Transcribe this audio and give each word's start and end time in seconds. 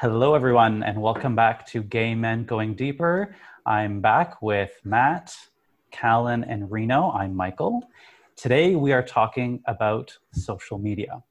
Hello, 0.00 0.34
everyone, 0.34 0.82
and 0.82 1.02
welcome 1.02 1.36
back 1.36 1.66
to 1.66 1.82
Gay 1.82 2.14
Men 2.14 2.44
Going 2.44 2.74
Deeper. 2.74 3.36
I'm 3.66 4.00
back 4.00 4.40
with 4.40 4.70
Matt, 4.82 5.36
Callan, 5.90 6.42
and 6.42 6.70
Reno. 6.70 7.10
I'm 7.10 7.36
Michael. 7.36 7.86
Today, 8.34 8.76
we 8.76 8.94
are 8.94 9.02
talking 9.02 9.60
about 9.66 10.16
social 10.32 10.78
media. 10.78 11.22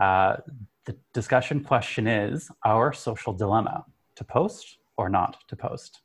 Uh, 0.00 0.36
the 0.84 0.96
discussion 1.12 1.64
question 1.64 2.06
is 2.06 2.48
our 2.64 2.92
social 2.92 3.32
dilemma 3.32 3.84
to 4.14 4.22
post 4.22 4.78
or 4.96 5.08
not 5.08 5.38
to 5.48 5.56
post. 5.56 6.02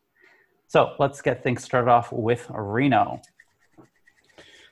So 0.65 0.95
let's 0.97 1.21
get 1.21 1.43
things 1.43 1.63
started 1.63 1.91
off 1.91 2.11
with 2.11 2.47
Reno. 2.49 3.21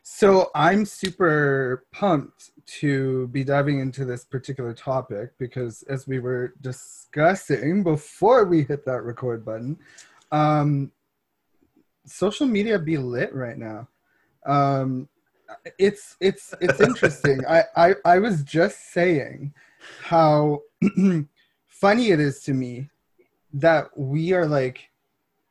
So 0.09 0.49
I'm 0.55 0.85
super 0.85 1.85
pumped 1.91 2.51
to 2.79 3.27
be 3.27 3.43
diving 3.43 3.81
into 3.81 4.05
this 4.05 4.23
particular 4.23 4.73
topic 4.73 5.37
because 5.37 5.83
as 5.83 6.07
we 6.07 6.19
were 6.19 6.53
discussing 6.61 7.83
before 7.83 8.45
we 8.45 8.63
hit 8.63 8.85
that 8.85 9.03
record 9.03 9.43
button, 9.43 9.77
um, 10.31 10.93
social 12.05 12.47
media 12.47 12.79
be 12.79 12.97
lit 12.97 13.35
right 13.35 13.57
now. 13.57 13.89
Um, 14.45 15.09
it's 15.77 16.15
it's 16.21 16.55
it's 16.61 16.79
interesting. 16.79 17.45
I, 17.49 17.63
I 17.75 17.95
I 18.05 18.19
was 18.19 18.43
just 18.43 18.93
saying 18.93 19.53
how 20.01 20.61
funny 21.67 22.11
it 22.11 22.21
is 22.21 22.41
to 22.43 22.53
me 22.53 22.89
that 23.53 23.89
we 23.95 24.31
are 24.31 24.47
like 24.47 24.89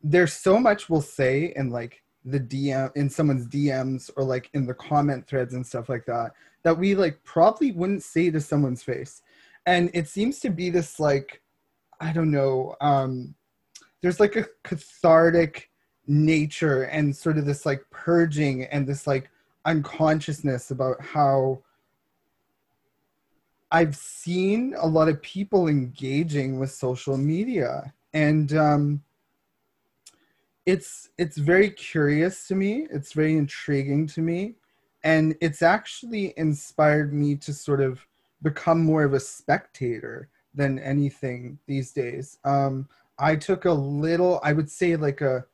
there's 0.03 0.33
so 0.33 0.59
much 0.59 0.89
we'll 0.89 1.03
say 1.03 1.53
in 1.55 1.69
like 1.69 2.03
the 2.27 2.41
DM 2.41 2.95
in 2.97 3.09
someone's 3.09 3.47
DMs 3.47 4.11
or 4.17 4.25
like 4.25 4.51
in 4.53 4.67
the 4.67 4.75
comment 4.75 5.27
threads 5.27 5.55
and 5.55 5.67
stuff 5.67 5.89
like 5.89 6.05
that 6.07 6.33
that 6.65 6.77
we 6.77 6.95
like 6.95 7.23
probably 7.23 7.71
wouldn't 7.71 8.03
say 8.03 8.31
to 8.31 8.41
someone's 8.41 8.83
face. 8.83 9.23
And 9.67 9.91
it 9.95 10.09
seems 10.09 10.41
to 10.41 10.51
be 10.51 10.69
this 10.69 10.99
like 10.99 11.41
I 12.01 12.13
don't 12.13 12.31
know 12.31 12.75
um 12.81 13.35
there's 14.03 14.21
like 14.21 14.37
a 14.37 14.47
cathartic 14.65 15.71
nature 16.07 16.83
and 16.85 17.15
sort 17.15 17.39
of 17.39 17.47
this 17.47 17.65
like 17.65 17.83
purging 17.91 18.65
and 18.65 18.87
this 18.87 19.07
like 19.07 19.31
unconsciousness 19.65 20.71
about 20.71 21.01
how 21.01 21.63
I've 23.71 23.97
seen 23.97 24.75
a 24.79 24.87
lot 24.87 25.09
of 25.09 25.21
people 25.23 25.67
engaging 25.69 26.61
with 26.61 26.71
social 26.71 27.17
media 27.17 27.93
and 28.15 28.53
um, 28.57 29.03
it's 30.67 31.11
it's 31.17 31.37
very 31.37 31.71
curious 31.71 32.47
to 32.49 32.55
me. 32.55 32.87
It's 32.91 33.13
very 33.13 33.37
intriguing 33.37 34.07
to 34.09 34.21
me. 34.21 34.55
And 35.05 35.37
it's 35.41 35.63
actually 35.63 36.35
inspired 36.37 37.15
me 37.15 37.37
to 37.37 37.55
sort 37.55 37.81
of 37.81 38.01
become 38.43 38.85
more 38.85 39.05
of 39.05 39.15
a 39.15 39.21
spectator 39.21 40.29
than 40.55 40.79
anything 40.81 41.59
these 41.67 41.93
days. 41.93 42.39
Um, 42.45 42.89
i 43.19 43.35
took 43.35 43.65
a 43.65 43.73
little 43.73 44.41
i 44.43 44.53
would 44.53 44.71
say 44.71 44.97
like 44.97 45.21
a, 45.21 45.45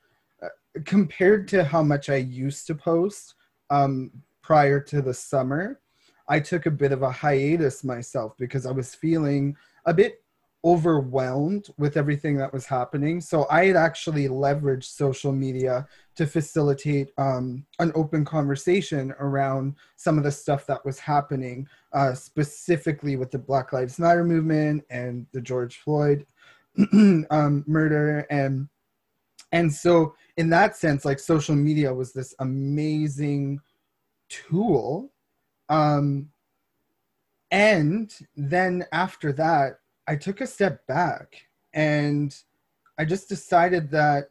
compared 0.85 1.47
to 1.49 1.65
how 1.65 1.83
much 1.83 2.09
i 2.09 2.17
used 2.17 2.67
to 2.67 2.75
post 2.75 3.35
um, 3.71 4.11
prior 4.43 4.81
to 4.81 5.01
the 5.01 5.15
summer 5.15 5.81
i 6.29 6.41
took 6.41 6.67
a 6.67 6.71
bit 6.71 6.93
of 6.93 7.03
a 7.03 7.11
hiatus 7.11 7.85
myself 7.85 8.35
because 8.39 8.67
i 8.67 8.71
was 8.71 8.95
feeling 8.95 9.57
a 9.87 9.95
bit 9.95 10.23
overwhelmed 10.65 11.69
with 11.77 11.97
everything 11.97 12.37
that 12.37 12.53
was 12.53 12.67
happening. 12.67 13.21
So 13.21 13.47
I 13.51 13.67
had 13.67 13.77
actually 13.77 14.29
leveraged 14.29 14.85
social 14.85 15.33
media 15.33 15.87
to 16.15 16.27
facilitate 16.27 17.11
um, 17.19 17.67
an 17.81 17.91
open 17.95 18.25
conversation 18.25 19.13
around 19.19 19.75
some 19.97 20.19
of 20.19 20.25
the 20.25 20.31
stuff 20.31 20.67
that 20.67 20.85
was 20.85 20.99
happening, 21.01 21.67
uh, 21.93 22.15
specifically 22.15 23.17
with 23.17 23.31
the 23.31 23.39
Black 23.39 23.73
Lives 23.73 23.99
Matter 23.99 24.25
movement 24.25 24.85
and 24.91 25.27
the 25.33 25.41
George 25.41 25.79
Floyd 25.79 26.27
um, 27.31 27.65
murder. 27.67 28.27
And, 28.31 28.69
and 29.51 29.73
so, 29.73 30.15
in 30.37 30.49
that 30.51 30.77
sense, 30.77 31.05
like 31.05 31.19
social 31.19 31.57
media 31.57 31.93
was 31.93 32.13
this 32.13 32.35
amazing 32.39 33.61
tool. 34.29 35.13
Um, 35.69 36.31
and 37.51 38.15
then 38.35 38.87
after 38.93 39.33
that, 39.35 39.81
I 40.13 40.17
took 40.17 40.43
a 40.43 40.47
step 40.47 40.87
back 40.87 41.47
and 41.73 42.37
I 42.99 43.07
just 43.07 43.31
decided 43.31 43.91
that 43.93 44.29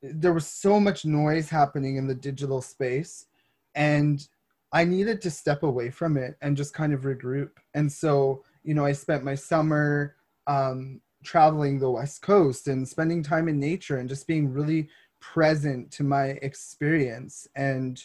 there 0.00 0.32
was 0.32 0.46
so 0.46 0.80
much 0.80 1.04
noise 1.04 1.50
happening 1.50 1.96
in 1.96 2.06
the 2.06 2.14
digital 2.14 2.62
space 2.62 3.26
and 3.74 4.26
I 4.72 4.86
needed 4.86 5.20
to 5.20 5.30
step 5.30 5.62
away 5.62 5.90
from 5.90 6.16
it 6.16 6.38
and 6.40 6.56
just 6.56 6.72
kind 6.72 6.94
of 6.94 7.02
regroup. 7.02 7.50
And 7.74 7.92
so, 7.92 8.44
you 8.62 8.72
know, 8.72 8.86
I 8.86 8.92
spent 8.92 9.24
my 9.24 9.34
summer 9.34 10.16
um, 10.46 11.02
traveling 11.22 11.78
the 11.78 11.90
West 11.90 12.22
Coast 12.22 12.66
and 12.66 12.88
spending 12.88 13.22
time 13.22 13.46
in 13.46 13.60
nature 13.60 13.98
and 13.98 14.08
just 14.08 14.26
being 14.26 14.50
really 14.54 14.88
present 15.20 15.90
to 15.90 16.02
my 16.02 16.28
experience 16.40 17.46
and 17.56 18.02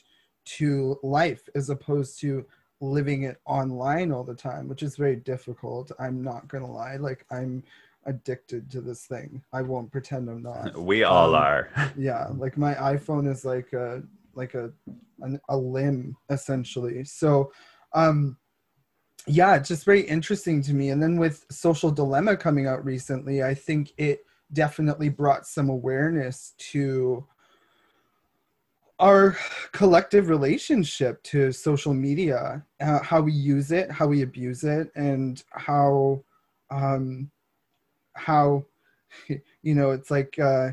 to 0.58 1.00
life 1.02 1.48
as 1.56 1.70
opposed 1.70 2.20
to 2.20 2.46
living 2.82 3.24
it 3.24 3.42
online 3.46 4.12
all 4.12 4.24
the 4.24 4.36
time, 4.36 4.68
which 4.68 4.84
is 4.84 4.96
very 4.96 5.16
difficult. 5.16 5.92
I'm 6.00 6.22
not 6.24 6.48
gonna 6.48 6.72
lie. 6.72 6.96
Like 6.96 7.26
I'm 7.32 7.64
addicted 8.06 8.72
to 8.72 8.82
this 8.82 9.06
thing. 9.06 9.42
I 9.54 9.62
won't 9.62 9.92
pretend 9.92 10.30
I'm 10.30 10.42
not. 10.42 10.78
We 10.80 11.04
all 11.04 11.36
um, 11.36 11.44
are. 11.44 11.70
yeah, 11.98 12.28
like 12.36 12.58
my 12.58 12.74
iPhone 12.76 13.30
is 13.30 13.46
like 13.46 13.74
a 13.74 14.04
like 14.34 14.54
a 14.54 14.72
an, 15.22 15.40
a 15.50 15.58
limb 15.58 16.16
essentially. 16.30 17.04
So 17.04 17.52
um 17.94 18.38
yeah, 19.28 19.56
it's 19.56 19.68
just 19.68 19.86
very 19.86 20.02
interesting 20.02 20.62
to 20.64 20.74
me. 20.74 20.90
And 20.90 21.04
then 21.04 21.18
with 21.18 21.46
Social 21.52 21.92
Dilemma 21.92 22.38
coming 22.38 22.68
out 22.68 22.84
recently, 22.84 23.44
I 23.44 23.54
think 23.54 23.94
it 23.98 24.26
definitely 24.54 25.10
brought 25.10 25.46
some 25.46 25.70
awareness 25.70 26.54
to 26.58 27.28
our 29.00 29.38
collective 29.72 30.30
relationship 30.30 31.24
to 31.24 31.52
social 31.52 31.94
media, 31.94 32.64
uh, 32.82 33.00
how 33.00 33.22
we 33.22 33.32
use 33.32 33.72
it, 33.72 33.90
how 33.90 34.08
we 34.08 34.22
abuse 34.22 34.64
it, 34.64 34.92
and 34.96 35.42
how 35.52 36.22
um, 36.70 37.32
how 38.14 38.66
you 39.62 39.76
know 39.76 39.92
it's 39.92 40.12
like 40.12 40.38
uh, 40.40 40.72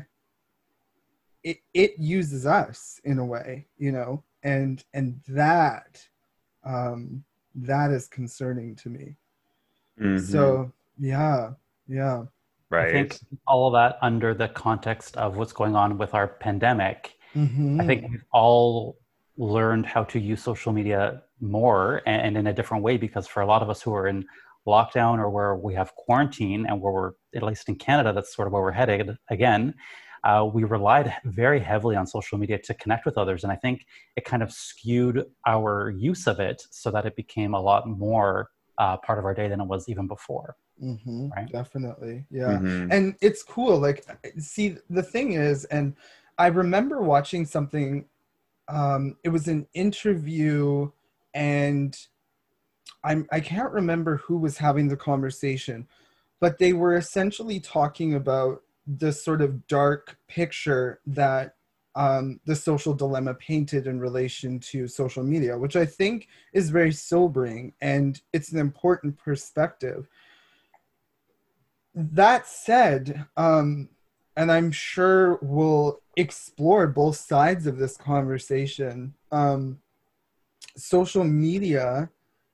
it 1.43 1.59
it 1.73 1.97
uses 1.97 2.45
us 2.45 2.99
in 3.05 3.19
a 3.19 3.25
way, 3.25 3.65
you 3.77 3.91
know, 3.91 4.23
and 4.43 4.83
and 4.93 5.19
that 5.29 6.05
um, 6.65 7.23
that 7.55 7.91
is 7.91 8.07
concerning 8.07 8.75
to 8.75 8.89
me. 8.89 9.15
Mm-hmm. 9.99 10.25
So 10.25 10.71
yeah, 10.99 11.51
yeah. 11.87 12.25
Right. 12.69 12.89
I 12.89 12.91
think 12.91 13.19
all 13.47 13.67
of 13.67 13.73
that 13.73 13.97
under 14.01 14.33
the 14.33 14.49
context 14.49 15.15
of 15.15 15.37
what's 15.37 15.53
going 15.53 15.77
on 15.77 15.97
with 15.97 16.13
our 16.13 16.27
pandemic 16.27 17.16
Mm-hmm. 17.35 17.81
I 17.81 17.85
think 17.85 18.09
we've 18.09 18.25
all 18.31 18.97
learned 19.37 19.85
how 19.85 20.03
to 20.05 20.19
use 20.19 20.41
social 20.41 20.73
media 20.73 21.21
more 21.39 22.01
and, 22.07 22.21
and, 22.21 22.37
in 22.37 22.47
a 22.47 22.53
different 22.53 22.83
way 22.83 22.97
because 22.97 23.27
for 23.27 23.41
a 23.41 23.45
lot 23.45 23.61
of 23.61 23.69
us 23.69 23.81
who 23.81 23.93
are 23.93 24.07
in 24.07 24.25
lockdown 24.67 25.19
or 25.19 25.29
where 25.29 25.55
we 25.55 25.73
have 25.73 25.93
quarantine 25.95 26.65
and 26.67 26.81
where 26.81 26.91
we're 26.91 27.11
at 27.35 27.43
least 27.43 27.69
in 27.69 27.75
Canada, 27.75 28.11
that's 28.11 28.35
sort 28.35 28.47
of 28.47 28.53
where 28.53 28.61
we're 28.61 28.71
headed 28.71 29.15
again. 29.29 29.73
Uh, 30.23 30.49
we 30.51 30.63
relied 30.63 31.13
very 31.25 31.59
heavily 31.59 31.95
on 31.95 32.05
social 32.05 32.37
media 32.37 32.57
to 32.57 32.73
connect 32.73 33.05
with 33.05 33.17
others, 33.17 33.43
and 33.43 33.51
I 33.51 33.55
think 33.55 33.85
it 34.15 34.25
kind 34.25 34.41
of 34.43 34.51
skewed 34.51 35.25
our 35.45 35.91
use 35.91 36.27
of 36.27 36.39
it 36.39 36.61
so 36.71 36.91
that 36.91 37.05
it 37.05 37.15
became 37.15 37.53
a 37.53 37.61
lot 37.61 37.87
more 37.87 38.49
uh, 38.77 38.97
part 38.97 39.19
of 39.19 39.25
our 39.25 39.33
day 39.33 39.47
than 39.47 39.61
it 39.61 39.67
was 39.67 39.87
even 39.87 40.07
before. 40.07 40.55
Mm-hmm, 40.83 41.29
right? 41.29 41.51
Definitely, 41.51 42.25
yeah. 42.29 42.57
Mm-hmm. 42.57 42.91
And 42.91 43.15
it's 43.21 43.43
cool. 43.43 43.77
Like, 43.79 44.05
see, 44.37 44.77
the 44.89 45.03
thing 45.03 45.33
is, 45.33 45.65
and 45.65 45.95
I 46.37 46.47
remember 46.47 47.01
watching 47.01 47.45
something. 47.45 48.05
Um, 48.67 49.17
it 49.23 49.29
was 49.29 49.47
an 49.47 49.67
interview, 49.73 50.91
and 51.33 51.97
I'm 53.03 53.27
I 53.31 53.39
can't 53.39 53.71
remember 53.71 54.17
who 54.17 54.37
was 54.37 54.57
having 54.57 54.87
the 54.87 54.97
conversation, 54.97 55.87
but 56.39 56.57
they 56.57 56.73
were 56.73 56.95
essentially 56.95 57.59
talking 57.59 58.13
about 58.13 58.61
the 58.85 59.11
sort 59.11 59.41
of 59.41 59.67
dark 59.67 60.17
picture 60.27 60.99
that 61.05 61.55
um, 61.95 62.39
the 62.45 62.55
social 62.55 62.93
dilemma 62.93 63.33
painted 63.33 63.87
in 63.87 63.99
relation 63.99 64.59
to 64.59 64.87
social 64.87 65.23
media, 65.23 65.57
which 65.57 65.75
I 65.75 65.85
think 65.85 66.27
is 66.53 66.69
very 66.69 66.91
sobering 66.91 67.73
and 67.81 68.21
it's 68.31 68.51
an 68.51 68.59
important 68.59 69.17
perspective. 69.17 70.07
That 71.95 72.45
said, 72.45 73.25
um, 73.35 73.89
and 74.35 74.51
I'm 74.51 74.71
sure 74.71 75.39
we'll 75.41 75.99
explore 76.17 76.87
both 76.87 77.15
sides 77.15 77.67
of 77.67 77.77
this 77.77 77.95
conversation. 77.95 79.13
Um, 79.31 79.79
social 80.75 81.23
media 81.23 82.09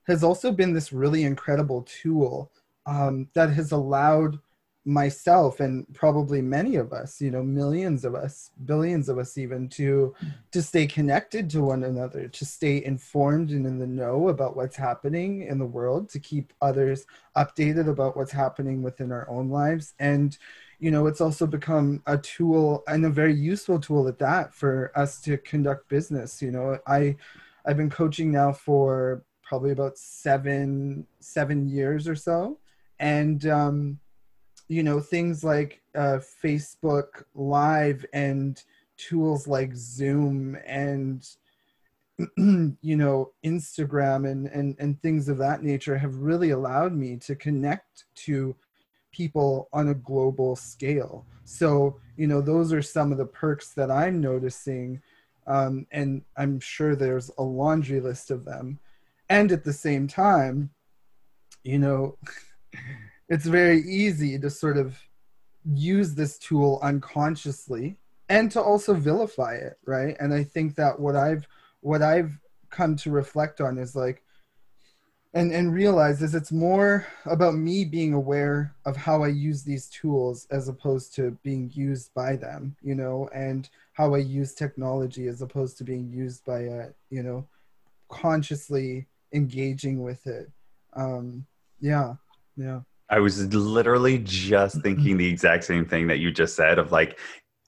has 0.06 0.24
also 0.24 0.52
been 0.52 0.74
this 0.74 0.94
really 0.94 1.24
incredible 1.24 1.84
tool 1.84 2.52
um, 2.86 3.30
that 3.34 3.50
has 3.50 3.72
allowed 3.72 4.40
myself 4.86 5.62
and 5.62 5.86
probably 5.94 6.42
many 6.42 6.76
of 6.76 6.92
us 6.92 7.22
you 7.22 7.32
know 7.32 7.42
millions 7.42 8.04
of 8.04 8.16
us 8.16 8.52
billions 8.66 9.08
of 9.08 9.18
us 9.18 9.38
even 9.38 9.70
to 9.70 10.14
to 10.52 10.62
stay 10.62 10.86
connected 10.86 11.50
to 11.50 11.62
one 11.62 11.86
another 11.86 12.28
to 12.28 12.44
stay 12.44 12.84
informed 12.84 13.52
and 13.52 13.66
in 13.66 13.80
the 13.80 13.88
know 13.88 14.28
about 14.28 14.58
what's 14.58 14.76
happening 14.76 15.44
in 15.44 15.58
the 15.58 15.66
world 15.66 16.10
to 16.10 16.20
keep 16.20 16.52
others 16.62 17.06
updated 17.38 17.88
about 17.88 18.18
what's 18.18 18.34
happening 18.34 18.84
within 18.84 19.10
our 19.14 19.30
own 19.30 19.50
lives 19.50 19.94
and 20.00 20.38
you 20.84 20.92
know 20.92 21.08
it's 21.08 21.22
also 21.22 21.48
become 21.48 22.04
a 22.08 22.18
tool 22.18 22.84
and 22.90 23.06
a 23.06 23.10
very 23.10 23.34
useful 23.34 23.80
tool 23.80 24.06
at 24.10 24.20
that 24.20 24.54
for 24.54 24.92
us 24.96 25.22
to 25.22 25.38
conduct 25.38 25.88
business 25.88 26.42
you 26.42 26.52
know. 26.52 26.78
I 26.86 27.16
i've 27.66 27.78
been 27.78 27.90
coaching 27.90 28.34
now 28.34 28.52
for 28.52 29.24
probably 29.42 29.72
about 29.72 29.98
seven 29.98 31.08
seven 31.22 31.70
years 31.70 32.06
or 32.06 32.16
so. 32.16 32.60
And 33.00 33.46
um 33.48 34.00
you 34.68 34.84
know 34.84 35.00
things 35.00 35.42
like 35.44 35.82
uh, 35.96 36.20
facebook 36.44 37.24
live 37.34 38.06
and 38.14 38.62
tools 38.98 39.48
like 39.48 39.72
zoom 39.76 40.58
and 40.66 41.26
you 42.38 42.98
know 42.98 43.32
instagram 43.46 44.30
and, 44.30 44.48
and 44.48 44.76
and 44.80 45.02
things 45.02 45.30
of 45.30 45.38
that 45.38 45.64
nature 45.64 45.98
have 45.98 46.16
really 46.18 46.52
allowed 46.52 46.94
me 46.94 47.18
to 47.18 47.36
connect 47.36 48.06
to 48.16 48.56
people 49.14 49.70
on 49.72 49.90
a 49.90 49.94
global 49.94 50.58
scale. 50.58 51.26
So 51.46 52.00
you 52.18 52.28
know 52.28 52.42
those 52.42 52.72
are 52.74 52.82
some 52.82 53.12
of 53.12 53.18
the 53.18 53.26
perks 53.26 53.70
that 53.70 53.90
i'm 53.90 54.22
noticing 54.22 55.02
um, 55.48 55.86
and 55.92 56.22
i'm 56.38 56.60
sure 56.60 56.96
there's 56.96 57.32
a 57.38 57.44
laundry 57.44 58.00
list 58.00 58.32
of 58.32 58.46
them. 58.46 58.80
And 59.30 59.52
at 59.52 59.64
the 59.64 59.74
same 59.74 60.08
time 60.08 60.70
you 61.64 61.80
know 61.80 62.18
it's 63.30 63.46
very 63.46 63.82
easy 63.82 64.38
to 64.40 64.50
sort 64.50 64.78
of 64.78 65.00
use 65.74 66.14
this 66.14 66.38
tool 66.38 66.80
unconsciously 66.84 67.98
and 68.30 68.52
to 68.52 68.62
also 68.62 68.94
vilify 68.94 69.56
it 69.56 69.78
right? 69.86 70.16
And 70.20 70.34
i 70.34 70.44
think 70.44 70.76
that 70.76 71.00
what 71.00 71.16
i've 71.16 71.48
what 71.82 72.02
i've 72.02 72.38
come 72.70 72.96
to 72.98 73.12
reflect 73.12 73.62
on 73.62 73.78
is 73.78 73.96
like 73.96 74.24
and 75.34 75.52
and 75.52 75.74
realize 75.74 76.22
is 76.22 76.36
it's 76.36 76.52
more 76.52 77.08
about 77.26 77.56
me 77.56 77.84
being 77.86 78.14
aware 78.14 78.76
of 78.86 78.96
how 78.96 79.24
i 79.24 79.28
use 79.28 79.64
these 79.64 79.90
tools 79.90 80.46
as 80.52 80.68
opposed 80.68 81.16
to 81.16 81.38
being 81.44 81.72
used 81.74 82.14
by 82.14 82.36
them 82.36 82.76
you 82.84 82.94
know 82.94 83.28
and 83.34 83.70
how 83.94 84.14
i 84.14 84.18
use 84.18 84.54
technology 84.54 85.28
as 85.28 85.42
opposed 85.42 85.78
to 85.78 85.84
being 85.84 86.12
used 86.12 86.46
by 86.46 86.60
a 86.60 86.88
you 87.10 87.24
know 87.24 87.48
consciously 88.14 89.08
engaging 89.34 90.02
with 90.02 90.26
it. 90.28 90.52
Um 90.96 91.46
yeah 91.80 92.14
yeah. 92.56 92.82
I 93.10 93.20
was 93.20 93.54
literally 93.54 94.20
just 94.20 94.82
thinking 94.82 95.18
the 95.18 95.28
exact 95.28 95.66
same 95.66 95.86
thing 95.86 96.08
that 96.08 96.20
you 96.20 96.32
just 96.32 96.56
said 96.56 96.80
of 96.80 96.92
like 96.92 97.20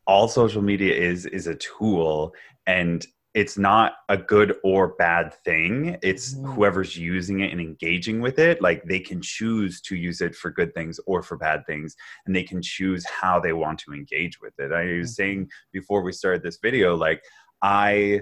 all 0.08 0.28
social 0.28 0.62
media 0.62 0.94
is 0.94 1.26
is 1.26 1.48
a 1.48 1.56
tool 1.56 2.34
and 2.68 3.06
it's 3.36 3.58
not 3.58 3.98
a 4.08 4.16
good 4.16 4.56
or 4.64 4.96
bad 4.98 5.34
thing. 5.44 5.98
It's 6.02 6.34
mm-hmm. 6.34 6.54
whoever's 6.54 6.98
using 6.98 7.42
it 7.42 7.52
and 7.52 7.60
engaging 7.60 8.22
with 8.22 8.40
it. 8.40 8.62
Like 8.62 8.84
they 8.86 9.00
can 9.00 9.22
choose 9.22 9.82
to 9.82 9.96
use 9.98 10.22
it 10.22 10.34
for 10.34 10.50
good 10.50 10.74
things 10.74 11.02
or 11.06 11.22
for 11.22 11.38
bad 11.38 11.66
things, 11.68 11.96
and 12.26 12.36
they 12.36 12.44
can 12.44 12.62
choose 12.62 13.06
how 13.06 13.42
they 13.42 13.52
want 13.52 13.78
to 13.80 13.94
engage 13.94 14.40
with 14.42 14.54
it. 14.58 14.72
I 14.72 14.86
was 14.86 14.88
mm-hmm. 14.88 15.06
saying 15.08 15.50
before 15.74 16.02
we 16.02 16.14
started 16.14 16.44
this 16.44 16.60
video, 16.64 16.96
like 16.96 17.22
I 17.62 18.22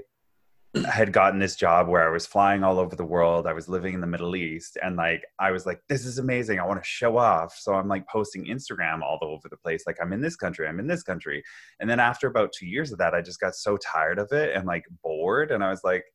had 0.86 1.14
gotten 1.14 1.40
this 1.40 1.56
job 1.56 1.88
where 1.88 2.08
I 2.08 2.12
was 2.12 2.26
flying 2.26 2.64
all 2.64 2.80
over 2.80 2.96
the 2.96 3.06
world. 3.06 3.46
I 3.46 3.54
was 3.54 3.70
living 3.70 3.94
in 3.94 4.02
the 4.02 4.08
Middle 4.08 4.36
East 4.36 4.78
and 4.82 4.96
like 4.96 5.24
I 5.40 5.52
was 5.52 5.66
like 5.68 5.80
this 5.88 6.04
is 6.04 6.18
amazing. 6.18 6.60
I 6.60 6.66
want 6.66 6.82
to 6.82 6.88
show 6.88 7.18
off. 7.18 7.56
So 7.56 7.76
I'm 7.76 7.88
like 7.88 8.08
posting 8.08 8.46
Instagram 8.46 9.02
all 9.02 9.20
over 9.22 9.48
the 9.50 9.58
place 9.58 9.84
like 9.86 9.98
I'm 10.02 10.14
in 10.14 10.22
this 10.22 10.36
country, 10.36 10.68
I'm 10.68 10.80
in 10.80 10.88
this 10.88 11.04
country. 11.04 11.44
And 11.80 11.88
then 11.90 12.00
after 12.00 12.28
about 12.28 12.54
2 12.54 12.66
years 12.66 12.92
of 12.92 12.98
that 12.98 13.14
I 13.14 13.22
just 13.22 13.40
got 13.40 13.56
so 13.56 13.78
tired 13.78 14.18
of 14.18 14.32
it 14.32 14.56
and 14.56 14.66
like 14.66 14.86
bored 15.04 15.52
and 15.52 15.64
I 15.64 15.70
was 15.70 15.84
like 15.84 16.06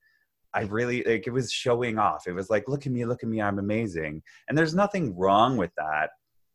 I 0.54 0.62
really 0.62 1.04
like 1.04 1.28
it 1.28 1.32
was 1.32 1.52
showing 1.52 1.98
off. 1.98 2.26
It 2.26 2.32
was 2.32 2.50
like 2.50 2.68
look 2.68 2.84
at 2.84 2.92
me, 2.92 3.04
look 3.04 3.22
at 3.22 3.28
me, 3.28 3.40
I'm 3.40 3.60
amazing. 3.60 4.22
And 4.48 4.58
there's 4.58 4.74
nothing 4.74 5.16
wrong 5.16 5.56
with 5.56 5.70
that 5.76 6.10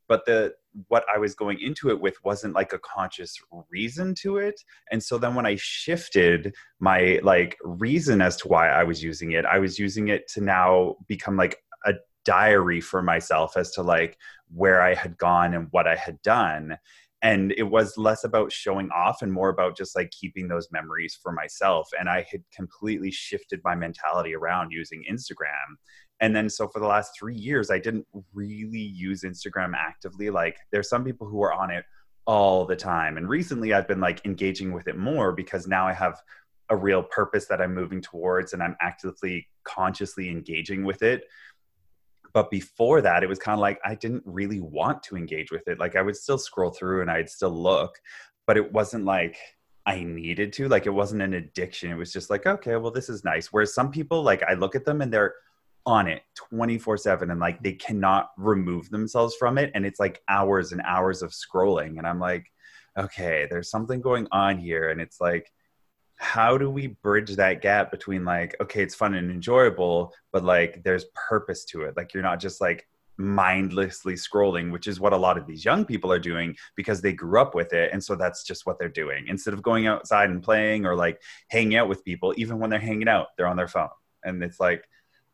but 0.07 0.25
the 0.25 0.53
what 0.87 1.05
I 1.13 1.19
was 1.19 1.35
going 1.35 1.59
into 1.59 1.89
it 1.89 2.01
with 2.01 2.15
wasn't 2.23 2.55
like 2.55 2.73
a 2.73 2.79
conscious 2.79 3.35
reason 3.69 4.15
to 4.21 4.37
it. 4.37 4.59
And 4.91 5.03
so 5.03 5.17
then 5.17 5.35
when 5.35 5.45
I 5.45 5.55
shifted 5.55 6.55
my 6.79 7.19
like 7.23 7.57
reason 7.63 8.21
as 8.21 8.37
to 8.37 8.47
why 8.47 8.69
I 8.69 8.83
was 8.83 9.03
using 9.03 9.31
it, 9.33 9.45
I 9.45 9.59
was 9.59 9.77
using 9.77 10.07
it 10.07 10.27
to 10.29 10.41
now 10.41 10.95
become 11.07 11.37
like 11.37 11.57
a 11.85 11.93
diary 12.25 12.81
for 12.81 13.03
myself 13.03 13.55
as 13.55 13.71
to 13.71 13.83
like 13.83 14.17
where 14.53 14.81
I 14.81 14.95
had 14.95 15.17
gone 15.17 15.53
and 15.53 15.67
what 15.71 15.87
I 15.87 15.95
had 15.95 16.21
done. 16.21 16.77
And 17.21 17.53
it 17.53 17.63
was 17.63 17.97
less 17.97 18.25
about 18.25 18.51
showing 18.51 18.89
off 18.91 19.21
and 19.21 19.31
more 19.31 19.47
about 19.49 19.77
just 19.77 19.95
like 19.95 20.11
keeping 20.11 20.49
those 20.49 20.67
memories 20.71 21.17
for 21.21 21.31
myself. 21.31 21.87
And 21.97 22.09
I 22.09 22.25
had 22.29 22.43
completely 22.53 23.11
shifted 23.11 23.61
my 23.63 23.75
mentality 23.75 24.35
around 24.35 24.71
using 24.71 25.05
Instagram 25.09 25.77
and 26.23 26.33
then 26.33 26.49
so 26.49 26.69
for 26.69 26.79
the 26.79 26.87
last 26.87 27.11
three 27.19 27.35
years 27.35 27.69
i 27.69 27.77
didn't 27.77 28.07
really 28.33 28.79
use 28.79 29.23
instagram 29.23 29.73
actively 29.75 30.29
like 30.29 30.57
there's 30.71 30.89
some 30.89 31.03
people 31.03 31.27
who 31.27 31.43
are 31.43 31.53
on 31.53 31.69
it 31.69 31.83
all 32.25 32.65
the 32.65 32.75
time 32.75 33.17
and 33.17 33.27
recently 33.27 33.73
i've 33.73 33.87
been 33.87 33.99
like 33.99 34.25
engaging 34.25 34.71
with 34.71 34.87
it 34.87 34.97
more 34.97 35.33
because 35.33 35.67
now 35.67 35.85
i 35.85 35.93
have 35.93 36.19
a 36.69 36.75
real 36.75 37.03
purpose 37.03 37.45
that 37.45 37.61
i'm 37.61 37.75
moving 37.75 38.01
towards 38.01 38.53
and 38.53 38.63
i'm 38.63 38.75
actively 38.81 39.45
consciously 39.65 40.29
engaging 40.29 40.85
with 40.85 41.03
it 41.03 41.25
but 42.33 42.49
before 42.49 43.01
that 43.01 43.21
it 43.21 43.27
was 43.27 43.37
kind 43.37 43.53
of 43.53 43.59
like 43.59 43.77
i 43.83 43.93
didn't 43.93 44.23
really 44.25 44.61
want 44.61 45.03
to 45.03 45.17
engage 45.17 45.51
with 45.51 45.67
it 45.67 45.77
like 45.77 45.97
i 45.97 46.01
would 46.01 46.15
still 46.15 46.37
scroll 46.37 46.71
through 46.71 47.01
and 47.01 47.11
i'd 47.11 47.29
still 47.29 47.51
look 47.51 47.99
but 48.47 48.57
it 48.57 48.71
wasn't 48.71 49.03
like 49.03 49.37
I 49.85 50.01
needed 50.01 50.53
to. 50.53 50.69
Like 50.69 50.85
it 50.85 50.91
wasn't 50.91 51.23
an 51.23 51.33
addiction. 51.33 51.91
It 51.91 51.97
was 51.97 52.13
just 52.13 52.29
like, 52.29 52.45
okay, 52.45 52.77
well, 52.77 52.89
this 52.89 53.09
is 53.09 53.25
nice. 53.25 53.47
Whereas 53.51 53.73
some 53.73 53.91
people, 53.91 54.23
like 54.23 54.41
I 54.43 54.53
look 54.53 54.75
at 54.75 54.85
them 54.85 55.01
and 55.01 55.11
they're 55.11 55.33
on 55.85 56.07
it 56.07 56.21
24 56.35 56.97
7 56.97 57.31
and 57.31 57.39
like 57.39 57.61
they 57.61 57.73
cannot 57.73 58.29
remove 58.37 58.89
themselves 58.89 59.35
from 59.35 59.57
it 59.57 59.71
and 59.75 59.85
it's 59.85 59.99
like 59.99 60.21
hours 60.29 60.71
and 60.71 60.81
hours 60.85 61.21
of 61.21 61.31
scrolling 61.31 61.97
and 61.97 62.07
i'm 62.07 62.19
like 62.19 62.45
okay 62.97 63.47
there's 63.49 63.69
something 63.69 63.99
going 63.99 64.27
on 64.31 64.57
here 64.57 64.89
and 64.89 65.01
it's 65.01 65.19
like 65.19 65.51
how 66.15 66.57
do 66.57 66.69
we 66.69 66.87
bridge 66.87 67.35
that 67.35 67.61
gap 67.61 67.91
between 67.91 68.23
like 68.23 68.55
okay 68.61 68.81
it's 68.81 68.95
fun 68.95 69.13
and 69.13 69.29
enjoyable 69.29 70.13
but 70.31 70.43
like 70.43 70.81
there's 70.83 71.05
purpose 71.15 71.65
to 71.65 71.81
it 71.81 71.97
like 71.97 72.13
you're 72.13 72.23
not 72.23 72.39
just 72.39 72.61
like 72.61 72.87
mindlessly 73.17 74.13
scrolling 74.13 74.71
which 74.71 74.87
is 74.87 74.99
what 74.99 75.13
a 75.13 75.17
lot 75.17 75.37
of 75.37 75.45
these 75.45 75.65
young 75.65 75.83
people 75.85 76.11
are 76.11 76.19
doing 76.19 76.55
because 76.75 77.01
they 77.01 77.13
grew 77.13 77.39
up 77.39 77.53
with 77.53 77.73
it 77.73 77.91
and 77.91 78.03
so 78.03 78.15
that's 78.15 78.43
just 78.43 78.65
what 78.65 78.79
they're 78.79 78.89
doing 78.89 79.27
instead 79.27 79.53
of 79.53 79.61
going 79.61 79.85
outside 79.85 80.29
and 80.29 80.41
playing 80.41 80.85
or 80.85 80.95
like 80.95 81.21
hanging 81.49 81.75
out 81.75 81.89
with 81.89 82.03
people 82.05 82.33
even 82.37 82.57
when 82.57 82.69
they're 82.69 82.79
hanging 82.79 83.07
out 83.07 83.27
they're 83.37 83.47
on 83.47 83.57
their 83.57 83.67
phone 83.67 83.89
and 84.23 84.41
it's 84.41 84.59
like 84.59 84.85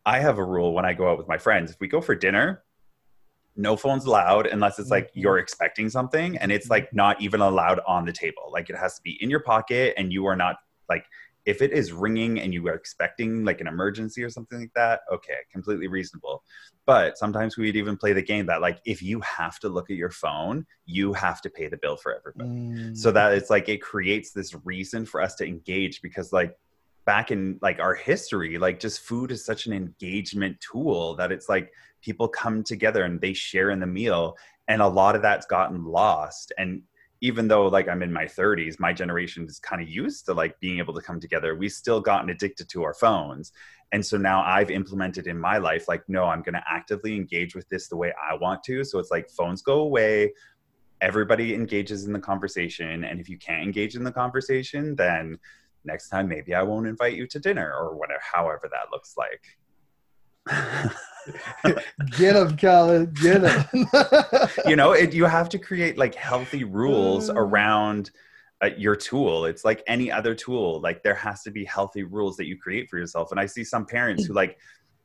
I 0.09 0.19
have 0.21 0.39
a 0.39 0.43
rule 0.43 0.73
when 0.73 0.85
I 0.85 0.93
go 0.93 1.07
out 1.07 1.19
with 1.19 1.27
my 1.27 1.37
friends. 1.37 1.69
If 1.69 1.79
we 1.79 1.87
go 1.87 2.01
for 2.01 2.15
dinner, 2.15 2.63
no 3.55 3.77
phones 3.77 4.05
allowed 4.05 4.47
unless 4.47 4.79
it's 4.79 4.89
like 4.89 5.09
mm-hmm. 5.09 5.19
you're 5.19 5.37
expecting 5.37 5.87
something 5.87 6.35
and 6.37 6.51
it's 6.51 6.67
like 6.67 6.91
not 6.91 7.21
even 7.21 7.41
allowed 7.41 7.79
on 7.85 8.05
the 8.05 8.11
table. 8.11 8.49
Like 8.51 8.71
it 8.71 8.75
has 8.75 8.95
to 8.95 9.01
be 9.03 9.21
in 9.21 9.29
your 9.29 9.41
pocket 9.41 9.93
and 9.97 10.11
you 10.11 10.25
are 10.25 10.35
not 10.35 10.55
like 10.89 11.05
if 11.45 11.61
it 11.61 11.71
is 11.71 11.91
ringing 11.91 12.39
and 12.39 12.55
you 12.55 12.67
are 12.69 12.73
expecting 12.73 13.45
like 13.45 13.61
an 13.61 13.67
emergency 13.67 14.23
or 14.23 14.31
something 14.31 14.59
like 14.59 14.73
that, 14.75 15.01
okay, 15.13 15.37
completely 15.51 15.87
reasonable. 15.87 16.43
But 16.87 17.19
sometimes 17.19 17.55
we'd 17.55 17.75
even 17.75 17.95
play 17.95 18.13
the 18.13 18.23
game 18.23 18.47
that 18.47 18.61
like 18.61 18.79
if 18.85 19.03
you 19.03 19.21
have 19.21 19.59
to 19.59 19.69
look 19.69 19.91
at 19.91 19.95
your 19.95 20.09
phone, 20.09 20.65
you 20.87 21.13
have 21.13 21.39
to 21.41 21.51
pay 21.51 21.67
the 21.67 21.77
bill 21.77 21.97
for 21.97 22.15
everybody. 22.15 22.49
Mm. 22.49 22.97
So 22.97 23.11
that 23.11 23.33
it's 23.33 23.51
like 23.51 23.69
it 23.69 23.83
creates 23.83 24.31
this 24.31 24.55
reason 24.65 25.05
for 25.05 25.21
us 25.21 25.35
to 25.35 25.45
engage 25.45 26.01
because 26.01 26.33
like 26.33 26.55
back 27.09 27.31
in 27.31 27.57
like 27.63 27.79
our 27.79 27.95
history 27.95 28.59
like 28.59 28.79
just 28.79 28.99
food 28.99 29.31
is 29.31 29.43
such 29.43 29.65
an 29.65 29.73
engagement 29.73 30.55
tool 30.61 31.15
that 31.15 31.31
it's 31.31 31.49
like 31.49 31.73
people 32.03 32.27
come 32.27 32.63
together 32.63 33.03
and 33.03 33.19
they 33.19 33.33
share 33.33 33.71
in 33.71 33.79
the 33.79 33.87
meal 33.87 34.37
and 34.67 34.79
a 34.79 34.87
lot 34.87 35.15
of 35.15 35.23
that's 35.23 35.47
gotten 35.47 35.83
lost. 35.83 36.53
And 36.59 36.83
even 37.21 37.47
though 37.47 37.65
like 37.65 37.87
i'm 37.89 38.03
in 38.03 38.13
my 38.13 38.25
30s 38.25 38.79
my 38.79 38.93
generation 38.93 39.43
is 39.45 39.57
kind 39.57 39.81
of 39.81 39.89
used 39.89 40.23
to 40.27 40.35
like 40.35 40.59
being 40.59 40.77
able 40.77 40.93
to 40.93 41.01
come 41.01 41.19
together 41.19 41.53
we 41.53 41.67
still 41.67 41.99
gotten 41.99 42.29
addicted 42.29 42.69
to 42.69 42.83
our 42.83 42.93
phones. 42.93 43.53
And 43.91 44.05
so 44.05 44.15
now 44.15 44.43
i've 44.43 44.69
implemented 44.69 45.25
in 45.25 45.39
my 45.39 45.57
life 45.57 45.87
like 45.87 46.03
no 46.07 46.25
i'm 46.25 46.43
going 46.43 46.59
to 46.61 46.63
actively 46.69 47.15
engage 47.15 47.55
with 47.55 47.67
this 47.69 47.87
the 47.87 47.97
way 47.97 48.13
i 48.29 48.35
want 48.35 48.61
to. 48.65 48.83
So 48.83 48.99
it's 48.99 49.09
like 49.09 49.31
phones 49.31 49.63
go 49.63 49.79
away 49.79 50.31
everybody 51.01 51.55
engages 51.55 52.05
in 52.05 52.13
the 52.13 52.19
conversation 52.19 53.03
and 53.03 53.19
if 53.19 53.27
you 53.27 53.39
can't 53.39 53.63
engage 53.63 53.95
in 53.95 54.03
the 54.03 54.11
conversation 54.11 54.95
then 54.95 55.39
next 55.85 56.09
time 56.09 56.27
maybe 56.27 56.53
I 56.53 56.63
won't 56.63 56.87
invite 56.87 57.15
you 57.15 57.27
to 57.27 57.39
dinner 57.39 57.73
or 57.73 57.95
whatever, 57.95 58.21
however 58.33 58.69
that 58.71 58.91
looks 58.91 59.15
like. 59.17 59.41
get 62.17 62.33
them, 62.33 62.57
Colin. 62.57 63.13
Get 63.21 63.41
them. 63.41 63.65
you 64.65 64.75
know, 64.75 64.93
it, 64.93 65.13
you 65.13 65.25
have 65.25 65.49
to 65.49 65.59
create 65.59 65.97
like 65.97 66.15
healthy 66.15 66.63
rules 66.63 67.29
uh. 67.29 67.35
around 67.35 68.11
uh, 68.61 68.69
your 68.77 68.95
tool. 68.95 69.45
It's 69.45 69.63
like 69.63 69.83
any 69.87 70.11
other 70.11 70.35
tool. 70.35 70.81
Like 70.81 71.03
there 71.03 71.15
has 71.15 71.43
to 71.43 71.51
be 71.51 71.65
healthy 71.65 72.03
rules 72.03 72.35
that 72.37 72.47
you 72.47 72.57
create 72.57 72.89
for 72.89 72.97
yourself. 72.97 73.31
And 73.31 73.39
I 73.39 73.45
see 73.45 73.63
some 73.63 73.85
parents 73.85 74.25
who 74.25 74.33
like 74.33 74.57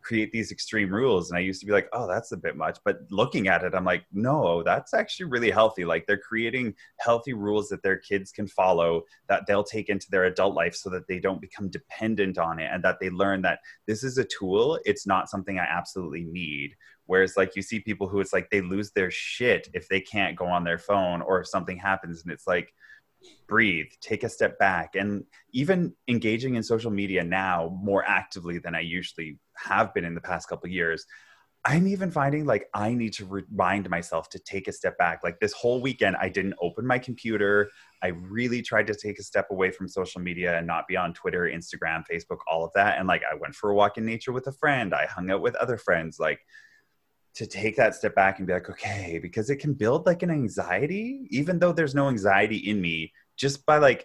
create 0.04 0.30
these 0.32 0.52
extreme 0.52 0.92
rules 0.92 1.30
and 1.30 1.38
i 1.38 1.40
used 1.40 1.60
to 1.60 1.66
be 1.66 1.72
like 1.72 1.88
oh 1.92 2.06
that's 2.06 2.32
a 2.32 2.36
bit 2.36 2.56
much 2.56 2.78
but 2.84 2.98
looking 3.10 3.48
at 3.48 3.64
it 3.64 3.74
i'm 3.74 3.84
like 3.84 4.04
no 4.12 4.62
that's 4.62 4.92
actually 4.92 5.26
really 5.26 5.50
healthy 5.50 5.84
like 5.84 6.06
they're 6.06 6.18
creating 6.18 6.74
healthy 7.00 7.32
rules 7.32 7.68
that 7.68 7.82
their 7.82 7.96
kids 7.96 8.30
can 8.30 8.46
follow 8.46 9.02
that 9.28 9.44
they'll 9.46 9.64
take 9.64 9.88
into 9.88 10.06
their 10.10 10.24
adult 10.24 10.54
life 10.54 10.74
so 10.74 10.90
that 10.90 11.08
they 11.08 11.18
don't 11.18 11.40
become 11.40 11.70
dependent 11.70 12.38
on 12.38 12.58
it 12.58 12.68
and 12.72 12.84
that 12.84 12.98
they 13.00 13.10
learn 13.10 13.40
that 13.42 13.60
this 13.86 14.04
is 14.04 14.18
a 14.18 14.24
tool 14.24 14.78
it's 14.84 15.06
not 15.06 15.30
something 15.30 15.58
i 15.58 15.64
absolutely 15.64 16.24
need 16.24 16.74
whereas 17.06 17.36
like 17.36 17.56
you 17.56 17.62
see 17.62 17.80
people 17.80 18.06
who 18.06 18.20
it's 18.20 18.32
like 18.32 18.50
they 18.50 18.60
lose 18.60 18.90
their 18.92 19.10
shit 19.10 19.68
if 19.72 19.88
they 19.88 20.00
can't 20.00 20.36
go 20.36 20.46
on 20.46 20.64
their 20.64 20.78
phone 20.78 21.22
or 21.22 21.40
if 21.40 21.48
something 21.48 21.78
happens 21.78 22.22
and 22.22 22.32
it's 22.32 22.46
like 22.46 22.72
breathe, 23.46 23.86
take 24.00 24.24
a 24.24 24.28
step 24.28 24.58
back. 24.58 24.94
And 24.94 25.24
even 25.52 25.94
engaging 26.08 26.56
in 26.56 26.62
social 26.62 26.90
media 26.90 27.22
now 27.24 27.78
more 27.82 28.04
actively 28.06 28.58
than 28.58 28.74
I 28.74 28.80
usually 28.80 29.38
have 29.56 29.92
been 29.94 30.04
in 30.04 30.14
the 30.14 30.20
past 30.20 30.48
couple 30.48 30.68
years, 30.68 31.04
I'm 31.66 31.86
even 31.86 32.10
finding 32.10 32.44
like 32.44 32.68
I 32.74 32.92
need 32.92 33.14
to 33.14 33.24
remind 33.24 33.88
myself 33.88 34.28
to 34.30 34.38
take 34.38 34.68
a 34.68 34.72
step 34.72 34.98
back. 34.98 35.20
Like 35.24 35.40
this 35.40 35.54
whole 35.54 35.80
weekend, 35.80 36.16
I 36.20 36.28
didn't 36.28 36.54
open 36.60 36.86
my 36.86 36.98
computer. 36.98 37.70
I 38.02 38.08
really 38.08 38.60
tried 38.60 38.86
to 38.88 38.94
take 38.94 39.18
a 39.18 39.22
step 39.22 39.46
away 39.50 39.70
from 39.70 39.88
social 39.88 40.20
media 40.20 40.58
and 40.58 40.66
not 40.66 40.86
be 40.86 40.96
on 40.96 41.14
Twitter, 41.14 41.44
Instagram, 41.44 42.04
Facebook, 42.10 42.38
all 42.50 42.66
of 42.66 42.72
that. 42.74 42.98
And 42.98 43.08
like 43.08 43.22
I 43.30 43.34
went 43.34 43.54
for 43.54 43.70
a 43.70 43.74
walk 43.74 43.96
in 43.96 44.04
nature 44.04 44.32
with 44.32 44.46
a 44.46 44.52
friend. 44.52 44.94
I 44.94 45.06
hung 45.06 45.30
out 45.30 45.40
with 45.40 45.54
other 45.56 45.78
friends. 45.78 46.18
Like 46.20 46.40
to 47.36 47.46
take 47.46 47.76
that 47.76 47.94
step 47.94 48.14
back 48.14 48.38
and 48.38 48.46
be 48.46 48.52
like, 48.52 48.68
okay, 48.68 49.18
because 49.20 49.48
it 49.48 49.56
can 49.56 49.72
build 49.72 50.04
like 50.04 50.22
an 50.22 50.30
anxiety, 50.30 51.26
even 51.30 51.58
though 51.58 51.72
there's 51.72 51.94
no 51.94 52.08
anxiety 52.08 52.58
in 52.58 52.78
me 52.78 53.10
just 53.36 53.64
by 53.64 53.78
like 53.78 54.04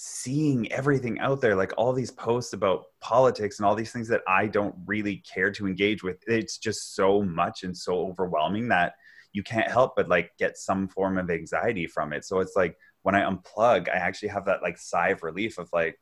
seeing 0.00 0.70
everything 0.70 1.18
out 1.18 1.40
there 1.40 1.56
like 1.56 1.72
all 1.76 1.92
these 1.92 2.12
posts 2.12 2.52
about 2.52 2.84
politics 3.00 3.58
and 3.58 3.66
all 3.66 3.74
these 3.74 3.90
things 3.90 4.06
that 4.06 4.22
i 4.28 4.46
don't 4.46 4.74
really 4.86 5.16
care 5.16 5.50
to 5.50 5.66
engage 5.66 6.04
with 6.04 6.22
it's 6.28 6.56
just 6.56 6.94
so 6.94 7.20
much 7.22 7.64
and 7.64 7.76
so 7.76 8.06
overwhelming 8.06 8.68
that 8.68 8.92
you 9.32 9.42
can't 9.42 9.70
help 9.70 9.94
but 9.96 10.08
like 10.08 10.30
get 10.38 10.56
some 10.56 10.88
form 10.88 11.18
of 11.18 11.30
anxiety 11.30 11.86
from 11.86 12.12
it. 12.12 12.24
So 12.24 12.40
it's 12.40 12.56
like 12.56 12.76
when 13.02 13.14
i 13.14 13.20
unplug 13.20 13.88
i 13.88 13.96
actually 13.96 14.28
have 14.28 14.44
that 14.46 14.62
like 14.62 14.76
sigh 14.78 15.10
of 15.10 15.22
relief 15.22 15.58
of 15.58 15.68
like 15.72 15.96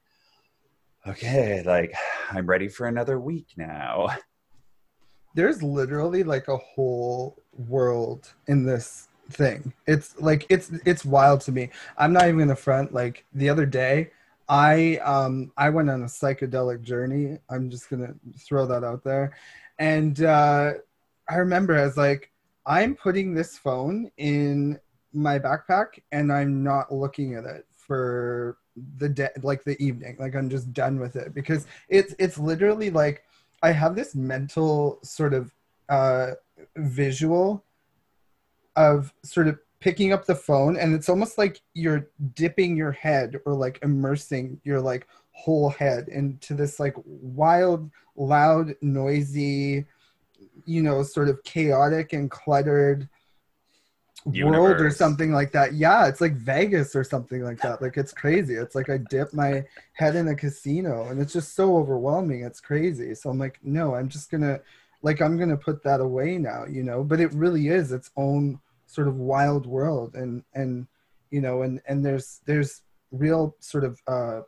okay 1.06 1.62
like 1.64 1.94
i'm 2.30 2.46
ready 2.46 2.68
for 2.68 2.86
another 2.86 3.20
week 3.20 3.48
now. 3.56 4.08
There's 5.34 5.62
literally 5.62 6.24
like 6.24 6.48
a 6.48 6.56
whole 6.56 7.36
world 7.52 8.32
in 8.46 8.64
this 8.64 9.08
thing. 9.30 9.72
It's 9.86 10.18
like 10.20 10.46
it's 10.48 10.70
it's 10.84 11.04
wild 11.04 11.40
to 11.42 11.52
me. 11.52 11.70
I'm 11.98 12.12
not 12.12 12.28
even 12.28 12.40
in 12.40 12.48
the 12.48 12.56
front. 12.56 12.92
Like 12.92 13.24
the 13.32 13.48
other 13.48 13.66
day, 13.66 14.10
I 14.48 14.96
um 14.98 15.52
I 15.56 15.70
went 15.70 15.90
on 15.90 16.02
a 16.02 16.06
psychedelic 16.06 16.82
journey. 16.82 17.38
I'm 17.50 17.70
just 17.70 17.90
gonna 17.90 18.14
throw 18.38 18.66
that 18.66 18.84
out 18.84 19.04
there, 19.04 19.36
and 19.78 20.22
uh, 20.22 20.74
I 21.28 21.36
remember 21.36 21.74
as 21.74 21.96
like 21.96 22.30
I'm 22.66 22.94
putting 22.94 23.34
this 23.34 23.58
phone 23.58 24.10
in 24.16 24.78
my 25.12 25.38
backpack 25.38 26.00
and 26.12 26.32
I'm 26.32 26.62
not 26.62 26.92
looking 26.92 27.34
at 27.34 27.44
it 27.44 27.66
for 27.76 28.58
the 28.98 29.08
day 29.08 29.28
like 29.42 29.64
the 29.64 29.80
evening 29.82 30.16
like 30.18 30.34
i'm 30.34 30.50
just 30.50 30.70
done 30.72 31.00
with 31.00 31.16
it 31.16 31.32
because 31.32 31.66
it's 31.88 32.14
it's 32.18 32.36
literally 32.36 32.90
like 32.90 33.22
i 33.62 33.70
have 33.70 33.96
this 33.96 34.14
mental 34.14 34.98
sort 35.02 35.32
of 35.32 35.50
uh 35.88 36.32
visual 36.76 37.64
of 38.76 39.12
sort 39.22 39.48
of 39.48 39.58
picking 39.80 40.12
up 40.12 40.26
the 40.26 40.34
phone 40.34 40.76
and 40.76 40.94
it's 40.94 41.08
almost 41.08 41.38
like 41.38 41.60
you're 41.74 42.08
dipping 42.34 42.76
your 42.76 42.92
head 42.92 43.38
or 43.44 43.54
like 43.54 43.78
immersing 43.82 44.60
your 44.64 44.80
like 44.80 45.06
whole 45.32 45.68
head 45.68 46.08
into 46.08 46.54
this 46.54 46.80
like 46.80 46.94
wild 47.04 47.90
loud 48.16 48.74
noisy 48.80 49.84
you 50.64 50.82
know 50.82 51.02
sort 51.02 51.28
of 51.28 51.42
chaotic 51.44 52.12
and 52.12 52.30
cluttered 52.30 53.08
Universe. 54.32 54.58
world 54.58 54.80
or 54.80 54.90
something 54.90 55.32
like 55.32 55.52
that. 55.52 55.74
Yeah 55.74 56.08
it's 56.08 56.20
like 56.20 56.34
vegas 56.34 56.96
or 56.96 57.04
something 57.04 57.44
like 57.44 57.60
that. 57.60 57.80
Like 57.80 57.96
it's 57.96 58.12
crazy. 58.12 58.54
It's 58.54 58.74
like 58.74 58.90
i 58.90 58.98
dip 58.98 59.32
my 59.32 59.64
head 59.92 60.16
in 60.16 60.28
a 60.28 60.34
casino 60.34 61.06
and 61.08 61.20
it's 61.20 61.32
just 61.32 61.54
so 61.54 61.76
overwhelming. 61.76 62.42
It's 62.42 62.60
crazy. 62.60 63.14
So 63.14 63.30
i'm 63.30 63.38
like 63.38 63.58
no 63.62 63.94
i'm 63.94 64.08
just 64.08 64.30
gonna 64.30 64.60
like 65.02 65.20
i'm 65.20 65.38
gonna 65.38 65.56
put 65.56 65.82
that 65.84 66.00
away 66.00 66.38
now 66.38 66.64
you 66.64 66.82
know? 66.82 67.04
But 67.04 67.20
it 67.20 67.32
really 67.34 67.68
is 67.68 67.92
its 67.92 68.10
own 68.16 68.58
sort 68.96 69.08
of 69.08 69.16
wild 69.16 69.66
world 69.66 70.14
and 70.14 70.42
and 70.54 70.86
you 71.30 71.40
know 71.42 71.60
and 71.62 71.82
and 71.86 72.04
there's 72.04 72.40
there's 72.46 72.80
real 73.10 73.54
sort 73.60 73.84
of 73.84 74.00
uh, 74.08 74.40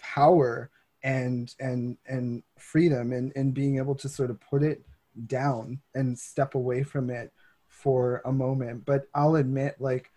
power 0.00 0.70
and 1.04 1.54
and 1.60 1.98
and 2.06 2.42
freedom 2.58 3.12
and 3.12 3.32
and 3.36 3.52
being 3.52 3.76
able 3.76 3.94
to 3.94 4.08
sort 4.08 4.30
of 4.30 4.40
put 4.40 4.62
it 4.62 4.82
down 5.26 5.78
and 5.94 6.18
step 6.18 6.54
away 6.54 6.82
from 6.82 7.10
it 7.10 7.30
for 7.68 8.22
a 8.24 8.32
moment. 8.32 8.84
But 8.86 9.02
i'll 9.14 9.36
admit 9.36 9.76
like 9.78 10.10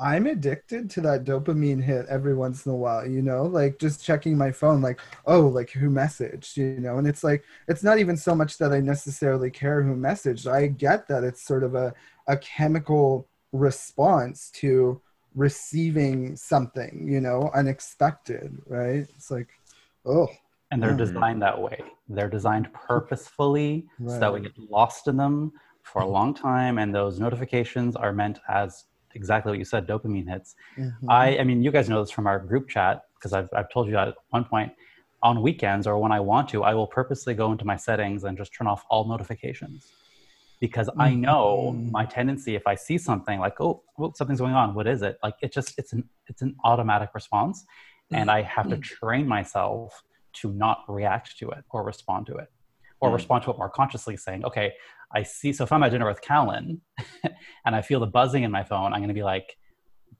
i'm 0.00 0.26
addicted 0.26 0.88
to 0.90 1.00
that 1.00 1.24
dopamine 1.24 1.82
hit 1.82 2.06
every 2.08 2.34
once 2.34 2.66
in 2.66 2.72
a 2.72 2.76
while 2.76 3.06
you 3.06 3.22
know 3.22 3.44
like 3.44 3.78
just 3.78 4.04
checking 4.04 4.36
my 4.36 4.50
phone 4.50 4.80
like 4.80 5.00
oh 5.26 5.40
like 5.40 5.70
who 5.70 5.90
messaged 5.90 6.56
you 6.56 6.80
know 6.80 6.98
and 6.98 7.06
it's 7.06 7.22
like 7.22 7.44
it's 7.68 7.82
not 7.82 7.98
even 7.98 8.16
so 8.16 8.34
much 8.34 8.58
that 8.58 8.72
i 8.72 8.80
necessarily 8.80 9.50
care 9.50 9.82
who 9.82 9.94
messaged 9.94 10.50
i 10.50 10.66
get 10.66 11.06
that 11.06 11.22
it's 11.22 11.42
sort 11.42 11.62
of 11.62 11.74
a 11.74 11.92
a 12.26 12.36
chemical 12.36 13.28
response 13.52 14.50
to 14.50 15.00
receiving 15.34 16.36
something, 16.36 17.06
you 17.08 17.20
know, 17.20 17.50
unexpected, 17.54 18.56
right? 18.66 19.06
It's 19.16 19.30
like, 19.30 19.48
oh. 20.06 20.28
And 20.70 20.82
they're 20.82 20.92
hmm. 20.92 20.98
designed 20.98 21.42
that 21.42 21.60
way. 21.60 21.80
They're 22.08 22.28
designed 22.28 22.72
purposefully 22.72 23.86
right. 23.98 24.14
so 24.14 24.20
that 24.20 24.32
we 24.32 24.40
get 24.40 24.58
lost 24.58 25.08
in 25.08 25.16
them 25.16 25.52
for 25.82 26.02
a 26.02 26.06
long 26.06 26.34
time. 26.34 26.78
And 26.78 26.94
those 26.94 27.18
notifications 27.18 27.96
are 27.96 28.12
meant 28.12 28.38
as 28.48 28.84
exactly 29.14 29.50
what 29.50 29.58
you 29.58 29.64
said 29.64 29.86
dopamine 29.86 30.28
hits. 30.28 30.54
Mm-hmm. 30.76 31.10
I, 31.10 31.38
I 31.38 31.44
mean, 31.44 31.62
you 31.62 31.70
guys 31.70 31.88
know 31.88 32.00
this 32.00 32.10
from 32.10 32.26
our 32.26 32.38
group 32.38 32.68
chat 32.68 33.04
because 33.14 33.32
I've, 33.32 33.48
I've 33.54 33.70
told 33.70 33.86
you 33.86 33.92
that 33.92 34.08
at 34.08 34.14
one 34.30 34.44
point 34.44 34.72
on 35.22 35.42
weekends 35.42 35.86
or 35.86 35.98
when 35.98 36.12
I 36.12 36.20
want 36.20 36.48
to, 36.50 36.62
I 36.62 36.74
will 36.74 36.86
purposely 36.86 37.34
go 37.34 37.52
into 37.52 37.64
my 37.64 37.76
settings 37.76 38.24
and 38.24 38.36
just 38.36 38.54
turn 38.54 38.66
off 38.66 38.84
all 38.90 39.06
notifications 39.06 39.90
because 40.60 40.88
mm-hmm. 40.88 41.00
I 41.00 41.14
know 41.14 41.72
my 41.72 42.04
tendency 42.04 42.54
if 42.54 42.66
I 42.66 42.74
see 42.74 42.98
something 42.98 43.40
like 43.40 43.60
oh 43.60 43.82
well, 43.96 44.14
something's 44.14 44.40
going 44.40 44.54
on 44.54 44.74
what 44.74 44.86
is 44.86 45.02
it 45.02 45.18
like 45.22 45.34
it 45.42 45.52
just 45.52 45.76
it's 45.78 45.92
an 45.92 46.08
it's 46.28 46.42
an 46.42 46.54
automatic 46.64 47.10
response 47.14 47.64
and 48.12 48.30
I 48.30 48.42
have 48.42 48.68
to 48.68 48.76
mm-hmm. 48.76 48.82
train 48.82 49.26
myself 49.26 50.02
to 50.34 50.52
not 50.52 50.84
react 50.88 51.38
to 51.38 51.50
it 51.50 51.64
or 51.70 51.82
respond 51.82 52.26
to 52.26 52.36
it 52.36 52.48
or 53.00 53.10
respond 53.10 53.44
to 53.44 53.50
it 53.50 53.58
more 53.58 53.70
consciously 53.70 54.16
saying 54.16 54.44
okay 54.44 54.72
I 55.12 55.22
see 55.22 55.52
so 55.52 55.64
if 55.64 55.72
I'm 55.72 55.82
at 55.82 55.90
dinner 55.90 56.06
with 56.06 56.20
Callan 56.20 56.80
and 57.64 57.74
I 57.74 57.82
feel 57.82 58.00
the 58.00 58.06
buzzing 58.06 58.42
in 58.42 58.50
my 58.50 58.64
phone 58.64 58.92
I'm 58.92 59.00
going 59.00 59.08
to 59.08 59.14
be 59.14 59.22
like 59.22 59.56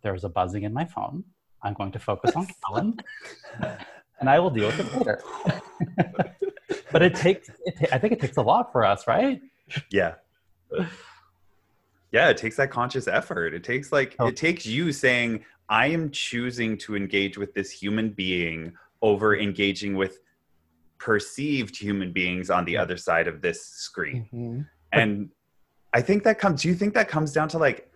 there's 0.02 0.24
a 0.24 0.28
buzzing 0.28 0.62
in 0.62 0.72
my 0.72 0.84
phone. 0.84 1.24
I'm 1.62 1.74
going 1.74 1.92
to 1.92 1.98
focus 1.98 2.34
on 2.34 2.46
Callan 2.66 2.98
and 4.20 4.30
I 4.30 4.38
will 4.38 4.50
deal 4.50 4.66
with 4.66 4.80
it 4.80 4.96
later. 4.96 5.22
But 6.92 7.02
it 7.02 7.14
takes 7.14 7.48
it, 7.64 7.92
I 7.92 7.98
think 7.98 8.12
it 8.12 8.20
takes 8.20 8.36
a 8.36 8.42
lot 8.42 8.72
for 8.72 8.84
us 8.84 9.06
right? 9.06 9.40
Yeah. 9.90 10.14
Yeah 12.12 12.30
it 12.30 12.36
takes 12.36 12.56
that 12.56 12.70
conscious 12.70 13.06
effort. 13.06 13.54
It 13.54 13.62
takes 13.62 13.92
like 13.92 14.16
oh. 14.18 14.26
it 14.26 14.36
takes 14.36 14.66
you 14.66 14.92
saying 14.92 15.44
i 15.68 15.86
am 15.86 16.10
choosing 16.10 16.76
to 16.78 16.96
engage 16.96 17.38
with 17.38 17.54
this 17.54 17.70
human 17.70 18.10
being 18.10 18.72
over 19.02 19.36
engaging 19.36 19.94
with 19.96 20.18
perceived 20.98 21.76
human 21.76 22.12
beings 22.12 22.50
on 22.50 22.64
the 22.64 22.76
other 22.76 22.96
side 22.96 23.26
of 23.26 23.40
this 23.40 23.64
screen. 23.64 24.28
Mm-hmm. 24.32 24.60
And 24.92 25.28
i 25.92 26.00
think 26.00 26.22
that 26.24 26.38
comes 26.38 26.62
do 26.62 26.68
you 26.68 26.74
think 26.74 26.94
that 26.94 27.08
comes 27.08 27.32
down 27.32 27.48
to 27.48 27.58
like 27.58 27.90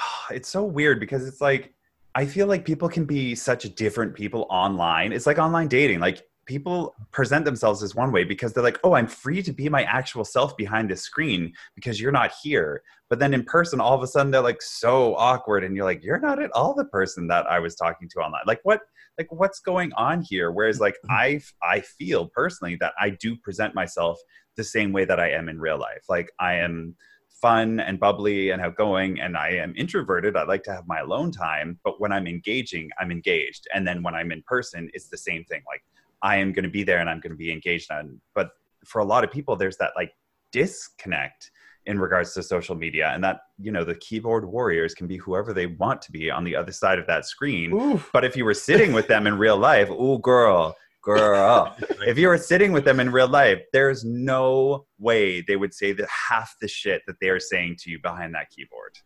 oh, 0.00 0.24
it's 0.30 0.48
so 0.48 0.64
weird 0.64 1.00
because 1.00 1.26
it's 1.26 1.40
like 1.40 1.72
i 2.14 2.24
feel 2.24 2.46
like 2.46 2.64
people 2.64 2.88
can 2.88 3.04
be 3.04 3.34
such 3.34 3.62
different 3.74 4.14
people 4.14 4.46
online 4.50 5.12
it's 5.12 5.26
like 5.26 5.38
online 5.38 5.68
dating 5.68 6.00
like 6.00 6.28
people 6.48 6.96
present 7.12 7.44
themselves 7.44 7.82
as 7.82 7.94
one 7.94 8.10
way 8.10 8.24
because 8.24 8.52
they're 8.52 8.64
like, 8.64 8.80
oh, 8.82 8.94
I'm 8.94 9.06
free 9.06 9.42
to 9.42 9.52
be 9.52 9.68
my 9.68 9.84
actual 9.84 10.24
self 10.24 10.56
behind 10.56 10.90
this 10.90 11.02
screen 11.02 11.52
because 11.76 12.00
you're 12.00 12.10
not 12.10 12.32
here. 12.42 12.82
But 13.10 13.18
then 13.18 13.34
in 13.34 13.44
person, 13.44 13.80
all 13.80 13.94
of 13.94 14.02
a 14.02 14.06
sudden 14.06 14.32
they're 14.32 14.40
like 14.40 14.62
so 14.62 15.14
awkward, 15.16 15.62
and 15.62 15.76
you're 15.76 15.84
like, 15.84 16.02
you're 16.02 16.18
not 16.18 16.42
at 16.42 16.50
all 16.52 16.74
the 16.74 16.86
person 16.86 17.28
that 17.28 17.46
I 17.46 17.60
was 17.60 17.76
talking 17.76 18.08
to 18.08 18.18
online. 18.20 18.42
Like 18.46 18.60
what? 18.64 18.80
Like 19.18 19.32
what's 19.32 19.60
going 19.60 19.92
on 19.94 20.22
here? 20.22 20.50
Whereas 20.52 20.80
like 20.80 20.96
I 21.10 21.40
I 21.62 21.80
feel 21.80 22.28
personally 22.28 22.76
that 22.80 22.94
I 23.00 23.10
do 23.10 23.36
present 23.36 23.74
myself 23.74 24.18
the 24.56 24.64
same 24.64 24.92
way 24.92 25.04
that 25.04 25.20
I 25.20 25.30
am 25.30 25.48
in 25.48 25.60
real 25.60 25.78
life. 25.78 26.04
Like 26.08 26.30
I 26.40 26.54
am 26.54 26.96
fun 27.40 27.80
and 27.80 28.00
bubbly 28.00 28.50
and 28.50 28.60
outgoing 28.60 29.20
and 29.20 29.36
I 29.36 29.50
am 29.50 29.74
introverted. 29.76 30.36
I 30.36 30.44
like 30.44 30.64
to 30.64 30.72
have 30.72 30.88
my 30.88 30.98
alone 30.98 31.30
time, 31.30 31.78
but 31.84 32.00
when 32.00 32.12
I'm 32.12 32.26
engaging, 32.26 32.90
I'm 32.98 33.12
engaged. 33.12 33.68
And 33.72 33.86
then 33.86 34.02
when 34.02 34.14
I'm 34.14 34.32
in 34.32 34.42
person, 34.46 34.90
it's 34.92 35.08
the 35.08 35.18
same 35.18 35.44
thing. 35.44 35.62
Like 35.66 35.82
I 36.22 36.36
am 36.36 36.52
going 36.52 36.64
to 36.64 36.70
be 36.70 36.82
there 36.82 36.98
and 36.98 37.08
I'm 37.08 37.20
going 37.20 37.30
to 37.32 37.36
be 37.36 37.52
engaged 37.52 37.92
on. 37.92 38.20
But 38.34 38.50
for 38.84 39.00
a 39.00 39.04
lot 39.04 39.24
of 39.24 39.30
people, 39.30 39.56
there's 39.56 39.76
that 39.76 39.92
like 39.94 40.12
disconnect 40.52 41.50
in 41.88 41.98
regards 41.98 42.32
to 42.34 42.42
social 42.42 42.76
media 42.76 43.10
and 43.12 43.24
that 43.24 43.40
you 43.60 43.72
know 43.72 43.82
the 43.82 43.96
keyboard 43.96 44.44
warriors 44.44 44.94
can 44.94 45.08
be 45.08 45.16
whoever 45.16 45.52
they 45.52 45.66
want 45.66 46.00
to 46.02 46.12
be 46.12 46.30
on 46.30 46.44
the 46.44 46.54
other 46.54 46.72
side 46.72 46.98
of 46.98 47.06
that 47.06 47.24
screen 47.24 47.72
Oof. 47.72 48.10
but 48.12 48.24
if 48.24 48.36
you 48.36 48.44
were 48.44 48.54
sitting 48.54 48.92
with 48.92 49.08
them 49.08 49.26
in 49.26 49.36
real 49.36 49.56
life 49.56 49.88
oh 49.90 50.18
girl 50.18 50.76
girl. 51.08 51.76
if 52.06 52.18
you 52.18 52.28
were 52.28 52.38
sitting 52.38 52.72
with 52.72 52.84
them 52.84 53.00
in 53.00 53.10
real 53.10 53.28
life, 53.28 53.62
there's 53.72 54.04
no 54.04 54.86
way 54.98 55.40
they 55.40 55.56
would 55.56 55.74
say 55.74 55.92
that 55.92 56.08
half 56.08 56.54
the 56.60 56.68
shit 56.68 57.02
that 57.06 57.16
they 57.20 57.28
are 57.28 57.40
saying 57.40 57.76
to 57.80 57.90
you 57.90 57.98
behind 58.00 58.34
that 58.34 58.50
keyboard. 58.50 58.96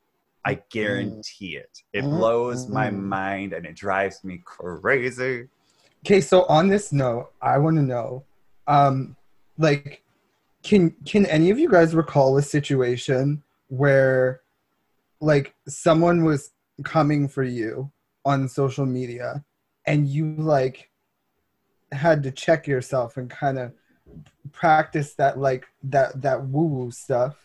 I 0.44 0.56
mm-hmm. 0.56 0.62
guarantee 0.70 1.56
it. 1.56 1.78
It 1.92 2.02
mm-hmm. 2.02 2.16
blows 2.16 2.68
my 2.68 2.88
mm-hmm. 2.88 3.08
mind 3.08 3.52
and 3.52 3.64
it 3.64 3.76
drives 3.76 4.24
me 4.24 4.42
crazy. 4.44 5.48
Okay, 6.04 6.20
so 6.20 6.44
on 6.46 6.68
this 6.68 6.92
note, 6.92 7.30
I 7.40 7.58
want 7.58 7.76
to 7.76 7.82
know, 7.82 8.24
um, 8.66 9.16
like, 9.56 10.02
can 10.62 10.94
can 11.04 11.26
any 11.26 11.50
of 11.50 11.58
you 11.58 11.68
guys 11.68 11.94
recall 11.94 12.36
a 12.36 12.42
situation 12.42 13.42
where, 13.68 14.40
like, 15.20 15.54
someone 15.66 16.24
was 16.24 16.50
coming 16.84 17.28
for 17.28 17.42
you 17.42 17.90
on 18.24 18.48
social 18.48 18.86
media, 18.86 19.44
and 19.86 20.06
you 20.08 20.34
like 20.36 20.90
had 21.90 22.22
to 22.22 22.30
check 22.30 22.66
yourself 22.66 23.16
and 23.16 23.28
kind 23.28 23.58
of 23.58 23.72
practice 24.52 25.14
that 25.14 25.38
like 25.38 25.66
that 25.82 26.20
that 26.22 26.46
woo 26.46 26.66
woo 26.66 26.90
stuff 26.90 27.36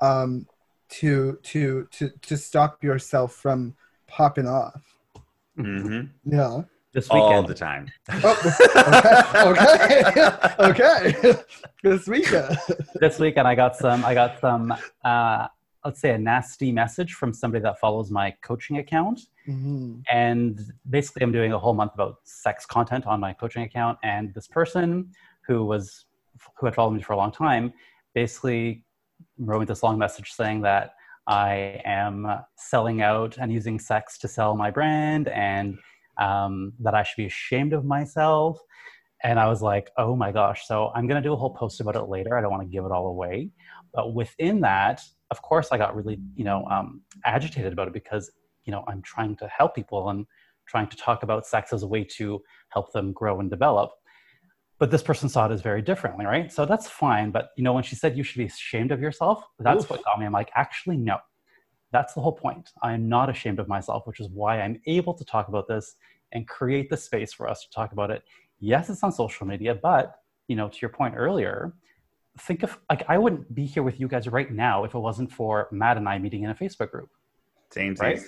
um, 0.00 0.46
to 0.88 1.38
to 1.42 1.86
to 1.90 2.10
to 2.22 2.36
stop 2.36 2.82
yourself 2.82 3.34
from 3.34 3.74
popping 4.06 4.46
off. 4.46 4.82
Mm-hmm. 5.58 6.06
Yeah. 6.24 6.62
This 6.92 7.08
weekend. 7.08 7.22
All 7.22 7.42
the 7.42 7.54
time. 7.54 7.90
Oh, 8.22 9.52
okay. 9.52 10.02
Okay. 10.60 11.14
okay. 11.14 11.42
this 11.82 12.06
weekend. 12.06 12.58
This 12.96 13.18
weekend, 13.18 13.48
I 13.48 13.54
got 13.54 13.76
some. 13.76 14.04
I 14.04 14.12
got 14.12 14.38
some. 14.40 14.74
Uh, 15.02 15.48
let's 15.84 16.00
say 16.00 16.10
a 16.10 16.18
nasty 16.18 16.70
message 16.70 17.14
from 17.14 17.32
somebody 17.32 17.62
that 17.62 17.80
follows 17.80 18.10
my 18.10 18.34
coaching 18.42 18.76
account, 18.76 19.20
mm-hmm. 19.48 20.00
and 20.10 20.60
basically, 20.90 21.22
I'm 21.22 21.32
doing 21.32 21.54
a 21.54 21.58
whole 21.58 21.72
month 21.72 21.94
about 21.94 22.16
sex 22.24 22.66
content 22.66 23.06
on 23.06 23.20
my 23.20 23.32
coaching 23.32 23.62
account. 23.62 23.98
And 24.02 24.34
this 24.34 24.46
person 24.46 25.10
who 25.46 25.64
was 25.64 26.04
who 26.58 26.66
had 26.66 26.74
followed 26.74 26.92
me 26.92 27.02
for 27.02 27.14
a 27.14 27.16
long 27.16 27.32
time 27.32 27.72
basically 28.14 28.84
wrote 29.38 29.60
me 29.60 29.64
this 29.64 29.82
long 29.82 29.98
message 29.98 30.32
saying 30.32 30.60
that 30.62 30.94
I 31.26 31.80
am 31.84 32.26
selling 32.56 33.00
out 33.00 33.38
and 33.38 33.50
using 33.50 33.78
sex 33.78 34.18
to 34.18 34.28
sell 34.28 34.56
my 34.56 34.70
brand 34.70 35.28
and 35.28 35.78
um, 36.18 36.72
that 36.80 36.94
I 36.94 37.02
should 37.02 37.16
be 37.16 37.26
ashamed 37.26 37.72
of 37.72 37.84
myself. 37.84 38.58
And 39.24 39.38
I 39.38 39.48
was 39.48 39.62
like, 39.62 39.90
oh 39.98 40.16
my 40.16 40.32
gosh. 40.32 40.66
So 40.66 40.90
I'm 40.94 41.06
going 41.06 41.22
to 41.22 41.26
do 41.26 41.32
a 41.32 41.36
whole 41.36 41.54
post 41.54 41.80
about 41.80 41.94
it 41.96 42.08
later. 42.08 42.36
I 42.36 42.40
don't 42.40 42.50
want 42.50 42.62
to 42.62 42.68
give 42.68 42.84
it 42.84 42.90
all 42.90 43.06
away. 43.06 43.50
But 43.94 44.14
within 44.14 44.60
that, 44.62 45.00
of 45.30 45.40
course, 45.42 45.68
I 45.70 45.78
got 45.78 45.94
really, 45.94 46.18
you 46.34 46.44
know, 46.44 46.64
um, 46.66 47.02
agitated 47.24 47.72
about 47.72 47.88
it 47.88 47.94
because, 47.94 48.30
you 48.64 48.72
know, 48.72 48.84
I'm 48.88 49.00
trying 49.02 49.36
to 49.36 49.46
help 49.46 49.74
people 49.74 50.08
and 50.08 50.26
trying 50.66 50.88
to 50.88 50.96
talk 50.96 51.22
about 51.22 51.46
sex 51.46 51.72
as 51.72 51.82
a 51.82 51.86
way 51.86 52.04
to 52.04 52.42
help 52.70 52.92
them 52.92 53.12
grow 53.12 53.40
and 53.40 53.50
develop 53.50 53.90
but 54.82 54.90
this 54.90 55.00
person 55.00 55.28
saw 55.28 55.46
it 55.46 55.52
as 55.52 55.62
very 55.62 55.80
differently 55.80 56.26
right 56.26 56.50
so 56.50 56.66
that's 56.66 56.88
fine 56.88 57.30
but 57.30 57.50
you 57.56 57.62
know 57.62 57.72
when 57.72 57.84
she 57.84 57.94
said 57.94 58.16
you 58.16 58.24
should 58.24 58.38
be 58.38 58.46
ashamed 58.46 58.90
of 58.90 59.00
yourself 59.00 59.44
that's 59.60 59.84
Oof. 59.84 59.90
what 59.90 60.04
got 60.04 60.18
me 60.18 60.26
i'm 60.26 60.32
like 60.32 60.50
actually 60.56 60.96
no 60.96 61.18
that's 61.92 62.14
the 62.14 62.20
whole 62.20 62.32
point. 62.32 62.70
I 62.82 62.92
am 62.94 63.08
not 63.08 63.28
ashamed 63.30 63.58
of 63.58 63.68
myself 63.68 64.06
which 64.06 64.20
is 64.20 64.28
why 64.28 64.60
i'm 64.60 64.80
able 64.86 65.14
to 65.14 65.24
talk 65.24 65.48
about 65.48 65.68
this 65.68 65.96
and 66.32 66.48
create 66.48 66.88
the 66.90 66.96
space 66.96 67.32
for 67.32 67.48
us 67.48 67.62
to 67.64 67.70
talk 67.70 67.92
about 67.92 68.10
it. 68.10 68.22
Yes 68.58 68.90
it's 68.90 69.02
on 69.02 69.12
social 69.12 69.46
media 69.46 69.74
but 69.74 70.16
you 70.48 70.56
know 70.56 70.68
to 70.68 70.78
your 70.80 70.90
point 70.90 71.14
earlier 71.16 71.74
think 72.40 72.62
of 72.62 72.78
like 72.88 73.04
i 73.08 73.18
wouldn't 73.18 73.54
be 73.54 73.66
here 73.66 73.82
with 73.82 74.00
you 74.00 74.08
guys 74.08 74.26
right 74.26 74.50
now 74.50 74.84
if 74.84 74.94
it 74.94 74.98
wasn't 74.98 75.30
for 75.30 75.68
matt 75.70 75.98
and 75.98 76.08
i 76.08 76.18
meeting 76.18 76.42
in 76.44 76.50
a 76.50 76.54
facebook 76.54 76.90
group. 76.90 77.10
Same 77.70 77.94
right? 78.00 78.20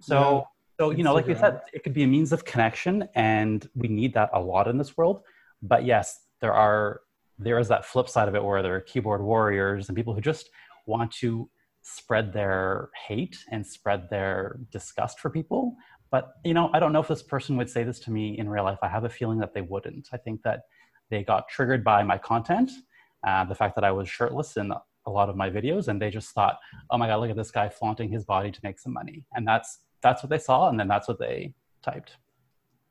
So 0.00 0.18
yeah. 0.18 0.42
so 0.78 0.90
you 0.90 1.02
know 1.04 1.14
like 1.14 1.26
you 1.26 1.34
said 1.34 1.62
it 1.72 1.82
could 1.82 1.94
be 1.94 2.02
a 2.02 2.06
means 2.06 2.32
of 2.32 2.44
connection 2.44 3.08
and 3.14 3.68
we 3.74 3.88
need 3.88 4.14
that 4.14 4.30
a 4.32 4.40
lot 4.40 4.68
in 4.68 4.78
this 4.78 4.96
world. 4.96 5.22
But 5.62 5.84
yes, 5.84 6.20
there 6.40 6.52
are 6.52 7.00
there 7.38 7.58
is 7.58 7.68
that 7.68 7.84
flip 7.84 8.08
side 8.08 8.28
of 8.28 8.34
it 8.34 8.42
where 8.42 8.62
there 8.62 8.74
are 8.74 8.80
keyboard 8.80 9.22
warriors 9.22 9.88
and 9.88 9.96
people 9.96 10.14
who 10.14 10.20
just 10.20 10.50
want 10.86 11.10
to 11.12 11.48
spread 11.88 12.32
their 12.32 12.90
hate 13.06 13.38
and 13.52 13.64
spread 13.64 14.10
their 14.10 14.58
disgust 14.72 15.20
for 15.20 15.30
people. 15.30 15.76
But 16.10 16.32
you 16.44 16.52
know, 16.52 16.68
I 16.72 16.80
don't 16.80 16.92
know 16.92 17.00
if 17.00 17.06
this 17.06 17.22
person 17.22 17.56
would 17.56 17.70
say 17.70 17.84
this 17.84 18.00
to 18.00 18.10
me 18.10 18.38
in 18.38 18.48
real 18.48 18.64
life. 18.64 18.78
I 18.82 18.88
have 18.88 19.04
a 19.04 19.08
feeling 19.08 19.38
that 19.38 19.54
they 19.54 19.60
wouldn't. 19.60 20.08
I 20.12 20.16
think 20.16 20.42
that 20.42 20.62
they 21.10 21.22
got 21.22 21.48
triggered 21.48 21.84
by 21.84 22.02
my 22.02 22.18
content, 22.18 22.72
uh, 23.24 23.44
the 23.44 23.54
fact 23.54 23.76
that 23.76 23.84
I 23.84 23.92
was 23.92 24.08
shirtless 24.08 24.56
in 24.56 24.72
a 24.72 25.10
lot 25.10 25.28
of 25.28 25.36
my 25.36 25.48
videos, 25.48 25.86
and 25.86 26.02
they 26.02 26.10
just 26.10 26.30
thought, 26.30 26.58
"Oh 26.90 26.98
my 26.98 27.06
God, 27.06 27.20
look 27.20 27.30
at 27.30 27.36
this 27.36 27.52
guy 27.52 27.68
flaunting 27.68 28.10
his 28.10 28.24
body 28.24 28.50
to 28.50 28.60
make 28.64 28.80
some 28.80 28.92
money," 28.92 29.24
and 29.34 29.46
that's 29.46 29.78
that's 30.02 30.24
what 30.24 30.30
they 30.30 30.38
saw, 30.38 30.68
and 30.68 30.80
then 30.80 30.88
that's 30.88 31.06
what 31.06 31.20
they 31.20 31.54
typed. 31.82 32.16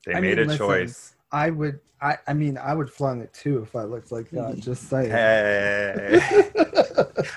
They 0.06 0.14
I 0.14 0.20
made 0.20 0.38
mean, 0.38 0.46
a 0.46 0.52
listen, 0.52 0.58
choice. 0.58 1.15
I 1.32 1.50
would. 1.50 1.80
I. 2.00 2.18
I 2.26 2.32
mean, 2.34 2.58
I 2.58 2.74
would 2.74 2.90
flung 2.90 3.20
it 3.20 3.32
too 3.32 3.62
if 3.62 3.74
I 3.74 3.84
looked 3.84 4.12
like 4.12 4.30
that. 4.30 4.56
Just 4.60 4.88
saying. 4.88 5.10
Hey. 5.10 6.20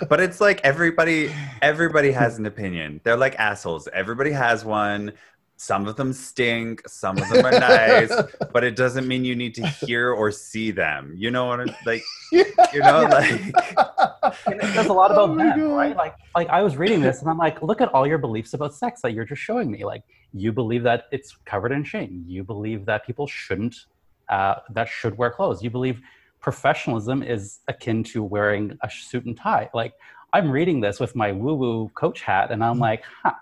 but 0.07 0.19
it's 0.19 0.41
like 0.41 0.61
everybody. 0.63 1.31
Everybody 1.61 2.11
has 2.11 2.37
an 2.37 2.45
opinion. 2.45 3.01
They're 3.03 3.17
like 3.17 3.35
assholes. 3.39 3.87
Everybody 3.91 4.31
has 4.31 4.65
one. 4.65 5.13
Some 5.61 5.87
of 5.87 5.97
them 5.97 6.13
stink. 6.13 6.87
Some 6.87 7.17
of 7.17 7.27
them 7.27 7.45
are 7.45 7.51
nice. 7.51 8.13
but 8.53 8.63
it 8.63 8.77
doesn't 8.77 9.05
mean 9.05 9.25
you 9.25 9.35
need 9.35 9.53
to 9.55 9.67
hear 9.67 10.13
or 10.13 10.31
see 10.31 10.71
them. 10.71 11.13
You 11.17 11.31
know 11.31 11.47
what? 11.47 11.59
I'm, 11.59 11.75
like. 11.85 12.01
You 12.71 12.81
know, 12.81 13.01
like. 13.01 13.31
it 14.47 14.73
says 14.75 14.85
a 14.85 14.93
lot 14.93 15.11
about 15.11 15.31
oh 15.31 15.35
them, 15.35 15.59
God. 15.59 15.75
right? 15.75 15.97
Like, 15.97 16.13
like 16.35 16.47
I 16.49 16.61
was 16.61 16.77
reading 16.77 17.01
this 17.01 17.21
and 17.21 17.29
I'm 17.29 17.37
like, 17.39 17.61
look 17.63 17.81
at 17.81 17.89
all 17.89 18.05
your 18.05 18.19
beliefs 18.19 18.53
about 18.53 18.73
sex 18.75 19.01
that 19.01 19.13
you're 19.13 19.25
just 19.25 19.41
showing 19.41 19.71
me. 19.71 19.83
Like, 19.83 20.03
you 20.31 20.53
believe 20.53 20.83
that 20.83 21.05
it's 21.11 21.35
covered 21.45 21.71
in 21.71 21.83
shame. 21.83 22.23
You 22.27 22.43
believe 22.43 22.85
that 22.85 23.05
people 23.05 23.25
shouldn't, 23.25 23.75
uh, 24.29 24.55
that 24.69 24.87
should 24.87 25.17
wear 25.17 25.31
clothes. 25.31 25.63
You 25.63 25.71
believe 25.71 25.99
professionalism 26.39 27.23
is 27.23 27.59
akin 27.67 28.03
to 28.05 28.23
wearing 28.23 28.77
a 28.83 28.89
suit 28.89 29.25
and 29.25 29.35
tie. 29.35 29.69
Like, 29.73 29.93
I'm 30.31 30.51
reading 30.51 30.79
this 30.79 30.99
with 30.99 31.15
my 31.15 31.31
woo 31.31 31.55
woo 31.55 31.89
coach 31.95 32.21
hat, 32.21 32.51
and 32.51 32.63
I'm 32.63 32.73
mm-hmm. 32.73 32.81
like, 32.81 33.03
huh, 33.23 33.33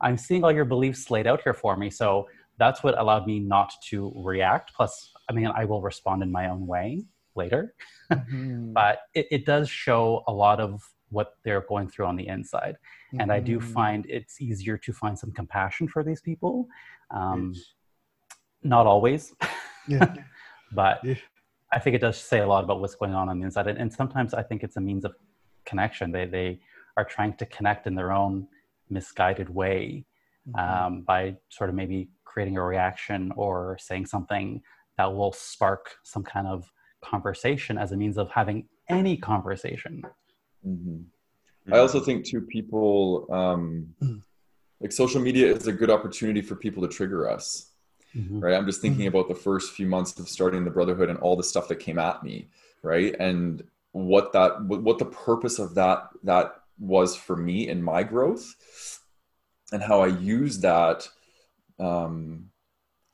I'm 0.00 0.16
seeing 0.16 0.44
all 0.44 0.52
your 0.52 0.64
beliefs 0.64 1.10
laid 1.10 1.26
out 1.26 1.42
here 1.42 1.54
for 1.54 1.76
me. 1.76 1.90
So 1.90 2.28
that's 2.58 2.82
what 2.82 2.98
allowed 2.98 3.26
me 3.26 3.40
not 3.40 3.72
to 3.88 4.12
react. 4.16 4.72
Plus, 4.74 5.12
I 5.28 5.32
mean, 5.32 5.48
I 5.48 5.64
will 5.64 5.82
respond 5.82 6.22
in 6.22 6.30
my 6.30 6.48
own 6.48 6.66
way 6.66 7.04
later. 7.34 7.74
Mm-hmm. 8.12 8.72
but 8.80 9.00
it, 9.14 9.26
it 9.30 9.46
does 9.46 9.68
show 9.68 10.22
a 10.26 10.32
lot 10.32 10.60
of 10.60 10.82
what 11.10 11.34
they're 11.44 11.62
going 11.62 11.88
through 11.88 12.06
on 12.06 12.16
the 12.16 12.26
inside. 12.26 12.76
Mm-hmm. 13.12 13.20
And 13.20 13.32
I 13.32 13.40
do 13.40 13.58
mm-hmm. 13.58 13.72
find 13.72 14.06
it's 14.08 14.40
easier 14.40 14.78
to 14.78 14.92
find 14.92 15.18
some 15.18 15.32
compassion 15.32 15.88
for 15.88 16.02
these 16.04 16.20
people. 16.20 16.68
Um, 17.10 17.52
yes. 17.54 17.64
Not 18.62 18.86
always, 18.86 19.34
yeah. 19.88 20.14
but 20.72 21.00
yeah. 21.02 21.14
I 21.72 21.78
think 21.78 21.96
it 21.96 22.00
does 22.00 22.18
say 22.18 22.40
a 22.40 22.46
lot 22.46 22.62
about 22.62 22.80
what's 22.80 22.94
going 22.94 23.14
on 23.14 23.28
on 23.28 23.38
the 23.38 23.44
inside. 23.44 23.66
And, 23.68 23.78
and 23.78 23.92
sometimes 23.92 24.34
I 24.34 24.42
think 24.42 24.62
it's 24.62 24.76
a 24.76 24.80
means 24.80 25.04
of 25.04 25.14
connection. 25.64 26.12
They, 26.12 26.26
they 26.26 26.60
are 26.96 27.04
trying 27.04 27.34
to 27.34 27.46
connect 27.46 27.86
in 27.86 27.94
their 27.94 28.12
own 28.12 28.46
misguided 28.90 29.48
way 29.48 30.04
mm-hmm. 30.48 30.86
um, 30.86 31.02
by 31.02 31.36
sort 31.48 31.70
of 31.70 31.76
maybe 31.76 32.10
creating 32.24 32.56
a 32.56 32.62
reaction 32.62 33.32
or 33.36 33.76
saying 33.80 34.06
something 34.06 34.62
that 34.96 35.12
will 35.12 35.32
spark 35.32 35.96
some 36.04 36.22
kind 36.22 36.46
of 36.46 36.70
conversation 37.02 37.78
as 37.78 37.92
a 37.92 37.96
means 37.96 38.18
of 38.18 38.30
having 38.30 38.66
any 38.88 39.16
conversation. 39.16 40.02
Mm-hmm. 40.66 41.72
I 41.72 41.78
also 41.78 42.00
think 42.00 42.26
too, 42.26 42.40
people 42.40 43.26
um, 43.30 43.94
mm. 44.02 44.20
like 44.80 44.92
social 44.92 45.20
media 45.20 45.54
is 45.54 45.66
a 45.66 45.72
good 45.72 45.90
opportunity 45.90 46.42
for 46.42 46.56
people 46.56 46.82
to 46.82 46.88
trigger 46.88 47.30
us. 47.30 47.66
Mm-hmm. 48.16 48.40
Right. 48.40 48.54
I'm 48.54 48.66
just 48.66 48.80
thinking 48.80 49.06
mm-hmm. 49.06 49.16
about 49.16 49.28
the 49.28 49.36
first 49.36 49.72
few 49.72 49.86
months 49.86 50.18
of 50.18 50.28
starting 50.28 50.64
the 50.64 50.70
brotherhood 50.70 51.10
and 51.10 51.18
all 51.20 51.36
the 51.36 51.44
stuff 51.44 51.68
that 51.68 51.76
came 51.76 51.98
at 51.98 52.24
me. 52.24 52.48
Right. 52.82 53.14
And 53.20 53.62
what 53.92 54.32
that, 54.32 54.64
what 54.64 54.98
the 54.98 55.04
purpose 55.04 55.58
of 55.58 55.74
that, 55.76 56.08
that 56.24 56.59
was 56.80 57.14
for 57.14 57.36
me 57.36 57.68
in 57.68 57.82
my 57.82 58.02
growth 58.02 58.54
and 59.72 59.82
how 59.82 60.00
I 60.00 60.08
used 60.08 60.62
that, 60.62 61.08
um, 61.78 62.50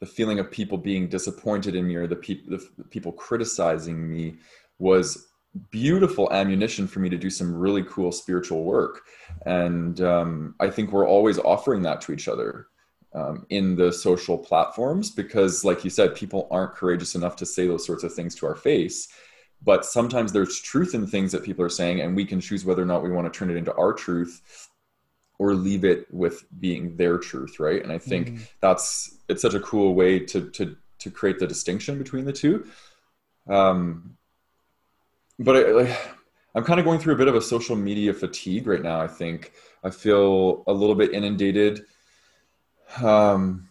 the 0.01 0.07
feeling 0.07 0.39
of 0.39 0.51
people 0.51 0.79
being 0.79 1.09
disappointed 1.09 1.75
in 1.75 1.87
me 1.87 1.97
or 1.97 2.07
the, 2.07 2.17
pe- 2.17 2.47
the 2.47 2.65
people 2.91 3.13
criticizing 3.13 4.09
me 4.09 4.37
was 4.79 5.29
beautiful 5.71 6.31
ammunition 6.33 6.87
for 6.87 7.01
me 7.01 7.09
to 7.09 7.17
do 7.17 7.31
some 7.31 7.55
really 7.55 7.83
cool 7.85 8.13
spiritual 8.13 8.65
work. 8.65 9.03
And 9.47 10.01
um, 10.01 10.55
I 10.61 10.69
think 10.69 10.93
we're 10.93 11.09
always 11.09 11.39
offering 11.39 11.83
that 11.83 12.01
to 12.03 12.13
each 12.13 12.29
other 12.29 12.67
um, 13.15 13.47
in 13.49 13.77
the 13.77 13.93
social 13.93 14.37
platforms 14.37 15.11
because, 15.11 15.65
like 15.65 15.83
you 15.83 15.91
said, 15.91 16.15
people 16.15 16.47
aren't 16.51 16.75
courageous 16.75 17.15
enough 17.15 17.37
to 17.37 17.47
say 17.47 17.67
those 17.67 17.87
sorts 17.87 18.05
of 18.05 18.13
things 18.13 18.35
to 18.37 18.47
our 18.47 18.57
face. 18.57 19.09
But 19.63 19.85
sometimes 19.85 20.33
there's 20.33 20.61
truth 20.61 20.95
in 20.95 21.07
things 21.07 21.33
that 21.33 21.43
people 21.43 21.65
are 21.65 21.71
saying, 21.71 22.01
and 22.01 22.15
we 22.15 22.25
can 22.25 22.41
choose 22.41 22.65
whether 22.65 22.83
or 22.83 22.87
not 22.87 23.03
we 23.03 23.11
want 23.11 23.33
to 23.33 23.37
turn 23.37 23.51
it 23.51 23.57
into 23.57 23.75
our 23.75 23.93
truth 23.93 24.71
or 25.39 25.55
leave 25.55 25.85
it 25.85 26.07
with 26.13 26.45
being 26.61 26.97
their 26.97 27.19
truth, 27.19 27.59
right? 27.59 27.83
And 27.83 27.93
I 27.93 27.99
think 27.99 28.29
mm. 28.29 28.49
that's 28.61 29.19
it's 29.29 29.43
such 29.43 29.55
a 29.55 29.61
cool 29.61 29.95
way 29.95 30.21
to 30.21 30.51
to 30.51 30.77
to 30.99 31.11
create 31.11 31.39
the 31.39 31.47
distinction 31.47 31.99
between 31.99 32.25
the 32.25 32.33
two. 32.33 32.67
Um, 33.49 34.17
but 35.39 35.57
I, 35.57 35.71
like, 35.73 36.17
I'm 36.55 36.65
kind 36.65 36.81
of 36.81 36.87
going 36.87 36.99
through 36.99 37.15
a 37.15 37.19
bit 37.19 37.29
of 37.29 37.35
a 37.35 37.43
social 37.43 37.77
media 37.77 38.15
fatigue 38.15 38.67
right 38.67 38.83
now. 38.83 39.01
I 39.01 39.09
think 39.09 39.53
I 39.85 39.91
feel 39.91 40.65
a 40.67 40.73
little 40.73 40.95
bit 40.95 41.13
inundated, 41.13 41.85
um, 43.03 43.69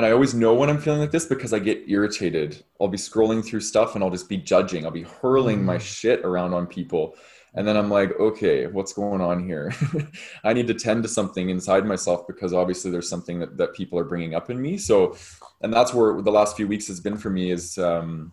and 0.00 0.06
I 0.06 0.12
always 0.12 0.32
know 0.32 0.54
when 0.54 0.70
I'm 0.70 0.80
feeling 0.80 1.00
like 1.00 1.10
this 1.10 1.26
because 1.26 1.52
I 1.52 1.58
get 1.58 1.84
irritated. 1.86 2.64
I'll 2.80 2.88
be 2.88 2.96
scrolling 2.96 3.44
through 3.44 3.60
stuff 3.60 3.94
and 3.94 4.02
I'll 4.02 4.08
just 4.08 4.30
be 4.30 4.38
judging. 4.38 4.86
I'll 4.86 4.90
be 4.90 5.02
hurling 5.02 5.62
my 5.62 5.76
mm. 5.76 5.80
shit 5.82 6.20
around 6.20 6.54
on 6.54 6.66
people. 6.66 7.16
And 7.52 7.68
then 7.68 7.76
I'm 7.76 7.90
like, 7.90 8.18
okay, 8.18 8.66
what's 8.66 8.94
going 8.94 9.20
on 9.20 9.44
here? 9.44 9.74
I 10.44 10.54
need 10.54 10.68
to 10.68 10.74
tend 10.74 11.02
to 11.02 11.08
something 11.10 11.50
inside 11.50 11.84
myself 11.84 12.26
because 12.26 12.54
obviously 12.54 12.90
there's 12.90 13.10
something 13.10 13.40
that, 13.40 13.58
that 13.58 13.74
people 13.74 13.98
are 13.98 14.04
bringing 14.04 14.34
up 14.34 14.48
in 14.48 14.58
me. 14.62 14.78
So, 14.78 15.18
and 15.60 15.70
that's 15.70 15.92
where 15.92 16.22
the 16.22 16.32
last 16.32 16.56
few 16.56 16.66
weeks 16.66 16.88
has 16.88 17.00
been 17.00 17.18
for 17.18 17.28
me 17.28 17.50
is 17.50 17.76
um, 17.76 18.32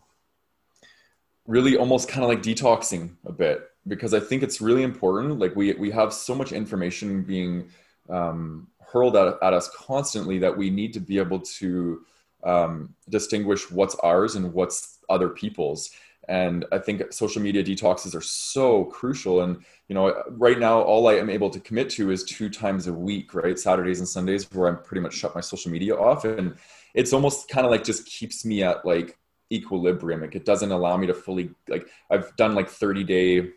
really 1.48 1.76
almost 1.76 2.08
kind 2.08 2.24
of 2.24 2.30
like 2.30 2.42
detoxing 2.42 3.18
a 3.26 3.34
bit 3.34 3.68
because 3.90 4.14
I 4.14 4.22
think 4.22 4.42
it's 4.42 4.62
really 4.62 4.84
important. 4.84 5.38
Like 5.38 5.54
we, 5.54 5.74
we 5.74 5.92
have 5.92 6.14
so 6.14 6.34
much 6.34 6.54
information 6.54 7.24
being 7.24 7.72
um, 8.10 8.70
hurled 8.98 9.16
at, 9.16 9.38
at 9.42 9.54
us 9.54 9.70
constantly 9.70 10.40
that 10.40 10.58
we 10.58 10.70
need 10.70 10.94
to 10.94 11.00
be 11.00 11.20
able 11.20 11.40
to 11.40 12.02
um, 12.44 12.94
distinguish 13.10 13.70
what's 13.70 13.96
ours 13.96 14.36
and 14.36 14.54
what's 14.54 15.00
other 15.10 15.30
people's. 15.30 15.92
And 16.30 16.66
i 16.74 16.78
think 16.78 17.14
social 17.14 17.42
media 17.42 17.64
detoxes 17.64 18.14
are 18.14 18.22
so 18.22 18.86
crucial. 18.86 19.42
And 19.42 19.64
you 19.88 19.96
know 19.96 20.24
right 20.32 20.60
now 20.60 20.82
all 20.82 21.08
i 21.08 21.14
am 21.14 21.30
able 21.30 21.50
to 21.50 21.60
commit 21.60 21.90
to 21.92 22.12
is 22.12 22.24
two 22.24 22.50
times 22.50 22.88
a 22.88 22.94
week 22.94 23.34
right? 23.34 23.58
Saturdays 23.58 24.00
and 24.00 24.08
sundays 24.08 24.52
where 24.52 24.68
i'm 24.68 24.84
pretty 24.84 25.02
much 25.02 25.14
shut 25.14 25.36
my 25.36 25.42
social 25.42 25.72
media 25.72 25.96
off. 25.96 26.26
And 26.26 26.56
it's 26.94 27.14
almost 27.14 27.48
kind 27.48 27.66
of 27.66 27.72
like 27.72 27.84
just 27.84 28.06
keeps 28.06 28.44
me 28.44 28.64
at 28.64 28.86
like 28.86 29.18
equilibrium. 29.52 30.22
Like 30.22 30.36
it 30.36 30.44
doesn't 30.44 30.72
allow 30.72 30.98
me 30.98 31.08
to 31.08 31.14
fully 31.14 31.52
like 31.70 31.88
i've 32.10 32.36
done 32.36 32.56
like 32.56 32.70
30 32.70 33.04
day 33.06 33.52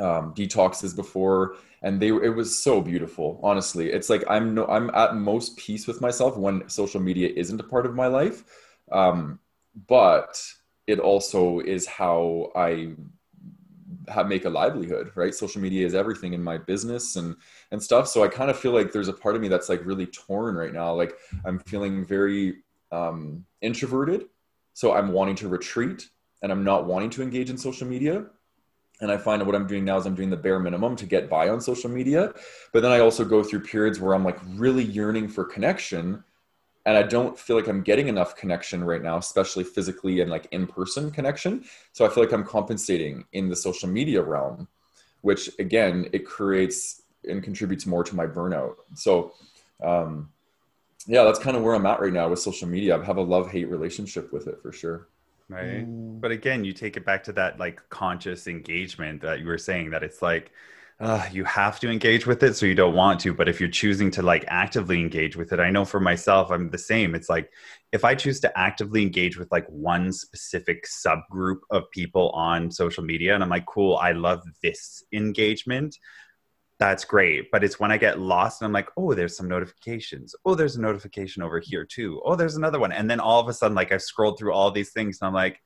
um, 0.00 0.34
detoxes 0.34 0.94
before 0.96 1.56
and 1.82 2.00
they 2.00 2.08
it 2.08 2.34
was 2.34 2.62
so 2.62 2.80
beautiful 2.80 3.40
honestly. 3.42 3.90
It's 3.90 4.10
like 4.10 4.24
i'm 4.28 4.54
no 4.54 4.66
i'm 4.66 4.90
at 4.94 5.16
most 5.16 5.56
peace 5.56 5.86
with 5.86 6.00
myself 6.00 6.36
when 6.36 6.68
social 6.68 7.00
media 7.00 7.30
isn't 7.36 7.60
a 7.60 7.64
part 7.64 7.86
of 7.86 7.94
my 7.94 8.06
life 8.06 8.44
um, 8.92 9.38
but 9.86 10.42
it 10.86 10.98
also 10.98 11.60
is 11.60 11.86
how 11.86 12.50
i 12.56 12.92
have, 14.08 14.26
make 14.26 14.44
a 14.44 14.50
livelihood 14.50 15.12
right? 15.14 15.34
Social 15.34 15.60
media 15.60 15.86
is 15.86 15.94
everything 15.94 16.32
in 16.32 16.42
my 16.42 16.58
business 16.58 17.16
and 17.16 17.36
and 17.70 17.82
stuff 17.82 18.08
so 18.08 18.24
i 18.24 18.28
kind 18.28 18.50
of 18.50 18.58
feel 18.58 18.72
like 18.72 18.92
there's 18.92 19.08
a 19.08 19.12
part 19.12 19.36
of 19.36 19.40
me 19.40 19.48
that's 19.48 19.68
like 19.68 19.84
really 19.84 20.06
torn 20.06 20.54
right 20.56 20.72
now. 20.72 20.92
Like 20.92 21.14
i'm 21.44 21.58
feeling 21.60 22.04
very 22.04 22.62
um, 22.92 23.44
introverted 23.62 24.26
so 24.74 24.92
i'm 24.92 25.12
wanting 25.12 25.36
to 25.36 25.48
retreat 25.48 26.08
and 26.42 26.50
i'm 26.50 26.64
not 26.64 26.86
wanting 26.86 27.10
to 27.10 27.22
engage 27.22 27.50
in 27.50 27.58
social 27.58 27.86
media 27.86 28.24
and 29.00 29.10
I 29.10 29.16
find 29.16 29.44
what 29.46 29.54
I'm 29.54 29.66
doing 29.66 29.84
now 29.84 29.96
is 29.96 30.06
I'm 30.06 30.14
doing 30.14 30.30
the 30.30 30.36
bare 30.36 30.58
minimum 30.58 30.94
to 30.96 31.06
get 31.06 31.30
by 31.30 31.48
on 31.48 31.60
social 31.60 31.90
media. 31.90 32.34
But 32.72 32.82
then 32.82 32.92
I 32.92 33.00
also 33.00 33.24
go 33.24 33.42
through 33.42 33.60
periods 33.60 33.98
where 33.98 34.14
I'm 34.14 34.24
like 34.24 34.38
really 34.46 34.84
yearning 34.84 35.28
for 35.28 35.44
connection. 35.44 36.22
And 36.86 36.96
I 36.96 37.02
don't 37.02 37.38
feel 37.38 37.56
like 37.56 37.68
I'm 37.68 37.82
getting 37.82 38.08
enough 38.08 38.36
connection 38.36 38.84
right 38.84 39.02
now, 39.02 39.16
especially 39.16 39.64
physically 39.64 40.20
and 40.20 40.30
like 40.30 40.48
in 40.50 40.66
person 40.66 41.10
connection. 41.10 41.64
So 41.92 42.04
I 42.04 42.08
feel 42.08 42.22
like 42.22 42.32
I'm 42.32 42.44
compensating 42.44 43.24
in 43.32 43.48
the 43.48 43.56
social 43.56 43.88
media 43.88 44.22
realm, 44.22 44.68
which 45.22 45.50
again, 45.58 46.08
it 46.12 46.26
creates 46.26 47.02
and 47.28 47.42
contributes 47.42 47.86
more 47.86 48.04
to 48.04 48.14
my 48.14 48.26
burnout. 48.26 48.76
So, 48.94 49.34
um, 49.82 50.30
yeah, 51.06 51.24
that's 51.24 51.38
kind 51.38 51.56
of 51.56 51.62
where 51.62 51.74
I'm 51.74 51.86
at 51.86 52.00
right 52.00 52.12
now 52.12 52.28
with 52.28 52.38
social 52.38 52.68
media. 52.68 52.98
I 52.98 53.04
have 53.04 53.16
a 53.16 53.22
love 53.22 53.50
hate 53.50 53.68
relationship 53.70 54.32
with 54.32 54.46
it 54.46 54.60
for 54.60 54.72
sure 54.72 55.08
right? 55.50 55.86
Mm. 55.86 56.20
but 56.20 56.30
again 56.30 56.64
you 56.64 56.72
take 56.72 56.96
it 56.96 57.04
back 57.04 57.24
to 57.24 57.32
that 57.32 57.58
like 57.58 57.80
conscious 57.90 58.46
engagement 58.46 59.20
that 59.22 59.40
you 59.40 59.46
were 59.46 59.58
saying 59.58 59.90
that 59.90 60.02
it's 60.02 60.22
like 60.22 60.52
uh, 61.00 61.26
you 61.32 61.44
have 61.44 61.80
to 61.80 61.88
engage 61.88 62.26
with 62.26 62.42
it 62.42 62.54
so 62.54 62.66
you 62.66 62.74
don't 62.74 62.94
want 62.94 63.18
to. 63.20 63.32
But 63.32 63.48
if 63.48 63.58
you're 63.58 63.70
choosing 63.70 64.10
to 64.10 64.22
like 64.22 64.44
actively 64.48 65.00
engage 65.00 65.34
with 65.34 65.50
it 65.52 65.58
i 65.58 65.70
know 65.70 65.84
for 65.84 65.98
myself 65.98 66.50
i'm 66.50 66.70
the 66.70 66.78
same. 66.78 67.14
It's 67.14 67.30
like 67.30 67.50
if 67.90 68.04
i 68.04 68.14
choose 68.14 68.38
to 68.40 68.58
actively 68.58 69.02
engage 69.02 69.38
with 69.38 69.50
like 69.50 69.66
one 69.68 70.12
specific 70.12 70.86
subgroup 70.86 71.60
of 71.70 71.90
people 71.90 72.30
on 72.30 72.70
social 72.70 73.02
media 73.02 73.34
and 73.34 73.42
i'm 73.42 73.48
like 73.48 73.66
cool 73.66 73.96
i 73.96 74.12
love 74.12 74.42
this 74.62 75.02
engagement 75.12 75.96
that's 76.80 77.04
great. 77.04 77.50
But 77.52 77.62
it's 77.62 77.78
when 77.78 77.92
I 77.92 77.98
get 77.98 78.18
lost 78.18 78.60
and 78.60 78.66
I'm 78.66 78.72
like, 78.72 78.88
oh, 78.96 79.12
there's 79.12 79.36
some 79.36 79.46
notifications. 79.46 80.34
Oh, 80.46 80.54
there's 80.54 80.76
a 80.76 80.80
notification 80.80 81.42
over 81.42 81.60
here 81.60 81.84
too. 81.84 82.20
Oh, 82.24 82.34
there's 82.34 82.56
another 82.56 82.80
one. 82.80 82.90
And 82.90 83.08
then 83.08 83.20
all 83.20 83.38
of 83.38 83.48
a 83.48 83.52
sudden, 83.52 83.74
like 83.74 83.92
I've 83.92 84.02
scrolled 84.02 84.38
through 84.38 84.54
all 84.54 84.70
these 84.70 84.90
things 84.90 85.18
and 85.20 85.28
I'm 85.28 85.34
like, 85.34 85.60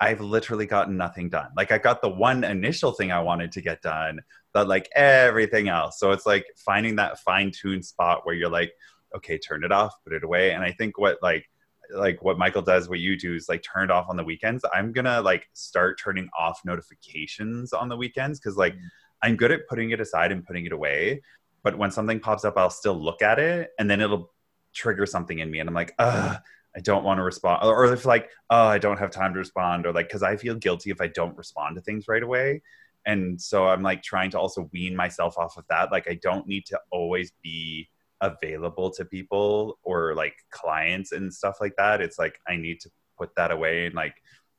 I've 0.00 0.20
literally 0.20 0.66
gotten 0.66 0.96
nothing 0.96 1.30
done. 1.30 1.50
Like 1.56 1.70
I 1.70 1.78
got 1.78 2.02
the 2.02 2.08
one 2.08 2.42
initial 2.42 2.92
thing 2.92 3.12
I 3.12 3.20
wanted 3.20 3.52
to 3.52 3.62
get 3.62 3.80
done, 3.80 4.20
but 4.52 4.66
like 4.66 4.90
everything 4.94 5.68
else. 5.68 6.00
So 6.00 6.10
it's 6.10 6.26
like 6.26 6.44
finding 6.56 6.96
that 6.96 7.20
fine 7.20 7.52
tuned 7.52 7.84
spot 7.84 8.22
where 8.24 8.34
you're 8.34 8.50
like, 8.50 8.72
okay, 9.16 9.38
turn 9.38 9.62
it 9.62 9.72
off, 9.72 9.94
put 10.04 10.12
it 10.12 10.24
away. 10.24 10.50
And 10.50 10.64
I 10.64 10.72
think 10.72 10.98
what 10.98 11.18
like 11.22 11.48
like 11.94 12.22
what 12.24 12.38
Michael 12.38 12.62
does, 12.62 12.88
what 12.88 12.98
you 12.98 13.16
do 13.16 13.36
is 13.36 13.48
like 13.48 13.62
turn 13.62 13.84
it 13.84 13.90
off 13.92 14.06
on 14.10 14.16
the 14.16 14.24
weekends. 14.24 14.64
I'm 14.74 14.92
gonna 14.92 15.22
like 15.22 15.48
start 15.52 16.00
turning 16.02 16.28
off 16.36 16.60
notifications 16.64 17.72
on 17.72 17.88
the 17.88 17.96
weekends 17.96 18.40
because 18.40 18.56
like 18.56 18.74
mm-hmm 18.74 18.86
I'm 19.22 19.36
good 19.36 19.52
at 19.52 19.66
putting 19.68 19.90
it 19.90 20.00
aside 20.00 20.32
and 20.32 20.44
putting 20.44 20.66
it 20.66 20.72
away. 20.72 21.22
But 21.62 21.78
when 21.78 21.90
something 21.90 22.20
pops 22.20 22.44
up, 22.44 22.54
I'll 22.56 22.70
still 22.70 22.94
look 22.94 23.22
at 23.22 23.38
it 23.38 23.70
and 23.78 23.90
then 23.90 24.00
it'll 24.00 24.32
trigger 24.72 25.06
something 25.06 25.38
in 25.38 25.50
me. 25.50 25.58
And 25.58 25.68
I'm 25.68 25.74
like, 25.74 25.94
ugh, 25.98 26.38
I 26.76 26.80
don't 26.80 27.04
want 27.04 27.18
to 27.18 27.24
respond. 27.24 27.64
Or 27.64 27.92
if 27.92 28.04
like, 28.04 28.30
oh, 28.50 28.66
I 28.66 28.78
don't 28.78 28.98
have 28.98 29.10
time 29.10 29.32
to 29.32 29.38
respond. 29.38 29.86
Or 29.86 29.92
like, 29.92 30.08
cause 30.08 30.22
I 30.22 30.36
feel 30.36 30.54
guilty 30.54 30.90
if 30.90 31.00
I 31.00 31.08
don't 31.08 31.36
respond 31.36 31.76
to 31.76 31.82
things 31.82 32.06
right 32.06 32.22
away. 32.22 32.62
And 33.06 33.40
so 33.40 33.66
I'm 33.68 33.82
like 33.82 34.02
trying 34.02 34.30
to 34.32 34.38
also 34.38 34.68
wean 34.72 34.94
myself 34.94 35.38
off 35.38 35.56
of 35.56 35.64
that. 35.70 35.92
Like, 35.92 36.08
I 36.08 36.18
don't 36.22 36.46
need 36.46 36.66
to 36.66 36.80
always 36.90 37.32
be 37.42 37.88
available 38.20 38.90
to 38.90 39.04
people 39.04 39.78
or 39.82 40.14
like 40.14 40.34
clients 40.50 41.12
and 41.12 41.32
stuff 41.32 41.56
like 41.60 41.74
that. 41.78 42.00
It's 42.00 42.18
like, 42.18 42.38
I 42.46 42.56
need 42.56 42.80
to 42.80 42.90
put 43.16 43.34
that 43.36 43.50
away 43.50 43.86
and 43.86 43.94
like 43.94 44.14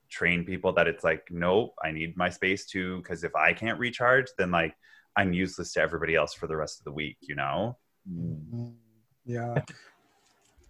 train 0.09 0.43
people 0.43 0.71
that 0.73 0.87
it's 0.87 1.03
like 1.03 1.23
nope 1.29 1.73
i 1.83 1.91
need 1.91 2.15
my 2.17 2.29
space 2.29 2.65
too 2.65 2.97
because 2.97 3.23
if 3.23 3.35
i 3.35 3.53
can't 3.53 3.79
recharge 3.79 4.27
then 4.37 4.51
like 4.51 4.75
i'm 5.15 5.33
useless 5.33 5.73
to 5.73 5.81
everybody 5.81 6.15
else 6.15 6.33
for 6.33 6.47
the 6.47 6.55
rest 6.55 6.79
of 6.79 6.85
the 6.85 6.91
week 6.91 7.17
you 7.21 7.35
know? 7.35 7.77
Mm-hmm. 8.11 8.69
yeah. 9.25 9.63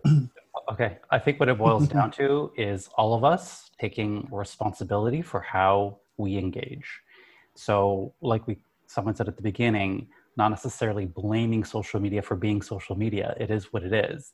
Okay 0.71 0.97
i 1.12 1.19
think 1.19 1.39
what 1.39 1.50
it 1.50 1.58
boils 1.58 1.88
down 1.97 2.10
to 2.12 2.52
is 2.58 2.89
all 2.95 3.13
of 3.13 3.23
us 3.23 3.69
taking 3.80 4.28
responsibility 4.32 5.21
for 5.21 5.39
how 5.39 6.00
we 6.17 6.38
engage. 6.38 7.02
So 7.56 8.13
like 8.21 8.45
we 8.47 8.58
someone 8.88 9.15
said 9.15 9.28
at 9.28 9.38
the 9.38 9.43
beginning 9.43 10.08
not 10.36 10.50
necessarily 10.50 11.06
blaming 11.06 11.63
social 11.63 12.00
media 12.00 12.21
for 12.21 12.36
being 12.36 12.62
social 12.62 12.95
media. 12.95 13.36
It 13.39 13.50
is 13.50 13.73
what 13.73 13.84
it 13.84 13.93
is. 13.93 14.34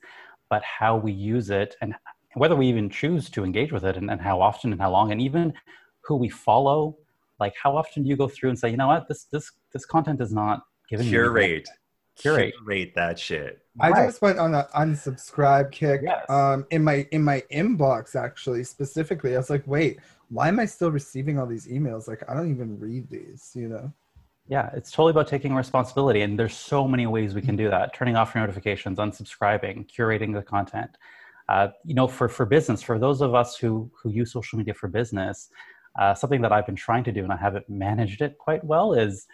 But 0.50 0.62
how 0.64 0.98
we 0.98 1.12
use 1.14 1.50
it 1.50 1.76
and 1.82 1.96
whether 2.36 2.56
we 2.56 2.68
even 2.68 2.90
choose 2.90 3.30
to 3.30 3.44
engage 3.44 3.72
with 3.72 3.84
it 3.86 3.98
and, 3.98 4.10
and 4.10 4.22
how 4.22 4.42
often 4.42 4.72
and 4.72 4.82
how 4.82 4.92
long 4.92 5.12
and 5.12 5.22
even 5.22 5.54
who 6.02 6.16
we 6.16 6.30
follow 6.30 6.98
like 7.40 7.56
how 7.62 7.76
often 7.76 8.04
do 8.04 8.10
you 8.10 8.16
go 8.16 8.28
through 8.28 8.50
and 8.50 8.60
say 8.60 8.70
you 8.70 8.78
know 8.78 8.88
what? 8.88 9.08
This 9.08 9.26
this 9.26 9.52
this 9.72 9.86
content 9.86 10.22
is 10.22 10.32
not 10.32 10.64
giving 10.90 11.08
curate. 11.08 11.68
curate. 12.18 12.54
Curate 12.64 12.94
that 12.96 13.20
shit. 13.20 13.60
I 13.80 13.90
right. 13.90 14.06
just 14.06 14.22
went 14.22 14.40
on 14.40 14.54
an 14.54 14.66
unsubscribe 14.76 15.72
kick 15.72 16.02
yes. 16.04 16.30
um 16.30 16.66
in 16.72 16.84
my 16.84 17.08
in 17.12 17.24
my 17.24 17.44
inbox 17.52 18.16
actually 18.16 18.64
specifically. 18.64 19.34
I 19.36 19.38
was 19.38 19.50
like 19.50 19.66
wait 19.68 20.00
why 20.30 20.48
am 20.48 20.60
i 20.60 20.66
still 20.66 20.90
receiving 20.90 21.38
all 21.38 21.46
these 21.46 21.68
emails? 21.68 22.08
Like 22.08 22.24
i 22.30 22.34
don't 22.34 22.50
even 22.50 22.80
read 22.80 23.10
these 23.10 23.52
you 23.56 23.68
know? 23.68 23.92
Yeah 24.48 24.70
it's 24.74 24.92
totally 24.92 25.12
about 25.12 25.28
taking 25.28 25.54
responsibility 25.56 26.22
and 26.22 26.40
there's 26.40 26.56
so 26.56 26.88
many 26.88 27.08
ways 27.08 27.34
we 27.34 27.42
can 27.42 27.56
do 27.56 27.70
that. 27.70 27.94
Turning 27.94 28.16
off 28.16 28.34
your 28.34 28.42
notifications 28.44 29.00
unsubscribing 29.00 29.90
curating 29.92 30.34
the 30.34 30.44
content 30.44 30.92
uh, 31.54 31.68
you 31.86 31.94
know, 31.94 32.08
for, 32.08 32.28
for 32.28 32.46
business, 32.48 32.82
for 32.82 32.98
those 32.98 33.22
of 33.22 33.36
us 33.36 33.56
who, 33.56 33.92
who 34.02 34.10
use 34.10 34.32
social 34.32 34.58
media 34.58 34.74
for 34.74 34.88
business, 34.88 35.50
uh, 36.00 36.14
something 36.16 36.42
that 36.42 36.52
I've 36.52 36.66
been 36.66 36.76
trying 36.76 37.04
to 37.04 37.12
do 37.12 37.24
and 37.24 37.32
I 37.32 37.38
haven't 37.38 37.70
managed 37.70 38.22
it 38.24 38.40
quite 38.40 38.64
well 38.64 38.94
is 38.94 39.28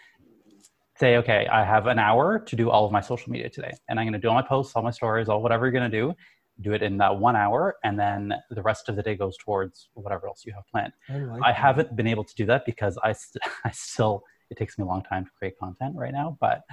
say, 0.97 1.15
okay, 1.15 1.47
I 1.47 1.63
have 1.63 1.87
an 1.87 1.97
hour 1.97 2.39
to 2.39 2.55
do 2.57 2.69
all 2.69 2.85
of 2.85 2.91
my 2.91 2.99
social 2.99 3.31
media 3.31 3.49
today, 3.49 3.71
and 3.87 3.97
I'm 3.97 4.05
going 4.05 4.19
to 4.19 4.19
do 4.19 4.27
all 4.27 4.35
my 4.35 4.41
posts, 4.41 4.73
all 4.75 4.83
my 4.83 4.91
stories, 4.91 5.29
all 5.29 5.41
whatever 5.41 5.65
you're 5.65 5.71
going 5.79 5.89
to 5.89 5.97
do. 5.97 6.13
Do 6.59 6.73
it 6.73 6.83
in 6.83 6.97
that 6.97 7.17
one 7.17 7.37
hour, 7.37 7.77
and 7.85 7.97
then 7.97 8.33
the 8.49 8.61
rest 8.61 8.89
of 8.89 8.97
the 8.97 9.01
day 9.01 9.15
goes 9.15 9.37
towards 9.37 9.87
whatever 9.93 10.27
else 10.27 10.43
you 10.45 10.51
have 10.53 10.67
planned. 10.69 10.91
I, 11.07 11.13
like 11.19 11.41
I 11.41 11.53
haven't 11.53 11.95
been 11.95 12.07
able 12.07 12.25
to 12.25 12.35
do 12.35 12.45
that 12.47 12.65
because 12.65 12.99
I, 13.01 13.13
st- 13.13 13.41
I 13.63 13.71
still 13.71 14.23
it 14.49 14.57
takes 14.57 14.77
me 14.77 14.83
a 14.83 14.87
long 14.87 15.03
time 15.03 15.23
to 15.23 15.31
create 15.37 15.53
content 15.57 15.95
right 15.95 16.11
now, 16.11 16.37
but 16.41 16.63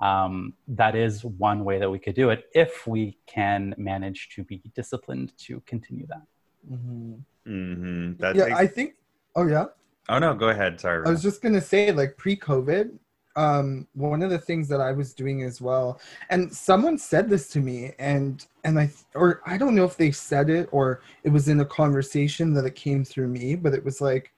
um, 0.00 0.54
that 0.68 0.94
is 0.94 1.24
one 1.24 1.64
way 1.64 1.78
that 1.78 1.90
we 1.90 1.98
could 1.98 2.14
do 2.14 2.30
it 2.30 2.44
if 2.54 2.86
we 2.86 3.18
can 3.26 3.74
manage 3.78 4.28
to 4.34 4.44
be 4.44 4.62
disciplined 4.74 5.36
to 5.38 5.60
continue 5.66 6.06
that. 6.08 6.22
Mm-hmm. 6.70 7.14
Mm-hmm. 7.48 8.24
yeah, 8.36 8.44
takes... 8.46 8.58
I 8.58 8.66
think. 8.66 8.94
Oh 9.34 9.46
yeah. 9.46 9.66
Oh 10.08 10.18
no, 10.18 10.34
go 10.34 10.48
ahead. 10.48 10.80
Sorry. 10.80 11.06
I 11.06 11.10
was 11.10 11.22
just 11.22 11.42
gonna 11.42 11.60
say, 11.60 11.92
like 11.92 12.16
pre-COVID, 12.16 12.98
um, 13.36 13.86
one 13.94 14.22
of 14.22 14.30
the 14.30 14.38
things 14.38 14.68
that 14.68 14.80
I 14.80 14.92
was 14.92 15.14
doing 15.14 15.42
as 15.42 15.60
well, 15.60 16.00
and 16.30 16.52
someone 16.52 16.98
said 16.98 17.28
this 17.28 17.48
to 17.48 17.60
me, 17.60 17.92
and 17.98 18.44
and 18.64 18.78
I 18.78 18.90
or 19.14 19.42
I 19.46 19.56
don't 19.56 19.74
know 19.74 19.84
if 19.84 19.96
they 19.96 20.10
said 20.10 20.50
it 20.50 20.68
or 20.72 21.02
it 21.22 21.30
was 21.30 21.48
in 21.48 21.60
a 21.60 21.64
conversation 21.64 22.52
that 22.54 22.64
it 22.64 22.74
came 22.74 23.04
through 23.04 23.28
me, 23.28 23.54
but 23.54 23.72
it 23.74 23.84
was 23.84 24.00
like 24.00 24.32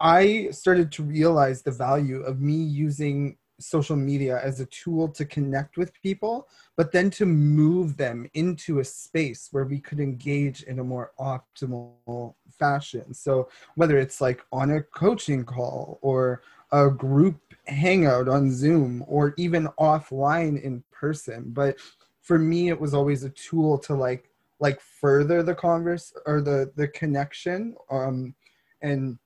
I 0.00 0.48
started 0.50 0.92
to 0.92 1.02
realize 1.02 1.62
the 1.62 1.70
value 1.70 2.20
of 2.22 2.40
me 2.40 2.54
using 2.54 3.38
social 3.58 3.96
media 3.96 4.40
as 4.42 4.60
a 4.60 4.66
tool 4.66 5.08
to 5.08 5.24
connect 5.24 5.76
with 5.76 5.92
people, 6.02 6.48
but 6.76 6.92
then 6.92 7.10
to 7.10 7.26
move 7.26 7.96
them 7.96 8.28
into 8.34 8.80
a 8.80 8.84
space 8.84 9.48
where 9.52 9.64
we 9.64 9.78
could 9.78 10.00
engage 10.00 10.62
in 10.64 10.78
a 10.78 10.84
more 10.84 11.12
optimal 11.18 12.34
fashion. 12.58 13.14
So 13.14 13.48
whether 13.74 13.98
it's 13.98 14.20
like 14.20 14.44
on 14.52 14.72
a 14.72 14.82
coaching 14.82 15.44
call 15.44 15.98
or 16.02 16.42
a 16.72 16.90
group 16.90 17.40
hangout 17.66 18.28
on 18.28 18.50
Zoom 18.50 19.04
or 19.06 19.34
even 19.36 19.68
offline 19.78 20.62
in 20.62 20.82
person, 20.92 21.44
but 21.48 21.76
for 22.22 22.38
me 22.38 22.68
it 22.68 22.80
was 22.80 22.92
always 22.92 23.24
a 23.24 23.30
tool 23.30 23.78
to 23.78 23.94
like 23.94 24.30
like 24.58 24.80
further 24.80 25.42
the 25.42 25.54
converse 25.54 26.12
or 26.26 26.40
the 26.40 26.72
the 26.76 26.88
connection 26.88 27.76
um 27.90 28.34
and 28.82 29.18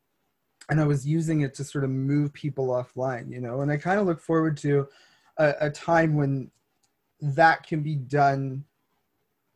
and 0.71 0.81
I 0.81 0.85
was 0.85 1.07
using 1.07 1.41
it 1.41 1.53
to 1.55 1.65
sort 1.65 1.85
of 1.85 1.91
move 1.91 2.33
people 2.33 2.69
offline, 2.69 3.31
you 3.31 3.41
know. 3.41 3.61
And 3.61 3.71
I 3.71 3.77
kind 3.77 3.99
of 3.99 4.07
look 4.07 4.21
forward 4.21 4.57
to 4.59 4.89
a, 5.37 5.55
a, 5.63 5.71
time 5.71 6.15
when 6.15 6.51
that 7.21 7.67
can 7.67 7.83
be 7.83 7.97
done 7.97 8.65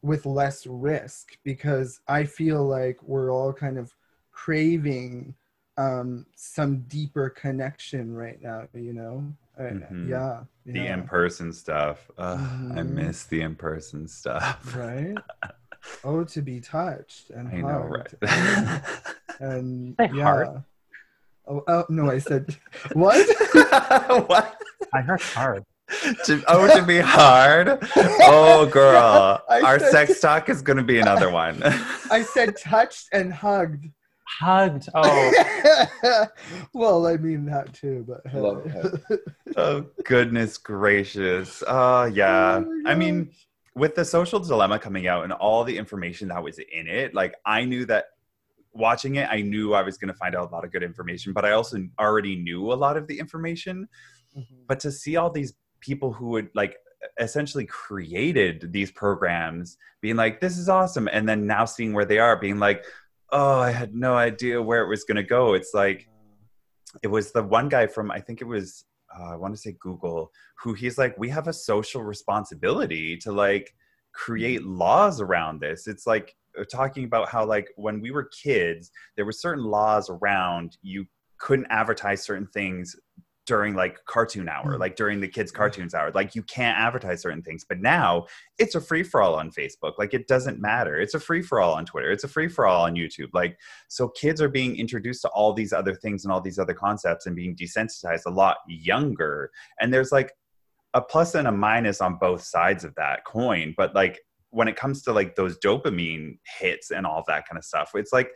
with 0.03 0.27
less 0.27 0.67
risk 0.67 1.39
because 1.45 2.01
I 2.09 2.25
feel 2.25 2.67
like 2.67 3.03
we're 3.03 3.33
all 3.33 3.53
kind 3.53 3.79
of 3.79 3.95
craving 4.33 5.35
um, 5.79 6.27
some 6.35 6.81
deeper 6.83 7.31
connection 7.31 8.13
right 8.15 8.43
now, 8.43 8.69
you 8.75 8.93
know. 8.93 9.33
Mm-hmm. 9.59 10.11
yeah, 10.11 10.41
the 10.67 10.85
in-person 10.85 11.53
stuff. 11.53 12.11
mm-hmm. 12.19 12.77
I 12.77 12.83
miss 12.83 13.25
the 13.25 13.41
in-person 13.43 14.09
stuff. 14.09 14.75
Right. 14.77 15.15
oh, 16.05 16.25
to 16.25 16.43
be 16.43 16.61
touched 16.61 17.31
and 17.31 17.49
I 17.49 17.61
know, 17.61 17.89
right? 17.89 18.15
and, 19.39 19.95
and 19.99 20.17
yeah. 20.17 20.23
Heart. 20.25 20.63
Oh, 21.47 21.63
oh 21.69 21.85
no, 21.89 22.11
I 22.11 22.19
said 22.19 22.57
what? 22.93 23.27
what? 24.29 24.57
I 24.93 25.01
heard 25.01 25.21
hard. 25.21 25.65
to, 26.25 26.43
oh, 26.49 26.67
to 26.79 26.83
be 26.83 26.99
hard. 26.99 27.79
Oh, 28.23 28.67
girl, 28.67 29.43
yeah, 29.51 29.61
our 29.67 29.79
said, 29.79 29.91
sex 29.91 30.21
talk 30.21 30.49
is 30.49 30.63
going 30.63 30.79
to 30.79 30.83
be 30.83 30.99
another 30.99 31.31
one. 31.31 31.63
I 32.11 32.23
said 32.23 32.57
touched 32.57 33.09
and 33.13 33.33
hugged. 33.33 33.87
Hugged. 34.27 34.89
Oh. 34.95 36.27
well, 36.73 37.07
I 37.07 37.19
mean 37.19 37.45
that 37.45 37.75
too, 37.75 38.07
but 38.09 38.23
oh 39.57 39.87
goodness 40.05 40.57
gracious. 40.57 41.63
Uh 41.63 42.11
yeah. 42.13 42.63
Oh 42.65 42.83
I 42.87 42.95
mean, 42.95 43.31
with 43.75 43.95
the 43.95 44.05
social 44.05 44.41
dilemma 44.41 44.79
coming 44.79 45.07
out 45.07 45.25
and 45.25 45.33
all 45.33 45.63
the 45.65 45.77
information 45.77 46.29
that 46.29 46.43
was 46.43 46.59
in 46.59 46.89
it, 46.89 47.15
like 47.15 47.35
I 47.45 47.67
knew 47.67 47.85
that 47.87 48.07
watching 48.75 49.17
it, 49.17 49.29
I 49.31 49.41
knew 49.41 49.75
I 49.75 49.83
was 49.83 49.97
going 49.97 50.13
to 50.13 50.19
find 50.19 50.35
out 50.35 50.51
a 50.51 50.55
lot 50.55 50.65
of 50.65 50.73
good 50.73 50.83
information, 50.83 51.33
but 51.33 51.45
I 51.45 51.53
also 51.53 51.79
already 51.99 52.37
knew 52.37 52.73
a 52.73 52.75
lot 52.75 52.97
of 52.97 53.07
the 53.07 53.19
information. 53.19 53.89
Mm-hmm. 54.37 54.63
But 54.67 54.81
to 54.81 54.93
see 54.93 55.17
all 55.17 55.31
these 55.31 55.55
people 55.81 56.13
who 56.13 56.27
would 56.29 56.51
like 56.55 56.77
essentially 57.21 57.67
created 57.67 58.73
these 58.73 58.91
programs 58.91 59.77
being 60.01 60.17
like, 60.17 60.41
this 60.41 60.59
is 60.59 60.69
awesome. 60.69 61.09
And 61.13 61.29
then 61.29 61.47
now 61.47 61.65
seeing 61.65 61.93
where 61.93 62.05
they 62.05 62.19
are 62.19 62.37
being 62.37 62.59
like, 62.59 62.85
oh, 63.31 63.61
I 63.61 63.71
had 63.71 63.95
no 63.95 64.15
idea 64.15 64.61
where 64.61 64.83
it 64.83 64.89
was 64.89 65.05
going 65.05 65.17
to 65.17 65.23
go. 65.23 65.55
It's 65.55 65.73
like, 65.75 66.09
it 67.03 67.09
was 67.09 67.33
the 67.33 67.43
one 67.43 67.69
guy 67.69 67.87
from, 67.87 68.11
I 68.11 68.21
think 68.21 68.41
it 68.41 68.47
was, 68.47 68.85
uh, 69.17 69.33
I 69.33 69.37
want 69.37 69.55
to 69.55 69.61
say 69.61 69.77
Google, 69.81 70.33
who 70.61 70.75
he's 70.75 70.99
like, 70.99 71.17
we 71.19 71.29
have 71.29 71.49
a 71.49 71.53
social 71.53 72.03
responsibility 72.03 73.17
to 73.19 73.33
like 73.33 73.75
create 74.13 74.61
mm-hmm. 74.61 74.79
laws 74.79 75.21
around 75.21 75.61
this. 75.61 75.87
It's 75.87 76.07
like, 76.07 76.35
talking 76.71 77.05
about 77.05 77.29
how 77.29 77.45
like 77.45 77.69
when 77.77 78.01
we 78.01 78.11
were 78.11 78.29
kids 78.43 78.91
there 79.17 79.25
were 79.25 79.33
certain 79.33 79.65
laws 79.65 80.11
around 80.11 80.77
you 80.83 81.05
couldn't 81.39 81.67
advertise 81.71 82.23
certain 82.23 82.47
things 82.49 82.97
during 83.47 83.75
like 83.75 84.03
cartoon 84.07 84.49
hour, 84.49 84.77
mm. 84.77 84.79
like 84.79 84.97
during 84.97 85.21
the 85.21 85.29
kids' 85.29 85.53
cartoons 85.53 85.95
hour. 85.95 86.11
Like 86.13 86.35
you 86.35 86.43
can't 86.45 86.79
advertise 86.79 87.21
certain 87.21 87.43
things. 87.43 87.65
But 87.69 87.81
now 87.81 88.27
it's 88.59 88.75
a 88.75 88.81
free 88.81 89.03
for 89.03 89.21
all 89.21 89.35
on 89.35 89.51
Facebook. 89.51 89.93
Like 89.99 90.15
it 90.15 90.27
doesn't 90.27 90.61
matter. 90.61 90.99
It's 90.99 91.15
a 91.15 91.21
free 91.21 91.43
for 91.43 91.61
all 91.61 91.75
on 91.75 91.85
Twitter. 91.85 92.11
It's 92.11 92.25
a 92.25 92.29
free 92.29 92.49
for 92.49 92.67
all 92.67 92.85
on 92.85 92.95
YouTube. 92.95 93.29
Like 93.35 93.59
so 93.89 94.09
kids 94.09 94.41
are 94.41 94.49
being 94.49 94.77
introduced 94.77 95.23
to 95.23 95.29
all 95.29 95.53
these 95.53 95.73
other 95.73 95.95
things 95.95 96.25
and 96.25 96.33
all 96.33 96.41
these 96.41 96.59
other 96.59 96.75
concepts 96.75 97.27
and 97.27 97.37
being 97.37 97.55
desensitized 97.55 98.27
a 98.27 98.31
lot 98.31 98.59
younger. 98.67 99.51
And 99.81 99.93
there's 99.93 100.13
like 100.13 100.33
a 100.95 101.03
plus 101.03 101.35
and 101.35 101.49
a 101.49 101.53
minus 101.53 102.01
on 102.01 102.17
both 102.17 102.43
sides 102.43 102.85
of 102.85 102.95
that 102.95 103.25
coin. 103.27 103.75
But 103.77 103.95
like 103.95 104.21
when 104.55 104.69
it 104.69 104.77
comes 104.77 105.03
to 105.03 105.13
like 105.13 105.35
those 105.35 105.59
dopamine 105.59 106.39
hits 106.59 106.91
and 106.91 107.07
all 107.07 107.23
that 107.27 107.47
kind 107.49 107.59
of 107.59 107.65
stuff 107.65 107.91
it's 107.95 108.13
like 108.13 108.31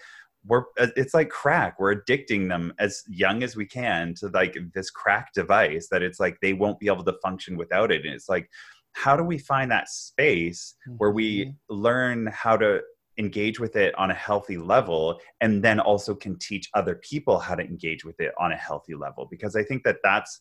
we're 0.47 0.65
it's 0.97 1.15
like 1.15 1.29
crack 1.29 1.79
we're 1.79 1.95
addicting 1.95 2.49
them 2.49 2.73
as 2.79 3.03
young 3.09 3.43
as 3.43 3.57
we 3.57 3.67
can 3.67 4.15
to 4.15 4.29
like 4.29 4.57
this 4.75 4.91
crack 4.91 5.33
device 5.35 5.89
that 5.91 6.03
it's 6.03 6.21
like 6.21 6.37
they 6.41 6.53
won't 6.53 6.79
be 6.79 6.87
able 6.87 7.05
to 7.05 7.15
function 7.23 7.57
without 7.57 7.91
it 7.91 8.05
and 8.05 8.15
it's 8.15 8.29
like 8.29 8.49
how 8.93 9.17
do 9.17 9.23
we 9.23 9.39
find 9.39 9.71
that 9.71 9.89
space 9.89 10.75
mm-hmm. 10.87 10.97
where 10.97 11.11
we 11.11 11.47
mm-hmm. 11.47 11.75
learn 11.75 12.27
how 12.29 12.57
to 12.57 12.81
engage 13.19 13.59
with 13.59 13.75
it 13.75 13.95
on 13.97 14.11
a 14.13 14.15
healthy 14.15 14.57
level 14.57 15.21
and 15.41 15.63
then 15.63 15.81
also 15.81 16.15
can 16.15 16.39
teach 16.39 16.71
other 16.75 16.95
people 16.97 17.39
how 17.39 17.55
to 17.55 17.65
engage 17.65 18.05
with 18.05 18.19
it 18.21 18.33
on 18.39 18.53
a 18.53 18.57
healthy 18.57 18.95
level 18.95 19.27
because 19.31 19.57
i 19.57 19.63
think 19.63 19.83
that 19.83 19.97
that's 20.05 20.41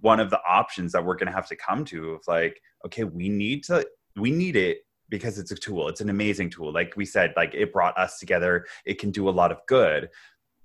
one 0.00 0.20
of 0.20 0.28
the 0.28 0.40
options 0.46 0.92
that 0.92 1.04
we're 1.04 1.14
going 1.14 1.28
to 1.28 1.32
have 1.32 1.48
to 1.48 1.56
come 1.56 1.84
to 1.84 2.10
of 2.10 2.20
like 2.28 2.60
okay 2.84 3.04
we 3.04 3.28
need 3.28 3.64
to 3.64 3.86
we 4.18 4.30
need 4.30 4.56
it 4.56 4.78
because 5.08 5.38
it's 5.38 5.50
a 5.50 5.56
tool. 5.56 5.88
It's 5.88 6.00
an 6.00 6.10
amazing 6.10 6.50
tool. 6.50 6.72
Like 6.72 6.94
we 6.96 7.06
said 7.06 7.32
like 7.36 7.54
it 7.54 7.72
brought 7.72 7.96
us 7.98 8.18
together. 8.18 8.66
It 8.84 8.98
can 8.98 9.10
do 9.10 9.28
a 9.28 9.30
lot 9.30 9.52
of 9.52 9.58
good 9.66 10.08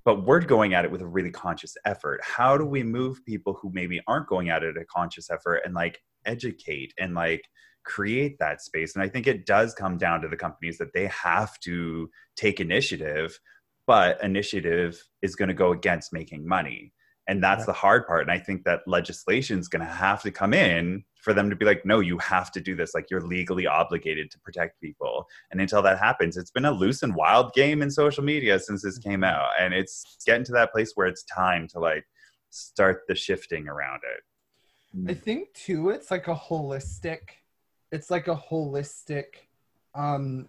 but 0.06 0.26
we're 0.26 0.42
going 0.42 0.74
at 0.74 0.86
it 0.86 0.92
with 0.92 1.02
a 1.02 1.08
really 1.08 1.32
conscious 1.32 1.76
effort. 1.86 2.22
How 2.24 2.58
do 2.58 2.66
we 2.66 2.84
move 2.84 3.24
people 3.26 3.58
who 3.62 3.72
maybe 3.74 4.02
aren't 4.08 4.28
going 4.28 4.50
at 4.50 4.64
it 4.64 4.78
a 4.78 4.86
conscious 4.86 5.30
effort 5.30 5.62
and 5.66 5.74
like 5.74 6.00
educate 6.26 6.94
and 7.00 7.14
like 7.14 7.44
create 7.86 8.38
that 8.40 8.62
space? 8.62 8.96
And 8.96 9.04
i 9.04 9.10
think 9.10 9.28
it 9.28 9.46
does 9.46 9.74
come 9.74 9.98
down 9.98 10.22
to 10.22 10.28
the 10.28 10.38
companies 10.38 10.78
that 10.78 10.94
they 10.94 11.08
have 11.08 11.58
to 11.62 12.10
take 12.36 12.60
initiative 12.60 13.38
but 13.86 14.24
initiative 14.24 15.02
is 15.22 15.36
going 15.36 15.50
to 15.50 15.54
go 15.54 15.74
against 15.74 16.14
making 16.14 16.48
money 16.48 16.94
and 17.28 17.42
that's 17.42 17.62
yeah. 17.62 17.66
the 17.68 17.74
hard 17.74 18.06
part. 18.08 18.22
And 18.22 18.32
i 18.32 18.40
think 18.40 18.64
that 18.64 18.82
legislation 18.88 19.60
is 19.60 19.68
going 19.68 19.86
to 19.86 19.92
have 19.92 20.22
to 20.24 20.32
come 20.32 20.54
in 20.54 21.04
for 21.16 21.34
them 21.34 21.50
to 21.50 21.56
be 21.56 21.66
like 21.66 21.86
no 21.86 22.00
you 22.00 22.18
have 22.18 22.52
to 22.52 22.62
do 22.62 22.76
this. 22.76 22.94
Like 22.94 23.10
you're 23.10 23.22
legally 23.22 23.66
obligated 23.66 24.30
to 24.32 24.40
protect 24.40 24.82
people. 24.82 25.28
And 25.52 25.62
until 25.62 25.82
that 25.84 26.00
happens 26.00 26.38
it's 26.38 26.52
been 26.52 26.66
a 26.66 26.72
loose 26.72 27.04
and 27.04 27.16
wild 27.16 27.54
game 27.54 27.82
in 27.82 27.90
social 27.90 28.24
media 28.24 28.60
since 28.60 28.82
this 28.82 28.98
came 28.98 29.22
mm-hmm. 29.22 29.36
out. 29.36 29.50
And 29.60 29.74
it's 29.74 30.18
getting 30.26 30.46
to 30.46 30.52
that 30.54 30.72
place 30.72 30.94
where 30.96 31.08
it's 31.08 31.24
time 31.24 31.68
to 31.70 31.80
like 31.80 32.06
start 32.50 33.02
the 33.08 33.16
shifting 33.16 33.68
around 33.68 34.02
it. 34.04 35.10
I 35.10 35.14
think 35.16 35.54
too 35.54 35.90
it's 35.90 36.12
like 36.12 36.28
a 36.28 36.36
holistic 36.36 37.20
it's 37.92 38.12
like 38.12 38.28
a 38.28 38.36
holistic 38.36 39.26
um 39.96 40.48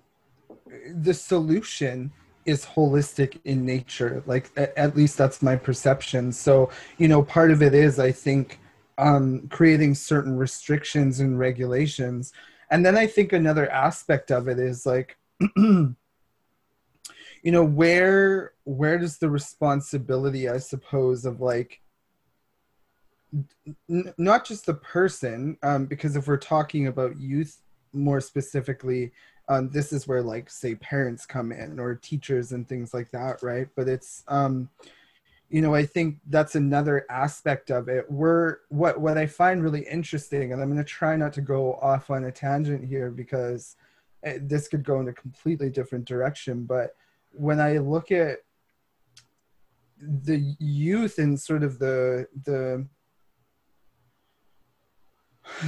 the 0.94 1.14
solution 1.14 2.12
is 2.46 2.64
holistic 2.64 3.40
in 3.44 3.64
nature 3.64 4.22
like 4.26 4.50
at 4.56 4.96
least 4.96 5.16
that's 5.16 5.42
my 5.42 5.56
perception. 5.56 6.32
So 6.32 6.70
you 6.98 7.08
know 7.08 7.22
part 7.22 7.50
of 7.50 7.62
it 7.62 7.74
is 7.74 7.98
i 7.98 8.12
think 8.12 8.58
um, 8.96 9.48
creating 9.48 9.96
certain 9.96 10.36
restrictions 10.36 11.18
and 11.18 11.38
regulations. 11.38 12.32
And 12.70 12.84
then 12.84 12.96
i 12.96 13.06
think 13.06 13.32
another 13.32 13.70
aspect 13.70 14.30
of 14.30 14.48
it 14.48 14.58
is 14.58 14.86
like 14.86 15.16
you 17.44 17.52
know 17.52 17.64
where 17.64 18.52
where 18.64 18.98
does 18.98 19.18
the 19.18 19.28
responsibility 19.28 20.48
i 20.48 20.58
suppose 20.58 21.24
of 21.26 21.40
like 21.40 21.80
n- 23.88 24.14
not 24.16 24.44
just 24.44 24.66
the 24.66 24.74
person 24.74 25.56
um, 25.62 25.86
because 25.86 26.16
if 26.16 26.26
we're 26.26 26.36
talking 26.36 26.86
about 26.86 27.20
youth 27.20 27.60
more 27.92 28.20
specifically 28.20 29.12
um, 29.48 29.68
this 29.70 29.92
is 29.92 30.08
where 30.08 30.22
like 30.22 30.48
say 30.48 30.74
parents 30.76 31.26
come 31.26 31.52
in 31.52 31.78
or 31.78 31.94
teachers 31.94 32.52
and 32.52 32.68
things 32.68 32.94
like 32.94 33.10
that 33.10 33.42
right? 33.42 33.68
But 33.76 33.88
it's 33.88 34.24
um 34.28 34.70
you 35.50 35.60
know 35.60 35.74
i 35.74 35.84
think 35.84 36.18
that's 36.30 36.54
another 36.56 37.06
aspect 37.10 37.70
of 37.70 37.88
it. 37.88 38.10
We're 38.10 38.58
what 38.70 39.00
what 39.00 39.18
i 39.18 39.26
find 39.26 39.62
really 39.62 39.82
interesting 39.82 40.52
and 40.52 40.60
i'm 40.60 40.68
going 40.68 40.82
to 40.82 40.84
try 40.84 41.16
not 41.16 41.32
to 41.34 41.40
go 41.40 41.74
off 41.74 42.10
on 42.10 42.24
a 42.24 42.32
tangent 42.32 42.84
here 42.84 43.10
because 43.10 43.76
eh, 44.24 44.38
this 44.40 44.68
could 44.68 44.84
go 44.84 45.00
in 45.00 45.08
a 45.08 45.12
completely 45.12 45.70
different 45.70 46.06
direction 46.06 46.64
but 46.64 46.96
when 47.32 47.60
i 47.60 47.78
look 47.78 48.10
at 48.10 48.38
the 50.00 50.56
youth 50.58 51.18
and 51.18 51.38
sort 51.38 51.62
of 51.62 51.78
the 51.78 52.26
the 52.44 52.84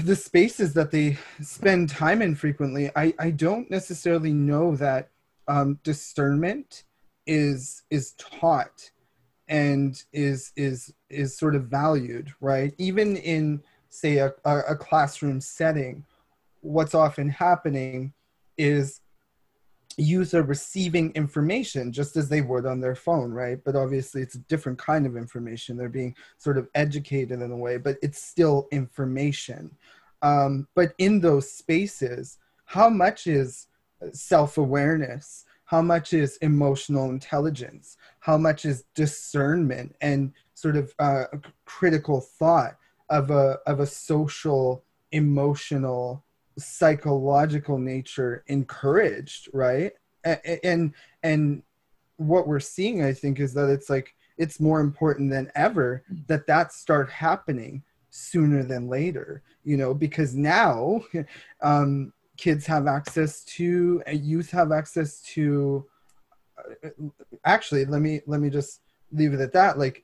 the 0.05 0.17
spaces 0.17 0.75
that 0.75 0.91
they 0.91 1.19
spend 1.41 1.89
time 1.89 2.23
in 2.23 2.35
frequently, 2.35 2.91
I, 2.97 3.15
I 3.19 3.31
don't 3.31 3.71
necessarily 3.71 4.33
know 4.33 4.77
that 4.77 5.11
um, 5.49 5.79
discernment 5.85 6.85
is 7.27 7.83
is 7.91 8.13
taught 8.19 8.91
and 9.49 10.03
is 10.13 10.53
is 10.57 10.93
is 11.11 11.37
sort 11.37 11.55
of 11.55 11.65
valued, 11.65 12.33
right? 12.41 12.75
Even 12.79 13.17
in 13.17 13.63
say 13.89 14.19
a, 14.19 14.33
a 14.45 14.77
classroom 14.77 15.41
setting, 15.41 16.05
what's 16.61 16.95
often 16.95 17.29
happening 17.29 18.13
is 18.59 19.01
are 20.35 20.43
receiving 20.43 21.11
information 21.13 21.93
just 21.93 22.17
as 22.17 22.29
they 22.29 22.43
would 22.43 22.67
on 22.67 22.81
their 22.81 22.95
phone, 22.95 23.33
right? 23.33 23.59
But 23.65 23.77
obviously, 23.77 24.23
it's 24.23 24.35
a 24.35 24.41
different 24.41 24.79
kind 24.79 25.07
of 25.07 25.17
information. 25.17 25.77
They're 25.77 25.89
being 25.89 26.15
sort 26.39 26.59
of 26.59 26.69
educated 26.75 27.41
in 27.41 27.51
a 27.51 27.57
way, 27.57 27.79
but 27.79 27.97
it's 28.03 28.23
still 28.23 28.69
information. 28.73 29.71
Um, 30.23 30.69
but 30.75 30.93
in 30.99 31.21
those 31.21 31.51
spaces, 31.51 32.39
how 32.67 32.91
much 32.91 33.27
is 33.27 33.69
self 34.13 34.59
awareness? 34.59 35.45
How 35.65 35.83
much 35.83 36.13
is 36.13 36.37
emotional 36.39 37.11
intelligence? 37.11 37.97
How 38.21 38.37
much 38.37 38.65
is 38.65 38.85
discernment 38.95 39.97
and 40.01 40.33
sort 40.55 40.77
of 40.77 40.95
uh, 40.99 41.25
critical 41.65 42.21
thought 42.21 42.77
of 43.09 43.31
a 43.31 43.59
of 43.67 43.81
a 43.81 43.87
social, 43.87 44.85
emotional, 45.13 46.25
psychological 46.59 47.79
nature 47.79 48.45
encouraged, 48.47 49.49
right? 49.53 49.93
And, 50.25 50.93
and 51.23 51.63
what 52.17 52.49
we're 52.49 52.61
seeing, 52.61 53.05
I 53.05 53.13
think, 53.13 53.41
is 53.41 53.55
that 53.55 53.69
it's 53.69 53.91
like 53.91 54.15
it's 54.39 54.61
more 54.61 54.81
important 54.81 55.31
than 55.31 55.51
ever 55.55 56.03
that 56.29 56.47
that 56.47 56.73
start 56.73 57.11
happening 57.11 57.83
sooner 58.11 58.63
than 58.63 58.89
later 58.89 59.43
you 59.65 59.77
know 59.77 59.93
because 59.93 60.35
now 60.35 61.01
um, 61.63 62.13
kids 62.37 62.67
have 62.67 62.87
access 62.87 63.45
to 63.45 64.03
youth 64.11 64.51
have 64.51 64.73
access 64.73 65.21
to 65.21 65.85
uh, 66.59 66.89
actually 67.45 67.85
let 67.85 68.01
me 68.01 68.21
let 68.27 68.41
me 68.41 68.49
just 68.49 68.81
leave 69.13 69.35
it 69.35 69.41
at 69.41 69.53
that 69.53 69.79
like 69.79 70.03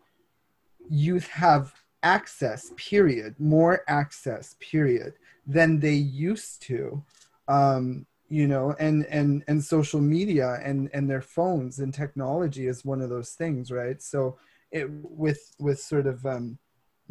youth 0.90 1.26
have 1.28 1.72
access 2.02 2.72
period 2.76 3.34
more 3.38 3.82
access 3.88 4.56
period 4.60 5.14
than 5.46 5.81
they 5.81 5.94
used 5.94 6.62
to 6.62 7.02
um, 7.48 8.07
you 8.28 8.46
know 8.46 8.74
and 8.78 9.05
and 9.07 9.44
and 9.48 9.62
social 9.62 10.00
media 10.00 10.59
and 10.62 10.88
and 10.94 11.09
their 11.09 11.20
phones 11.20 11.81
and 11.81 11.92
technology 11.92 12.66
is 12.66 12.85
one 12.85 13.02
of 13.02 13.11
those 13.11 13.31
things 13.31 13.70
right 13.70 14.00
so 14.00 14.38
it 14.70 14.88
with 15.02 15.55
with 15.59 15.78
sort 15.78 16.07
of 16.07 16.24
um 16.24 16.59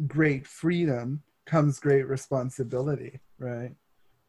great 0.06 0.46
freedom 0.46 1.22
comes 1.46 1.78
great 1.80 2.06
responsibility, 2.08 3.20
right? 3.38 3.72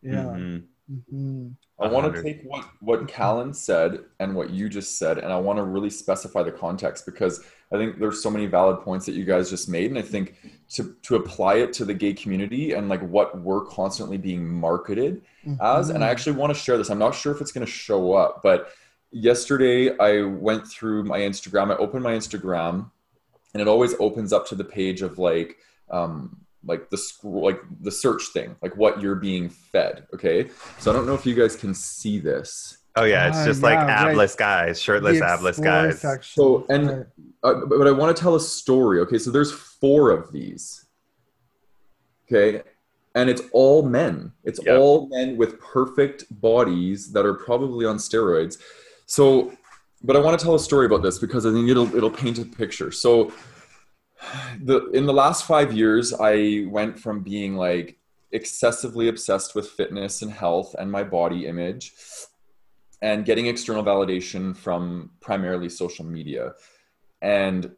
Yeah. 0.01 0.25
Mm-hmm. 0.25 0.65
Mm-hmm. 0.91 1.49
I 1.79 1.87
want 1.87 2.13
to 2.13 2.21
take 2.21 2.43
what 2.43 2.65
what 2.81 3.07
Callan 3.07 3.53
said 3.53 3.99
and 4.19 4.35
what 4.35 4.49
you 4.49 4.67
just 4.67 4.97
said, 4.97 5.17
and 5.17 5.31
I 5.31 5.39
want 5.39 5.57
to 5.57 5.63
really 5.63 5.89
specify 5.89 6.43
the 6.43 6.51
context 6.51 7.05
because 7.05 7.43
I 7.71 7.77
think 7.77 7.99
there's 7.99 8.21
so 8.21 8.29
many 8.29 8.47
valid 8.47 8.81
points 8.81 9.05
that 9.05 9.13
you 9.13 9.23
guys 9.23 9.49
just 9.49 9.69
made, 9.69 9.89
and 9.89 9.97
I 9.97 10.01
think 10.01 10.35
to 10.71 10.95
to 11.03 11.15
apply 11.15 11.55
it 11.55 11.73
to 11.73 11.85
the 11.85 11.93
gay 11.93 12.13
community 12.13 12.73
and 12.73 12.89
like 12.89 13.01
what 13.01 13.39
we're 13.39 13.65
constantly 13.65 14.17
being 14.17 14.47
marketed 14.47 15.21
mm-hmm. 15.45 15.55
as, 15.61 15.89
and 15.89 16.03
I 16.03 16.09
actually 16.09 16.35
want 16.35 16.53
to 16.53 16.59
share 16.59 16.77
this. 16.77 16.89
I'm 16.89 16.99
not 16.99 17.15
sure 17.15 17.33
if 17.33 17.39
it's 17.39 17.53
going 17.53 17.65
to 17.65 17.71
show 17.71 18.13
up, 18.13 18.41
but 18.43 18.73
yesterday 19.11 19.97
I 19.97 20.23
went 20.23 20.67
through 20.67 21.05
my 21.05 21.19
Instagram. 21.19 21.71
I 21.71 21.77
opened 21.77 22.03
my 22.03 22.13
Instagram, 22.13 22.91
and 23.53 23.61
it 23.61 23.67
always 23.69 23.95
opens 23.99 24.33
up 24.33 24.47
to 24.47 24.55
the 24.55 24.65
page 24.65 25.01
of 25.01 25.17
like 25.17 25.57
um, 25.89 26.43
like 26.65 26.89
the 26.89 26.97
scroll 26.97 27.43
like 27.43 27.61
the 27.81 27.91
search 27.91 28.27
thing, 28.27 28.55
like 28.61 28.75
what 28.77 29.01
you're 29.01 29.15
being 29.15 29.49
fed. 29.49 30.07
Okay, 30.13 30.49
so 30.79 30.91
I 30.91 30.93
don't 30.93 31.05
know 31.05 31.15
if 31.15 31.25
you 31.25 31.35
guys 31.35 31.55
can 31.55 31.73
see 31.73 32.19
this. 32.19 32.77
Oh 32.95 33.03
yeah, 33.03 33.27
it's 33.27 33.37
ah, 33.37 33.45
just 33.45 33.63
uh, 33.63 33.69
yeah, 33.69 33.85
like 33.85 34.15
abless 34.15 34.31
right. 34.31 34.37
guys, 34.37 34.81
shirtless 34.81 35.19
abless 35.19 35.61
guys. 35.61 36.01
Section. 36.01 36.41
So 36.41 36.65
and 36.69 37.05
uh, 37.43 37.65
but 37.65 37.87
I 37.87 37.91
want 37.91 38.15
to 38.15 38.21
tell 38.21 38.35
a 38.35 38.39
story. 38.39 38.99
Okay, 39.01 39.17
so 39.17 39.31
there's 39.31 39.51
four 39.51 40.11
of 40.11 40.31
these. 40.31 40.85
Okay, 42.27 42.61
and 43.15 43.29
it's 43.29 43.41
all 43.51 43.83
men. 43.83 44.31
It's 44.43 44.59
yep. 44.63 44.79
all 44.79 45.07
men 45.07 45.37
with 45.37 45.59
perfect 45.59 46.25
bodies 46.41 47.11
that 47.13 47.25
are 47.25 47.33
probably 47.33 47.85
on 47.85 47.97
steroids. 47.97 48.57
So, 49.05 49.53
but 50.03 50.15
I 50.15 50.19
want 50.19 50.39
to 50.39 50.43
tell 50.43 50.55
a 50.55 50.59
story 50.59 50.85
about 50.85 51.01
this 51.01 51.17
because 51.17 51.45
I 51.45 51.51
think 51.51 51.69
it'll 51.69 51.93
it'll 51.95 52.11
paint 52.11 52.37
a 52.37 52.45
picture. 52.45 52.91
So 52.91 53.33
the 54.61 54.89
in 54.91 55.05
the 55.05 55.13
last 55.13 55.45
five 55.45 55.73
years, 55.73 56.13
I 56.13 56.65
went 56.69 56.99
from 56.99 57.21
being 57.21 57.55
like 57.55 57.97
excessively 58.31 59.07
obsessed 59.07 59.55
with 59.55 59.69
fitness 59.69 60.21
and 60.21 60.31
health 60.31 60.75
and 60.77 60.91
my 60.91 61.03
body 61.03 61.45
image 61.45 61.93
and 63.01 63.25
getting 63.25 63.47
external 63.47 63.83
validation 63.83 64.55
from 64.55 65.11
primarily 65.19 65.69
social 65.69 66.05
media. 66.05 66.53
And 67.21 67.71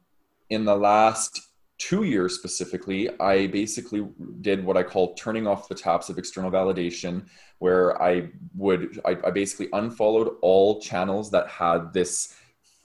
in 0.49 0.65
the 0.65 0.75
last 0.75 1.41
two 1.77 2.03
years 2.03 2.36
specifically, 2.36 3.10
I 3.19 3.47
basically 3.47 4.08
did 4.41 4.63
what 4.63 4.77
I 4.77 4.84
call 4.84 5.13
turning 5.15 5.47
off 5.47 5.67
the 5.67 5.75
taps 5.75 6.10
of 6.10 6.17
external 6.17 6.51
validation, 6.51 7.27
where 7.60 8.01
I 8.01 8.29
would 8.55 9.01
I, 9.03 9.17
I 9.25 9.31
basically 9.31 9.67
unfollowed 9.73 10.36
all 10.41 10.79
channels 10.79 11.31
that 11.31 11.47
had 11.49 11.91
this 11.91 12.36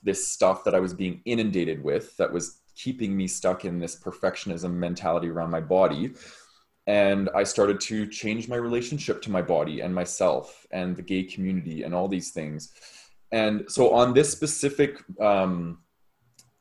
this 0.03 0.29
stuff 0.29 0.65
that 0.65 0.75
I 0.75 0.81
was 0.81 0.95
being 0.95 1.21
inundated 1.27 1.85
with 1.85 2.17
that 2.17 2.33
was 2.33 2.60
keeping 2.83 3.17
me 3.17 3.27
stuck 3.27 3.65
in 3.65 3.79
this 3.79 3.97
perfectionism 3.99 4.73
mentality 4.73 5.29
around 5.29 5.51
my 5.51 5.61
body. 5.61 6.13
And 6.87 7.29
i 7.35 7.45
started 7.45 7.81
to 7.83 8.07
change 8.07 8.49
my 8.49 8.57
relationship 8.57 9.23
to 9.23 9.31
my 9.31 9.43
body 9.43 9.81
and 9.81 9.95
myself 9.95 10.67
and 10.71 10.97
the 10.97 11.03
gay 11.03 11.25
community 11.25 11.83
and 11.83 11.95
all 11.95 12.09
these 12.09 12.31
things. 12.31 12.73
And 13.33 13.65
so 13.69 13.93
on 13.93 14.15
this 14.15 14.31
specific 14.31 15.03
um, 15.21 15.79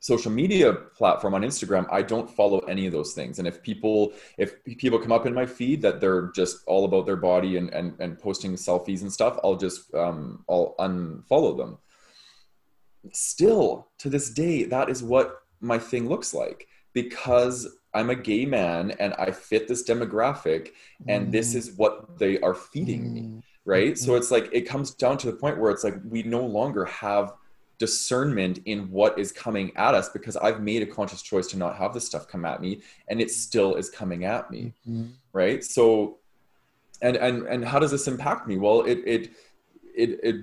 social 0.01 0.31
media 0.31 0.71
platform 0.99 1.33
on 1.33 1.41
instagram 1.41 1.85
i 1.91 2.01
don't 2.01 2.29
follow 2.29 2.59
any 2.73 2.85
of 2.85 2.93
those 2.93 3.13
things. 3.13 3.39
And 3.39 3.47
if 3.47 3.61
people 3.61 4.13
if 4.37 4.63
people 4.63 4.99
come 4.99 5.11
up 5.11 5.25
in 5.25 5.33
my 5.33 5.45
feed 5.45 5.81
that 5.81 5.99
they're 5.99 6.31
just 6.35 6.63
all 6.67 6.85
about 6.85 7.05
their 7.05 7.21
body 7.31 7.57
and 7.57 7.69
and, 7.73 7.87
and 7.99 8.19
posting 8.19 8.53
selfies 8.53 9.01
and 9.01 9.11
stuff 9.11 9.37
i'll 9.43 9.57
just 9.67 9.93
um, 9.93 10.45
i'll 10.49 10.75
unfollow 10.79 11.57
them. 11.57 11.77
Still 13.13 13.89
to 13.99 14.09
this 14.09 14.29
day 14.29 14.63
that 14.65 14.89
is 14.89 15.01
what 15.03 15.27
my 15.61 15.77
thing 15.77 16.07
looks 16.07 16.33
like 16.33 16.67
because 16.93 17.67
I'm 17.93 18.09
a 18.09 18.15
gay 18.15 18.45
man 18.45 18.91
and 18.91 19.13
I 19.15 19.31
fit 19.31 19.67
this 19.67 19.87
demographic 19.87 20.69
and 21.07 21.27
mm. 21.27 21.31
this 21.31 21.55
is 21.55 21.73
what 21.73 22.17
they 22.19 22.39
are 22.39 22.53
feeding 22.53 23.05
mm. 23.05 23.13
me. 23.13 23.43
Right. 23.65 23.93
Mm. 23.93 23.97
So 23.97 24.15
it's 24.15 24.31
like 24.31 24.49
it 24.51 24.61
comes 24.61 24.91
down 24.91 25.17
to 25.19 25.27
the 25.27 25.37
point 25.37 25.59
where 25.59 25.71
it's 25.71 25.83
like 25.83 25.95
we 26.07 26.23
no 26.23 26.45
longer 26.45 26.85
have 26.85 27.33
discernment 27.77 28.59
in 28.65 28.91
what 28.91 29.17
is 29.17 29.31
coming 29.31 29.71
at 29.77 29.95
us 29.95 30.09
because 30.09 30.35
I've 30.35 30.61
made 30.61 30.83
a 30.83 30.85
conscious 30.85 31.21
choice 31.21 31.47
to 31.47 31.57
not 31.57 31.77
have 31.77 31.93
this 31.93 32.05
stuff 32.05 32.27
come 32.27 32.45
at 32.45 32.61
me 32.61 32.81
and 33.07 33.21
it 33.21 33.31
still 33.31 33.75
is 33.75 33.89
coming 33.89 34.25
at 34.25 34.51
me. 34.51 34.73
Mm-hmm. 34.87 35.11
Right. 35.33 35.63
So 35.63 36.17
and 37.01 37.15
and 37.15 37.47
and 37.47 37.65
how 37.65 37.79
does 37.79 37.91
this 37.91 38.07
impact 38.07 38.47
me? 38.47 38.57
Well, 38.57 38.81
it 38.81 38.99
it 39.05 39.31
it 39.95 40.19
it 40.23 40.35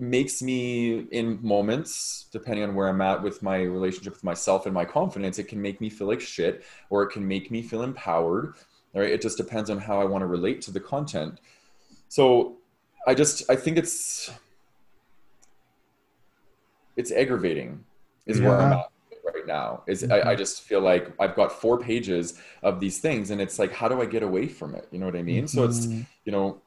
makes 0.00 0.40
me 0.40 1.06
in 1.10 1.38
moments 1.42 2.26
depending 2.30 2.64
on 2.64 2.74
where 2.74 2.88
i'm 2.88 3.00
at 3.00 3.22
with 3.22 3.42
my 3.42 3.62
relationship 3.62 4.12
with 4.12 4.24
myself 4.24 4.66
and 4.66 4.74
my 4.74 4.84
confidence 4.84 5.38
it 5.38 5.44
can 5.44 5.60
make 5.60 5.80
me 5.80 5.90
feel 5.90 6.06
like 6.06 6.20
shit 6.20 6.64
or 6.90 7.02
it 7.02 7.08
can 7.08 7.26
make 7.26 7.50
me 7.50 7.62
feel 7.62 7.82
empowered 7.82 8.54
right 8.94 9.10
it 9.10 9.20
just 9.20 9.36
depends 9.36 9.70
on 9.70 9.78
how 9.78 10.00
i 10.00 10.04
want 10.04 10.22
to 10.22 10.26
relate 10.26 10.60
to 10.60 10.70
the 10.70 10.80
content 10.80 11.40
so 12.08 12.56
i 13.06 13.14
just 13.14 13.48
i 13.50 13.56
think 13.56 13.76
it's 13.76 14.30
it's 16.96 17.10
aggravating 17.12 17.84
is 18.26 18.38
yeah. 18.38 18.48
where 18.48 18.60
i'm 18.60 18.72
at 18.72 18.90
right 19.34 19.46
now 19.46 19.82
is 19.86 20.02
mm-hmm. 20.02 20.28
I, 20.28 20.32
I 20.32 20.34
just 20.34 20.62
feel 20.62 20.80
like 20.80 21.12
i've 21.20 21.34
got 21.34 21.52
four 21.52 21.78
pages 21.78 22.40
of 22.62 22.80
these 22.80 22.98
things 22.98 23.30
and 23.30 23.40
it's 23.40 23.58
like 23.58 23.72
how 23.72 23.88
do 23.88 24.00
i 24.00 24.06
get 24.06 24.22
away 24.22 24.46
from 24.46 24.74
it 24.74 24.88
you 24.90 24.98
know 24.98 25.06
what 25.06 25.16
i 25.16 25.22
mean 25.22 25.44
mm-hmm. 25.44 25.58
so 25.58 25.64
it's 25.64 25.86
mm-hmm. 25.86 26.02
you 26.24 26.32
know 26.32 26.60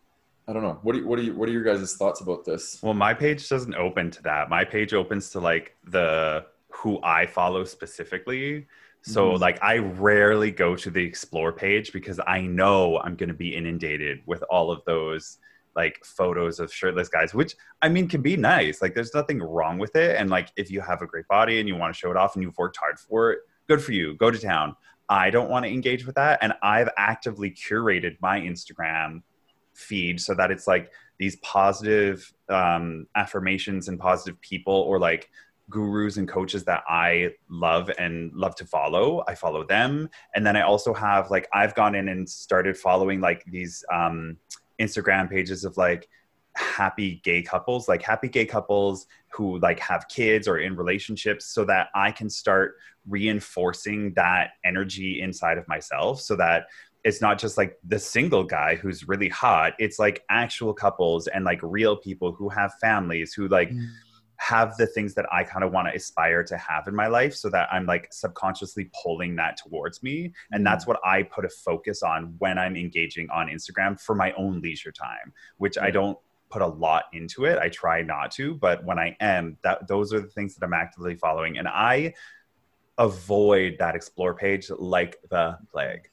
I 0.48 0.54
don't 0.54 0.64
know. 0.64 0.80
What 0.82 0.94
do 0.94 1.00
you, 1.00 1.08
what 1.08 1.20
are 1.20 1.22
you, 1.22 1.34
what 1.34 1.48
are 1.48 1.52
your 1.52 1.64
guys' 1.64 1.96
thoughts 1.96 2.22
about 2.22 2.46
this? 2.46 2.80
Well, 2.82 2.94
my 2.94 3.14
page 3.14 3.48
doesn't 3.48 3.76
open 3.76 4.12
to 4.12 4.24
that. 4.24 4.50
My 4.50 4.66
page 4.66 4.94
opens 4.94 5.30
to 5.32 5.40
like 5.40 5.76
the 5.84 6.46
who 6.70 7.00
I 7.04 7.26
follow 7.26 7.64
specifically. 7.64 8.68
So 9.04 9.32
mm-hmm. 9.32 9.42
like 9.42 9.62
I 9.62 9.78
rarely 9.78 10.52
go 10.52 10.76
to 10.76 10.90
the 10.90 11.04
explore 11.04 11.52
page 11.52 11.92
because 11.94 12.20
I 12.26 12.42
know 12.42 13.00
I'm 13.00 13.16
going 13.16 13.30
to 13.30 13.36
be 13.36 13.56
inundated 13.56 14.22
with 14.26 14.44
all 14.50 14.72
of 14.72 14.84
those 14.86 15.38
like 15.76 16.04
photos 16.04 16.60
of 16.60 16.74
shirtless 16.74 17.08
guys, 17.08 17.34
which 17.34 17.56
I 17.82 17.90
mean 17.90 18.08
can 18.08 18.22
be 18.22 18.36
nice. 18.36 18.82
Like 18.82 18.94
there's 18.94 19.14
nothing 19.14 19.42
wrong 19.42 19.78
with 19.78 19.96
it. 19.96 20.18
And 20.18 20.30
like 20.30 20.50
if 20.56 20.70
you 20.70 20.82
have 20.82 21.02
a 21.02 21.08
great 21.08 21.28
body 21.28 21.60
and 21.60 21.68
you 21.68 21.76
want 21.76 21.94
to 21.94 21.98
show 21.98 22.12
it 22.12 22.18
off 22.18 22.36
and 22.36 22.44
you've 22.44 22.58
worked 22.58 22.78
hard 22.78 23.00
for 23.00 23.32
it, 23.32 23.40
good 23.68 23.82
for 23.82 23.94
you. 23.94 24.16
Go 24.16 24.32
to 24.32 24.38
town. 24.38 24.76
I 25.08 25.30
don't 25.30 25.50
want 25.50 25.66
to 25.66 25.72
engage 25.72 26.06
with 26.06 26.16
that. 26.16 26.40
And 26.42 26.54
I've 26.62 26.90
actively 26.98 27.52
curated 27.52 28.18
my 28.22 28.40
Instagram 28.40 29.24
feed 29.82 30.20
so 30.20 30.34
that 30.36 30.52
it's 30.52 30.68
like 30.68 30.92
these 31.20 31.36
positive 31.38 32.32
um, 32.50 33.08
affirmations 33.16 33.88
and 33.88 34.00
positive 34.00 34.40
people 34.42 34.74
or 34.74 35.00
like 35.00 35.30
gurus 35.70 36.18
and 36.18 36.28
coaches 36.28 36.64
that 36.66 36.84
I 36.88 37.32
love 37.50 37.90
and 37.98 38.32
love 38.34 38.56
to 38.56 38.66
follow. 38.66 39.24
I 39.28 39.36
follow 39.36 39.66
them. 39.66 40.10
And 40.36 40.46
then 40.46 40.56
I 40.56 40.62
also 40.62 40.94
have 40.94 41.32
like, 41.32 41.48
I've 41.54 41.76
gone 41.76 41.96
in 41.96 42.10
and 42.10 42.30
started 42.30 42.78
following 42.78 43.22
like 43.22 43.44
these 43.46 43.84
um, 43.92 44.38
Instagram 44.80 45.30
pages 45.30 45.64
of 45.64 45.78
like 45.78 46.10
happy 46.56 47.22
gay 47.24 47.42
couples, 47.42 47.88
like 47.88 48.02
happy 48.02 48.28
gay 48.28 48.46
couples 48.46 49.08
who 49.30 49.60
like 49.60 49.80
have 49.80 50.08
kids 50.10 50.48
or 50.48 50.60
in 50.60 50.76
relationships 50.76 51.46
so 51.46 51.64
that 51.66 51.88
I 51.96 52.12
can 52.12 52.30
start 52.30 52.76
reinforcing 53.08 54.14
that 54.16 54.52
energy 54.66 55.22
inside 55.22 55.58
of 55.58 55.68
myself 55.68 56.22
so 56.22 56.36
that 56.36 56.66
it's 57.04 57.22
not 57.22 57.40
just 57.40 57.58
like 57.58 57.78
the 57.84 58.00
single 58.00 58.44
guy 58.44 58.76
who's 58.76 59.08
really 59.08 59.30
hot 59.30 59.74
it's 59.80 60.00
like 60.00 60.24
actual 60.30 60.74
couples 60.74 61.28
and 61.28 61.46
like 61.46 61.60
real 61.64 61.96
people 61.96 62.32
who 62.32 62.50
have 62.50 62.74
families 62.80 63.34
who 63.34 63.48
like 63.48 63.70
mm. 63.70 63.88
have 64.38 64.76
the 64.78 64.88
things 64.88 65.14
that 65.14 65.26
i 65.32 65.44
kind 65.44 65.64
of 65.64 65.72
want 65.72 65.88
to 65.88 65.96
aspire 65.96 66.44
to 66.44 66.58
have 66.58 66.88
in 66.88 66.96
my 66.96 67.08
life 67.08 67.34
so 67.34 67.50
that 67.50 67.68
i'm 67.72 67.86
like 67.86 68.08
subconsciously 68.12 68.90
pulling 69.02 69.36
that 69.36 69.58
towards 69.58 70.02
me 70.04 70.32
and 70.52 70.66
that's 70.66 70.86
mm. 70.86 70.90
what 70.90 71.00
i 71.06 71.24
put 71.24 71.46
a 71.46 71.50
focus 71.50 72.04
on 72.04 72.36
when 72.40 72.58
i'm 72.58 72.76
engaging 72.76 73.30
on 73.30 73.48
instagram 73.48 74.00
for 74.00 74.16
my 74.16 74.32
own 74.34 74.62
leisure 74.62 74.92
time 74.92 75.34
which 75.58 75.78
i 75.78 75.90
don't 75.90 76.18
put 76.50 76.62
a 76.62 76.68
lot 76.68 77.06
into 77.14 77.46
it 77.46 77.58
i 77.60 77.70
try 77.70 78.02
not 78.02 78.30
to 78.30 78.56
but 78.56 78.84
when 78.84 79.00
i 79.00 79.16
am 79.22 79.58
that 79.64 79.88
those 79.88 80.14
are 80.14 80.20
the 80.20 80.28
things 80.28 80.54
that 80.56 80.66
i'm 80.66 80.74
actively 80.74 81.16
following 81.16 81.58
and 81.58 81.68
i 81.68 82.14
avoid 82.98 83.78
that 83.80 83.96
explore 83.96 84.36
page 84.36 84.70
like 84.78 85.18
the 85.30 85.58
plague 85.72 86.11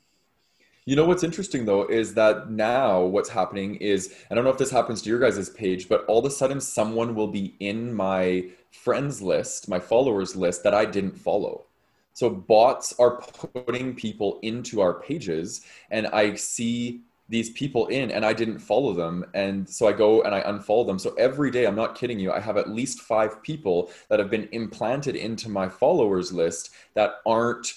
you 0.89 0.97
know 0.97 1.05
what's 1.05 1.22
interesting 1.22 1.66
though 1.66 1.86
is 1.86 2.14
that 2.14 2.51
now 2.51 3.03
what's 3.03 3.28
happening 3.28 3.74
is 3.74 4.14
I 4.30 4.34
don't 4.34 4.43
know 4.43 4.49
if 4.49 4.57
this 4.57 4.70
happens 4.70 5.03
to 5.03 5.11
your 5.11 5.18
guys' 5.18 5.51
page, 5.51 5.86
but 5.86 6.03
all 6.07 6.20
of 6.20 6.24
a 6.24 6.30
sudden 6.30 6.62
someone 6.62 7.14
will 7.14 7.28
be 7.28 7.55
in 7.61 7.93
my 7.93 8.47
friends 8.70 9.20
list, 9.20 9.68
my 9.68 9.78
followers 9.78 10.34
list 10.34 10.62
that 10.62 10.72
I 10.72 10.86
didn't 10.86 11.18
follow. 11.18 11.66
So 12.14 12.30
bots 12.30 12.95
are 12.99 13.20
putting 13.20 13.95
people 13.97 14.39
into 14.41 14.80
our 14.80 14.95
pages 14.95 15.61
and 15.91 16.07
I 16.07 16.36
see 16.36 17.03
these 17.28 17.51
people 17.51 17.89
in 17.89 18.11
and 18.11 18.24
I 18.24 18.32
didn't 18.32 18.59
follow 18.59 18.95
them. 18.95 19.26
And 19.34 19.68
so 19.68 19.89
I 19.89 19.93
go 19.93 20.22
and 20.22 20.34
I 20.34 20.41
unfollow 20.41 20.86
them. 20.86 20.99
So 20.99 21.12
every 21.18 21.51
day, 21.51 21.66
I'm 21.66 21.76
not 21.76 21.97
kidding 21.97 22.18
you, 22.18 22.32
I 22.32 22.41
have 22.41 22.57
at 22.57 22.70
least 22.70 23.01
five 23.01 23.43
people 23.43 23.91
that 24.09 24.20
have 24.20 24.30
been 24.30 24.49
implanted 24.53 25.16
into 25.16 25.51
my 25.51 25.68
followers 25.68 26.32
list 26.32 26.70
that 26.95 27.16
aren't 27.26 27.74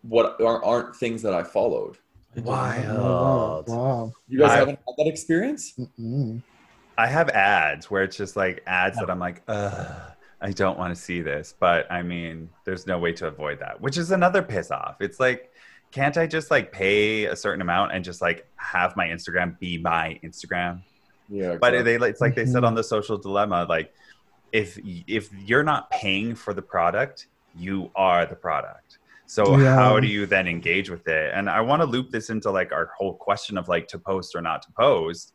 what 0.00 0.40
aren't 0.40 0.96
things 0.96 1.20
that 1.20 1.34
I 1.34 1.42
followed. 1.42 1.98
Wild. 2.36 3.68
Wow. 3.68 4.12
You 4.28 4.38
guys 4.38 4.50
I, 4.52 4.56
haven't 4.56 4.78
had 4.86 4.94
that 4.98 5.06
experience? 5.06 5.74
Mm-mm. 5.78 6.42
I 6.96 7.06
have 7.06 7.28
ads 7.30 7.90
where 7.90 8.02
it's 8.02 8.16
just 8.16 8.36
like 8.36 8.62
ads 8.66 8.98
that 8.98 9.10
I'm 9.10 9.18
like, 9.18 9.42
Ugh, 9.48 10.12
I 10.40 10.50
don't 10.50 10.78
want 10.78 10.94
to 10.94 11.00
see 11.00 11.20
this. 11.20 11.54
But 11.58 11.90
I 11.90 12.02
mean, 12.02 12.48
there's 12.64 12.86
no 12.86 12.98
way 12.98 13.12
to 13.14 13.26
avoid 13.26 13.58
that, 13.60 13.80
which 13.80 13.98
is 13.98 14.10
another 14.10 14.42
piss 14.42 14.70
off. 14.70 14.96
It's 15.00 15.20
like, 15.20 15.52
can't 15.90 16.16
I 16.16 16.26
just 16.26 16.50
like 16.50 16.72
pay 16.72 17.26
a 17.26 17.36
certain 17.36 17.60
amount 17.60 17.92
and 17.92 18.04
just 18.04 18.22
like 18.22 18.46
have 18.56 18.96
my 18.96 19.06
Instagram 19.06 19.58
be 19.58 19.78
my 19.78 20.18
Instagram? 20.24 20.82
Yeah. 21.28 21.52
Exactly. 21.52 21.58
But 21.58 21.84
they, 21.84 22.08
it's 22.08 22.20
like 22.20 22.34
they 22.34 22.46
said 22.46 22.64
on 22.64 22.74
the 22.74 22.84
social 22.84 23.18
dilemma, 23.18 23.66
like 23.68 23.94
if 24.52 24.78
if 25.06 25.30
you're 25.32 25.62
not 25.62 25.90
paying 25.90 26.34
for 26.34 26.54
the 26.54 26.62
product, 26.62 27.26
you 27.56 27.90
are 27.94 28.26
the 28.26 28.34
product. 28.34 28.98
So 29.32 29.56
yeah. 29.56 29.74
how 29.74 29.98
do 29.98 30.06
you 30.06 30.26
then 30.26 30.46
engage 30.46 30.90
with 30.90 31.08
it? 31.08 31.32
And 31.32 31.48
I 31.48 31.62
want 31.62 31.80
to 31.80 31.86
loop 31.86 32.10
this 32.10 32.28
into 32.28 32.50
like 32.50 32.70
our 32.70 32.90
whole 32.98 33.14
question 33.14 33.56
of 33.56 33.66
like 33.66 33.88
to 33.88 33.98
post 33.98 34.34
or 34.34 34.42
not 34.42 34.60
to 34.60 34.68
post. 34.72 35.32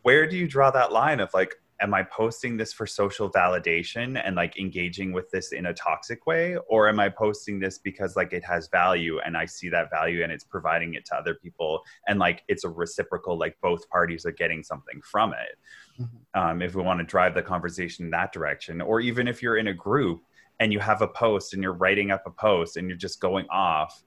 Where 0.00 0.26
do 0.26 0.38
you 0.38 0.48
draw 0.48 0.70
that 0.70 0.90
line 0.90 1.20
of 1.20 1.28
like, 1.34 1.56
am 1.82 1.92
I 1.92 2.04
posting 2.04 2.56
this 2.56 2.72
for 2.72 2.86
social 2.86 3.30
validation 3.30 4.18
and 4.24 4.34
like 4.34 4.58
engaging 4.58 5.12
with 5.12 5.30
this 5.30 5.52
in 5.52 5.66
a 5.66 5.74
toxic 5.74 6.26
way? 6.26 6.56
Or 6.70 6.88
am 6.88 7.00
I 7.00 7.10
posting 7.10 7.60
this 7.60 7.76
because 7.76 8.16
like 8.16 8.32
it 8.32 8.44
has 8.44 8.66
value 8.68 9.20
and 9.26 9.36
I 9.36 9.44
see 9.44 9.68
that 9.68 9.90
value 9.90 10.22
and 10.22 10.32
it's 10.32 10.44
providing 10.44 10.94
it 10.94 11.04
to 11.06 11.16
other 11.16 11.34
people 11.34 11.82
and 12.08 12.18
like 12.18 12.44
it's 12.48 12.64
a 12.64 12.70
reciprocal, 12.70 13.38
like 13.38 13.58
both 13.60 13.86
parties 13.90 14.24
are 14.24 14.32
getting 14.32 14.62
something 14.62 15.02
from 15.02 15.34
it? 15.34 16.02
Mm-hmm. 16.02 16.40
Um, 16.40 16.62
if 16.62 16.74
we 16.74 16.82
want 16.82 17.00
to 17.00 17.04
drive 17.04 17.34
the 17.34 17.42
conversation 17.42 18.06
in 18.06 18.10
that 18.12 18.32
direction, 18.32 18.80
or 18.80 19.02
even 19.02 19.28
if 19.28 19.42
you're 19.42 19.58
in 19.58 19.68
a 19.68 19.74
group 19.74 20.22
and 20.60 20.72
you 20.72 20.78
have 20.78 21.02
a 21.02 21.08
post 21.08 21.54
and 21.54 21.62
you're 21.62 21.72
writing 21.72 22.10
up 22.12 22.22
a 22.26 22.30
post 22.30 22.76
and 22.76 22.88
you're 22.88 22.96
just 22.96 23.20
going 23.20 23.46
off 23.50 24.04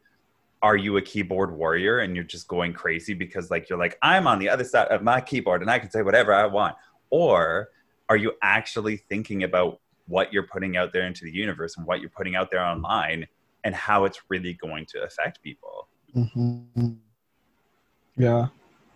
are 0.62 0.78
you 0.78 0.96
a 0.96 1.02
keyboard 1.02 1.54
warrior 1.54 2.00
and 2.00 2.16
you're 2.16 2.24
just 2.24 2.48
going 2.48 2.72
crazy 2.72 3.14
because 3.14 3.52
like 3.52 3.70
you're 3.70 3.78
like 3.80 3.98
i'm 4.02 4.28
on 4.28 4.40
the 4.40 4.48
other 4.48 4.64
side 4.64 4.88
of 4.88 5.04
my 5.04 5.20
keyboard 5.20 5.62
and 5.62 5.70
i 5.70 5.78
can 5.78 5.92
say 5.92 6.02
whatever 6.02 6.34
i 6.34 6.46
want. 6.46 6.76
Or 7.14 7.70
are 8.10 8.18
you 8.18 8.34
actually 8.42 8.98
thinking 8.98 9.44
about 9.44 9.80
what 10.08 10.34
you're 10.34 10.48
putting 10.48 10.78
out 10.78 10.92
there 10.92 11.06
into 11.06 11.26
the 11.26 11.32
universe 11.32 11.78
and 11.78 11.86
what 11.86 12.02
you're 12.02 12.10
putting 12.10 12.36
out 12.36 12.50
there 12.50 12.64
online 12.64 13.28
and 13.64 13.76
how 13.76 14.06
it's 14.06 14.20
really 14.30 14.56
going 14.56 14.88
to 14.88 15.04
affect 15.04 15.44
people? 15.44 15.88
Mm-hmm. 16.16 16.94
yeah. 18.18 18.48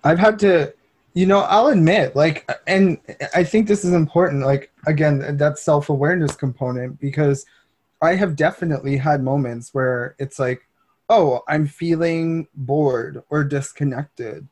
I've 0.04 0.18
had 0.18 0.40
to 0.40 0.74
you 1.18 1.26
know 1.26 1.40
i'll 1.40 1.70
admit 1.70 2.16
like 2.16 2.48
and 2.68 3.00
i 3.34 3.44
think 3.44 3.68
this 3.68 3.84
is 3.84 3.92
important 3.92 4.46
like 4.46 4.72
again 4.86 5.36
that 5.38 5.58
self-awareness 5.58 6.36
component 6.36 7.00
because 7.00 7.44
i 8.04 8.14
have 8.14 8.36
definitely 8.36 8.96
had 8.96 9.24
moments 9.24 9.74
where 9.74 10.16
it's 10.20 10.38
like 10.38 10.68
oh 11.10 11.42
i'm 11.48 11.66
feeling 11.66 12.48
bored 12.54 13.24
or 13.32 13.44
disconnected. 13.44 14.48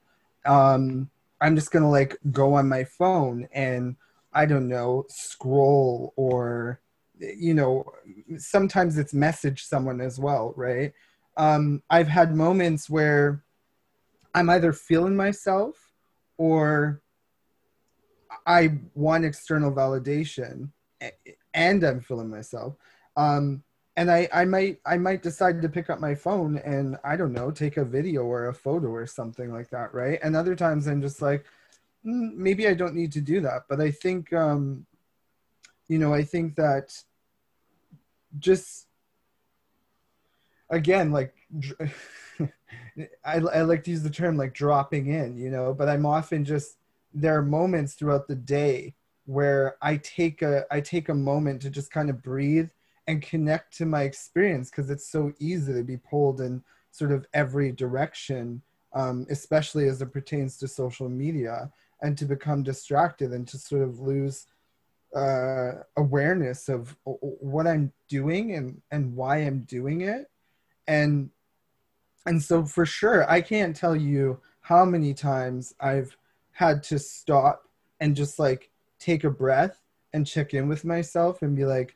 Um 0.47 1.07
i'm 1.39 1.55
just 1.55 1.69
gonna 1.69 1.89
like 1.89 2.17
go 2.31 2.55
on 2.55 2.67
my 2.67 2.83
phone 2.83 3.47
and 3.53 3.95
i 4.33 4.47
don't 4.47 4.67
know 4.67 5.05
scroll 5.07 6.13
or 6.15 6.79
you 7.19 7.53
know 7.53 7.85
sometimes 8.37 8.97
it's 8.97 9.13
message 9.13 9.63
someone 9.63 10.01
as 10.01 10.17
well 10.17 10.51
right? 10.57 10.93
Um 11.37 11.83
i've 11.91 12.07
had 12.07 12.35
moments 12.35 12.89
where 12.89 13.43
i'm 14.33 14.49
either 14.49 14.73
feeling 14.73 15.15
myself 15.15 15.84
or 16.37 17.01
I 18.45 18.79
want 18.93 19.25
external 19.25 19.71
validation 19.71 20.69
and 21.53 21.83
I'm 21.83 22.01
feeling 22.01 22.29
myself. 22.29 22.75
Um, 23.15 23.63
and 23.97 24.11
I, 24.11 24.27
I 24.33 24.45
might 24.45 24.79
I 24.85 24.97
might 24.97 25.23
decide 25.23 25.61
to 25.61 25.69
pick 25.69 25.89
up 25.89 25.99
my 25.99 26.15
phone 26.15 26.57
and 26.57 26.97
I 27.03 27.15
don't 27.15 27.31
know 27.31 27.49
take 27.49 27.77
a 27.77 27.85
video 27.85 28.23
or 28.23 28.47
a 28.47 28.53
photo 28.53 28.87
or 28.87 29.07
something 29.07 29.53
like 29.53 29.69
that 29.69 29.93
right 29.93 30.19
and 30.21 30.35
other 30.35 30.55
times 30.55 30.87
I'm 30.87 31.01
just 31.01 31.21
like 31.21 31.45
mm, 32.05 32.33
maybe 32.35 32.67
I 32.67 32.73
don't 32.73 32.95
need 32.95 33.13
to 33.13 33.21
do 33.21 33.39
that 33.41 33.63
but 33.69 33.79
I 33.79 33.91
think 33.91 34.33
um, 34.33 34.85
you 35.87 35.97
know 35.97 36.13
I 36.13 36.23
think 36.23 36.55
that 36.55 36.91
just 38.37 38.87
again 40.69 41.11
like 41.11 41.33
I, 43.25 43.35
I 43.35 43.61
like 43.61 43.83
to 43.85 43.91
use 43.91 44.03
the 44.03 44.09
term 44.09 44.37
like 44.37 44.53
dropping 44.53 45.07
in, 45.07 45.37
you 45.37 45.49
know, 45.49 45.73
but 45.73 45.89
I'm 45.89 46.05
often 46.05 46.45
just 46.45 46.77
there 47.13 47.37
are 47.37 47.43
moments 47.43 47.93
throughout 47.93 48.27
the 48.27 48.35
day 48.35 48.93
where 49.25 49.75
I 49.81 49.97
take 49.97 50.41
a 50.41 50.65
I 50.71 50.81
take 50.81 51.09
a 51.09 51.13
moment 51.13 51.61
to 51.63 51.69
just 51.69 51.91
kind 51.91 52.09
of 52.09 52.21
breathe 52.21 52.69
and 53.07 53.21
connect 53.21 53.77
to 53.77 53.85
my 53.85 54.03
experience 54.03 54.69
because 54.69 54.89
it's 54.89 55.07
so 55.07 55.33
easy 55.39 55.73
to 55.73 55.83
be 55.83 55.97
pulled 55.97 56.41
in 56.41 56.63
sort 56.91 57.11
of 57.11 57.27
every 57.33 57.71
direction, 57.71 58.61
um, 58.93 59.27
especially 59.29 59.87
as 59.87 60.01
it 60.01 60.13
pertains 60.13 60.57
to 60.57 60.67
social 60.67 61.09
media, 61.09 61.71
and 62.01 62.17
to 62.17 62.25
become 62.25 62.63
distracted 62.63 63.31
and 63.31 63.47
to 63.47 63.57
sort 63.57 63.81
of 63.81 63.99
lose 63.99 64.47
uh, 65.15 65.71
awareness 65.97 66.69
of 66.69 66.95
what 67.03 67.67
I'm 67.67 67.91
doing 68.09 68.53
and 68.53 68.81
and 68.91 69.15
why 69.15 69.37
I'm 69.37 69.61
doing 69.61 70.01
it, 70.01 70.29
and 70.87 71.29
and 72.25 72.41
so 72.41 72.63
for 72.63 72.85
sure 72.85 73.29
i 73.29 73.41
can't 73.41 73.75
tell 73.75 73.95
you 73.95 74.39
how 74.61 74.85
many 74.85 75.13
times 75.13 75.73
i've 75.79 76.17
had 76.51 76.81
to 76.81 76.97
stop 76.97 77.69
and 77.99 78.15
just 78.15 78.39
like 78.39 78.69
take 78.99 79.23
a 79.23 79.29
breath 79.29 79.81
and 80.13 80.25
check 80.25 80.53
in 80.53 80.67
with 80.67 80.85
myself 80.85 81.41
and 81.41 81.55
be 81.55 81.65
like 81.65 81.95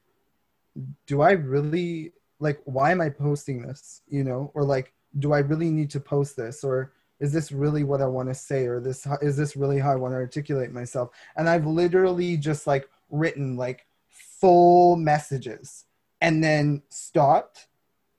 do 1.07 1.21
i 1.21 1.31
really 1.31 2.11
like 2.39 2.59
why 2.65 2.91
am 2.91 3.01
i 3.01 3.09
posting 3.09 3.61
this? 3.61 4.01
You 4.07 4.23
know 4.23 4.51
or 4.53 4.63
like 4.63 4.93
do 5.17 5.33
i 5.33 5.39
really 5.39 5.71
need 5.71 5.89
to 5.91 5.99
post 5.99 6.35
this? 6.35 6.63
Or 6.63 6.93
is 7.19 7.33
this 7.33 7.51
really 7.51 7.83
what 7.83 8.01
i 8.01 8.05
want 8.05 8.29
to 8.29 8.35
say? 8.35 8.65
Or 8.65 8.79
this 8.79 9.07
is 9.21 9.35
this 9.35 9.55
really 9.55 9.79
how 9.79 9.91
i 9.91 9.95
want 9.95 10.13
to 10.13 10.17
articulate 10.17 10.71
myself? 10.71 11.09
And 11.35 11.49
i've 11.49 11.65
literally 11.65 12.37
just 12.37 12.67
like 12.67 12.89
written 13.09 13.57
like 13.57 13.85
full 14.09 14.95
messages 14.95 15.85
and 16.21 16.43
then 16.43 16.81
stopped 16.89 17.67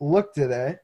looked 0.01 0.39
at 0.39 0.51
it 0.51 0.81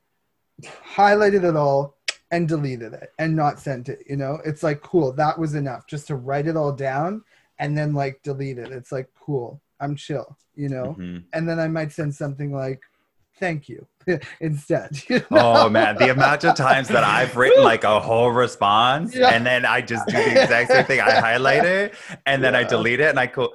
highlighted 0.65 1.45
it 1.45 1.57
all 1.57 1.97
and 2.31 2.49
deleted 2.49 2.93
it 2.93 3.13
and 3.19 3.35
not 3.37 3.61
sent 3.61 3.89
it 3.89 4.03
you 4.09 4.17
know 4.17 4.39
it's 4.45 4.63
like 4.63 4.81
cool 4.83 5.13
that 5.13 5.39
was 5.39 5.55
enough 5.55 5.87
just 5.87 6.07
to 6.07 6.17
write 6.17 6.47
it 6.47 6.57
all 6.57 6.73
down 6.73 7.23
and 7.59 7.77
then 7.77 7.95
like 7.95 8.21
delete 8.23 8.59
it 8.59 8.73
it's 8.73 8.91
like 8.91 9.09
cool 9.19 9.61
i'm 9.81 9.95
chill 9.95 10.37
you 10.55 10.69
know 10.69 10.97
mm-hmm. 10.99 11.19
and 11.33 11.49
then 11.49 11.61
i 11.61 11.69
might 11.69 11.93
send 11.93 12.15
something 12.15 12.53
like 12.53 12.81
thank 13.39 13.69
you 13.69 13.87
instead 14.41 14.91
you 15.09 15.19
know? 15.31 15.65
oh 15.65 15.69
man 15.69 15.97
the 15.99 16.11
amount 16.11 16.43
of 16.45 16.57
times 16.57 16.89
that 16.89 17.05
i've 17.05 17.37
written 17.37 17.63
like 17.63 17.85
a 17.85 18.01
whole 18.01 18.31
response 18.31 19.15
yeah. 19.15 19.29
and 19.29 19.47
then 19.47 19.65
i 19.65 19.81
just 19.81 20.07
do 20.07 20.17
the 20.17 20.43
exact 20.43 20.71
same 20.71 20.85
thing 20.85 21.01
i 21.01 21.13
highlight 21.13 21.65
it 21.65 21.95
and 22.25 22.43
then 22.43 22.55
yeah. 22.55 22.61
i 22.61 22.65
delete 22.65 23.01
it 23.01 23.11
and 23.11 23.21
i 23.21 23.27
go 23.27 23.53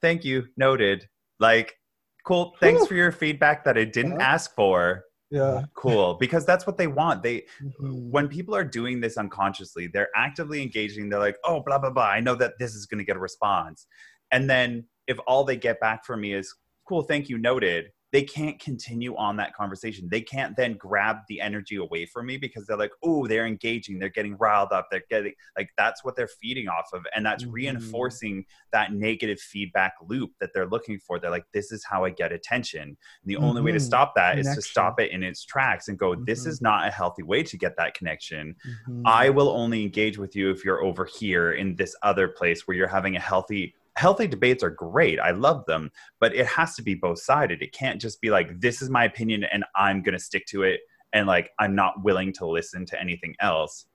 thank 0.00 0.24
you 0.24 0.46
noted 0.56 1.06
like 1.40 1.76
cool 2.24 2.54
thanks 2.60 2.86
for 2.86 2.94
your 2.94 3.12
feedback 3.12 3.64
that 3.64 3.76
i 3.76 3.84
didn't 3.84 4.18
yeah. 4.18 4.32
ask 4.32 4.54
for 4.54 5.04
yeah. 5.34 5.62
Cool 5.74 6.14
because 6.14 6.46
that's 6.46 6.64
what 6.64 6.78
they 6.78 6.86
want. 6.86 7.24
They 7.24 7.38
mm-hmm. 7.60 8.10
when 8.10 8.28
people 8.28 8.54
are 8.54 8.62
doing 8.62 9.00
this 9.00 9.16
unconsciously 9.16 9.88
they're 9.88 10.10
actively 10.14 10.62
engaging 10.62 11.08
they're 11.08 11.18
like 11.18 11.36
oh 11.44 11.60
blah 11.66 11.78
blah 11.78 11.90
blah 11.90 12.06
i 12.06 12.20
know 12.20 12.36
that 12.36 12.52
this 12.60 12.74
is 12.74 12.86
going 12.86 12.98
to 12.98 13.04
get 13.04 13.16
a 13.16 13.20
response. 13.20 13.86
And 14.30 14.48
then 14.48 14.84
if 15.08 15.18
all 15.26 15.44
they 15.44 15.56
get 15.56 15.80
back 15.80 16.04
from 16.04 16.20
me 16.20 16.34
is 16.34 16.54
cool 16.88 17.02
thank 17.02 17.28
you 17.28 17.36
noted 17.38 17.86
they 18.14 18.22
can't 18.22 18.60
continue 18.60 19.16
on 19.16 19.36
that 19.36 19.52
conversation 19.56 20.08
they 20.08 20.20
can't 20.20 20.56
then 20.56 20.74
grab 20.74 21.16
the 21.28 21.40
energy 21.40 21.74
away 21.74 22.06
from 22.06 22.26
me 22.26 22.36
because 22.36 22.64
they're 22.64 22.76
like 22.76 22.92
oh 23.02 23.26
they're 23.26 23.44
engaging 23.44 23.98
they're 23.98 24.08
getting 24.08 24.36
riled 24.36 24.70
up 24.70 24.86
they're 24.88 25.02
getting 25.10 25.32
like 25.58 25.68
that's 25.76 26.04
what 26.04 26.14
they're 26.14 26.28
feeding 26.40 26.68
off 26.68 26.86
of 26.94 27.04
and 27.14 27.26
that's 27.26 27.42
mm-hmm. 27.42 27.54
reinforcing 27.54 28.44
that 28.72 28.92
negative 28.92 29.40
feedback 29.40 29.94
loop 30.06 30.30
that 30.40 30.50
they're 30.54 30.68
looking 30.68 30.96
for 30.96 31.18
they're 31.18 31.30
like 31.30 31.44
this 31.52 31.72
is 31.72 31.84
how 31.84 32.04
i 32.04 32.10
get 32.10 32.30
attention 32.30 32.82
and 32.82 32.96
the 33.24 33.34
mm-hmm. 33.34 33.44
only 33.44 33.60
way 33.60 33.72
to 33.72 33.78
mm-hmm. 33.78 33.84
stop 33.84 34.14
that 34.14 34.36
connection. 34.36 34.50
is 34.52 34.64
to 34.64 34.70
stop 34.70 35.00
it 35.00 35.10
in 35.10 35.24
its 35.24 35.44
tracks 35.44 35.88
and 35.88 35.98
go 35.98 36.14
this 36.14 36.42
mm-hmm. 36.42 36.50
is 36.50 36.62
not 36.62 36.86
a 36.86 36.90
healthy 36.92 37.24
way 37.24 37.42
to 37.42 37.58
get 37.58 37.76
that 37.76 37.94
connection 37.94 38.54
mm-hmm. 38.64 39.02
i 39.04 39.28
will 39.28 39.48
only 39.48 39.82
engage 39.82 40.18
with 40.18 40.36
you 40.36 40.50
if 40.50 40.64
you're 40.64 40.84
over 40.84 41.04
here 41.04 41.54
in 41.54 41.74
this 41.74 41.96
other 42.04 42.28
place 42.28 42.68
where 42.68 42.76
you're 42.76 42.86
having 42.86 43.16
a 43.16 43.20
healthy 43.20 43.74
healthy 43.96 44.26
debates 44.26 44.62
are 44.62 44.70
great. 44.70 45.20
I 45.20 45.30
love 45.30 45.64
them, 45.66 45.90
but 46.20 46.34
it 46.34 46.46
has 46.46 46.74
to 46.76 46.82
be 46.82 46.94
both 46.94 47.20
sided. 47.20 47.62
It 47.62 47.72
can't 47.72 48.00
just 48.00 48.20
be 48.20 48.30
like, 48.30 48.60
this 48.60 48.82
is 48.82 48.90
my 48.90 49.04
opinion 49.04 49.44
and 49.44 49.64
I'm 49.76 50.02
going 50.02 50.14
to 50.16 50.24
stick 50.24 50.46
to 50.46 50.62
it. 50.62 50.80
And 51.12 51.26
like, 51.26 51.50
I'm 51.58 51.74
not 51.74 52.02
willing 52.02 52.32
to 52.34 52.46
listen 52.46 52.84
to 52.86 53.00
anything 53.00 53.36
else. 53.40 53.86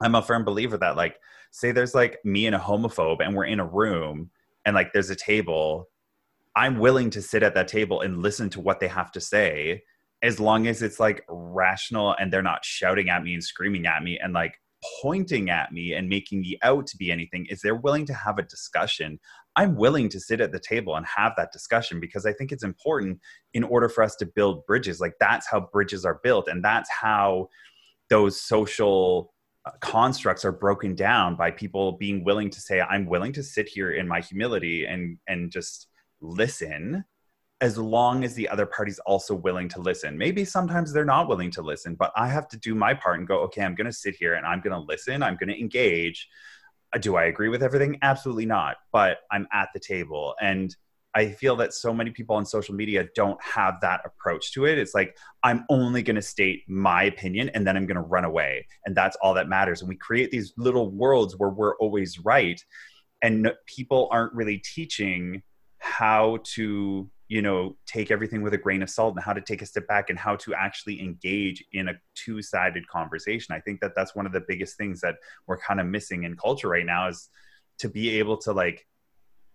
I'm 0.00 0.16
a 0.16 0.22
firm 0.22 0.44
believer 0.44 0.76
that, 0.78 0.96
like, 0.96 1.18
say 1.52 1.70
there's 1.70 1.94
like 1.94 2.18
me 2.24 2.46
and 2.46 2.56
a 2.56 2.58
homophobe 2.58 3.18
and 3.20 3.36
we're 3.36 3.44
in 3.44 3.60
a 3.60 3.66
room 3.66 4.30
and 4.64 4.74
like 4.74 4.92
there's 4.92 5.10
a 5.10 5.16
table. 5.16 5.88
I'm 6.56 6.78
willing 6.78 7.10
to 7.10 7.22
sit 7.22 7.42
at 7.42 7.54
that 7.54 7.68
table 7.68 8.00
and 8.00 8.22
listen 8.22 8.50
to 8.50 8.60
what 8.60 8.80
they 8.80 8.88
have 8.88 9.12
to 9.12 9.20
say 9.20 9.84
as 10.22 10.40
long 10.40 10.66
as 10.66 10.82
it's 10.82 10.98
like 11.00 11.24
rational 11.28 12.14
and 12.18 12.32
they're 12.32 12.42
not 12.42 12.64
shouting 12.64 13.10
at 13.10 13.22
me 13.22 13.34
and 13.34 13.44
screaming 13.44 13.86
at 13.86 14.02
me 14.02 14.18
and 14.18 14.32
like 14.32 14.60
pointing 15.00 15.48
at 15.48 15.72
me 15.72 15.92
and 15.92 16.08
making 16.08 16.40
me 16.40 16.58
out 16.62 16.86
to 16.86 16.96
be 16.96 17.10
anything 17.10 17.46
is 17.48 17.60
they're 17.60 17.76
willing 17.76 18.06
to 18.06 18.14
have 18.14 18.38
a 18.38 18.42
discussion 18.42 19.18
i'm 19.56 19.76
willing 19.76 20.08
to 20.08 20.18
sit 20.18 20.40
at 20.40 20.50
the 20.50 20.58
table 20.58 20.96
and 20.96 21.06
have 21.06 21.32
that 21.36 21.52
discussion 21.52 22.00
because 22.00 22.26
i 22.26 22.32
think 22.32 22.50
it's 22.50 22.64
important 22.64 23.18
in 23.54 23.64
order 23.64 23.88
for 23.88 24.02
us 24.02 24.16
to 24.16 24.26
build 24.26 24.64
bridges. 24.66 25.00
Like 25.00 25.14
that's 25.20 25.48
how 25.48 25.68
bridges 25.72 26.04
are 26.04 26.20
built 26.22 26.48
and 26.48 26.64
that's 26.64 26.90
how 26.90 27.48
those 28.10 28.40
social 28.40 29.32
uh, 29.64 29.70
constructs 29.80 30.44
are 30.44 30.52
broken 30.52 30.94
down 30.94 31.36
by 31.36 31.50
people 31.50 31.92
being 31.92 32.24
willing 32.24 32.50
to 32.50 32.60
say 32.60 32.80
i'm 32.80 33.06
willing 33.06 33.32
to 33.32 33.42
sit 33.42 33.68
here 33.68 33.92
in 33.92 34.08
my 34.08 34.20
humility 34.20 34.84
and 34.84 35.18
and 35.28 35.52
just 35.52 35.86
listen 36.20 37.04
as 37.62 37.78
long 37.78 38.24
as 38.24 38.34
the 38.34 38.48
other 38.48 38.66
party's 38.66 38.98
also 39.06 39.36
willing 39.36 39.68
to 39.68 39.80
listen. 39.80 40.18
Maybe 40.18 40.44
sometimes 40.44 40.92
they're 40.92 41.04
not 41.04 41.28
willing 41.28 41.50
to 41.52 41.62
listen, 41.62 41.94
but 41.94 42.10
I 42.16 42.26
have 42.26 42.48
to 42.48 42.58
do 42.58 42.74
my 42.74 42.92
part 42.92 43.20
and 43.20 43.28
go, 43.28 43.38
okay, 43.42 43.62
I'm 43.62 43.76
going 43.76 43.86
to 43.86 43.92
sit 43.92 44.16
here 44.16 44.34
and 44.34 44.44
I'm 44.44 44.60
going 44.60 44.72
to 44.72 44.80
listen, 44.80 45.22
I'm 45.22 45.36
going 45.36 45.48
to 45.48 45.58
engage. 45.58 46.28
Uh, 46.92 46.98
do 46.98 47.14
I 47.14 47.26
agree 47.26 47.48
with 47.48 47.62
everything? 47.62 48.00
Absolutely 48.02 48.46
not. 48.46 48.78
But 48.92 49.18
I'm 49.30 49.46
at 49.52 49.68
the 49.72 49.78
table. 49.78 50.34
And 50.40 50.74
I 51.14 51.30
feel 51.30 51.54
that 51.56 51.72
so 51.72 51.94
many 51.94 52.10
people 52.10 52.34
on 52.34 52.44
social 52.44 52.74
media 52.74 53.06
don't 53.14 53.40
have 53.40 53.80
that 53.82 54.00
approach 54.04 54.52
to 54.54 54.64
it. 54.64 54.76
It's 54.76 54.94
like, 54.94 55.16
I'm 55.44 55.64
only 55.70 56.02
going 56.02 56.16
to 56.16 56.22
state 56.22 56.62
my 56.68 57.04
opinion 57.04 57.48
and 57.50 57.64
then 57.64 57.76
I'm 57.76 57.86
going 57.86 57.94
to 57.94 58.02
run 58.02 58.24
away. 58.24 58.66
And 58.86 58.96
that's 58.96 59.16
all 59.22 59.34
that 59.34 59.48
matters. 59.48 59.82
And 59.82 59.88
we 59.88 59.96
create 59.96 60.32
these 60.32 60.52
little 60.56 60.90
worlds 60.90 61.36
where 61.38 61.50
we're 61.50 61.76
always 61.76 62.18
right. 62.18 62.60
And 63.22 63.52
people 63.66 64.08
aren't 64.10 64.34
really 64.34 64.58
teaching 64.58 65.44
how 65.78 66.38
to 66.54 67.08
you 67.32 67.40
know 67.40 67.74
take 67.86 68.10
everything 68.10 68.42
with 68.42 68.52
a 68.52 68.58
grain 68.58 68.82
of 68.82 68.90
salt 68.90 69.14
and 69.14 69.24
how 69.24 69.32
to 69.32 69.40
take 69.40 69.62
a 69.62 69.66
step 69.66 69.86
back 69.86 70.10
and 70.10 70.18
how 70.18 70.36
to 70.36 70.52
actually 70.52 71.00
engage 71.00 71.64
in 71.72 71.88
a 71.88 71.94
two-sided 72.14 72.86
conversation 72.88 73.54
i 73.54 73.60
think 73.60 73.80
that 73.80 73.92
that's 73.96 74.14
one 74.14 74.26
of 74.26 74.32
the 74.32 74.44
biggest 74.46 74.76
things 74.76 75.00
that 75.00 75.14
we're 75.46 75.56
kind 75.56 75.80
of 75.80 75.86
missing 75.86 76.24
in 76.24 76.36
culture 76.36 76.68
right 76.68 76.84
now 76.84 77.08
is 77.08 77.30
to 77.78 77.88
be 77.88 78.18
able 78.18 78.36
to 78.36 78.52
like 78.52 78.86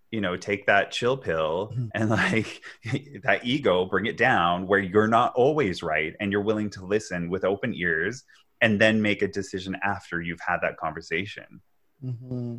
you 0.09 0.21
know 0.21 0.35
take 0.35 0.65
that 0.65 0.89
chill 0.89 1.15
pill 1.15 1.71
mm-hmm. 1.71 1.85
and 1.93 2.09
like 2.23 2.63
that 3.23 3.41
ego 3.43 3.85
bring 3.85 4.07
it 4.07 4.17
down 4.17 4.65
where 4.65 4.79
you're 4.79 5.07
not 5.07 5.31
always 5.35 5.83
right 5.83 6.15
and 6.19 6.31
you're 6.31 6.41
willing 6.41 6.71
to 6.71 6.83
listen 6.83 7.29
with 7.29 7.45
open 7.45 7.75
ears 7.75 8.23
and 8.61 8.81
then 8.81 9.03
make 9.03 9.21
a 9.21 9.27
decision 9.27 9.77
after 9.83 10.19
you've 10.19 10.41
had 10.41 10.57
that 10.63 10.77
conversation 10.77 11.61
Mm-hmm. 12.03 12.57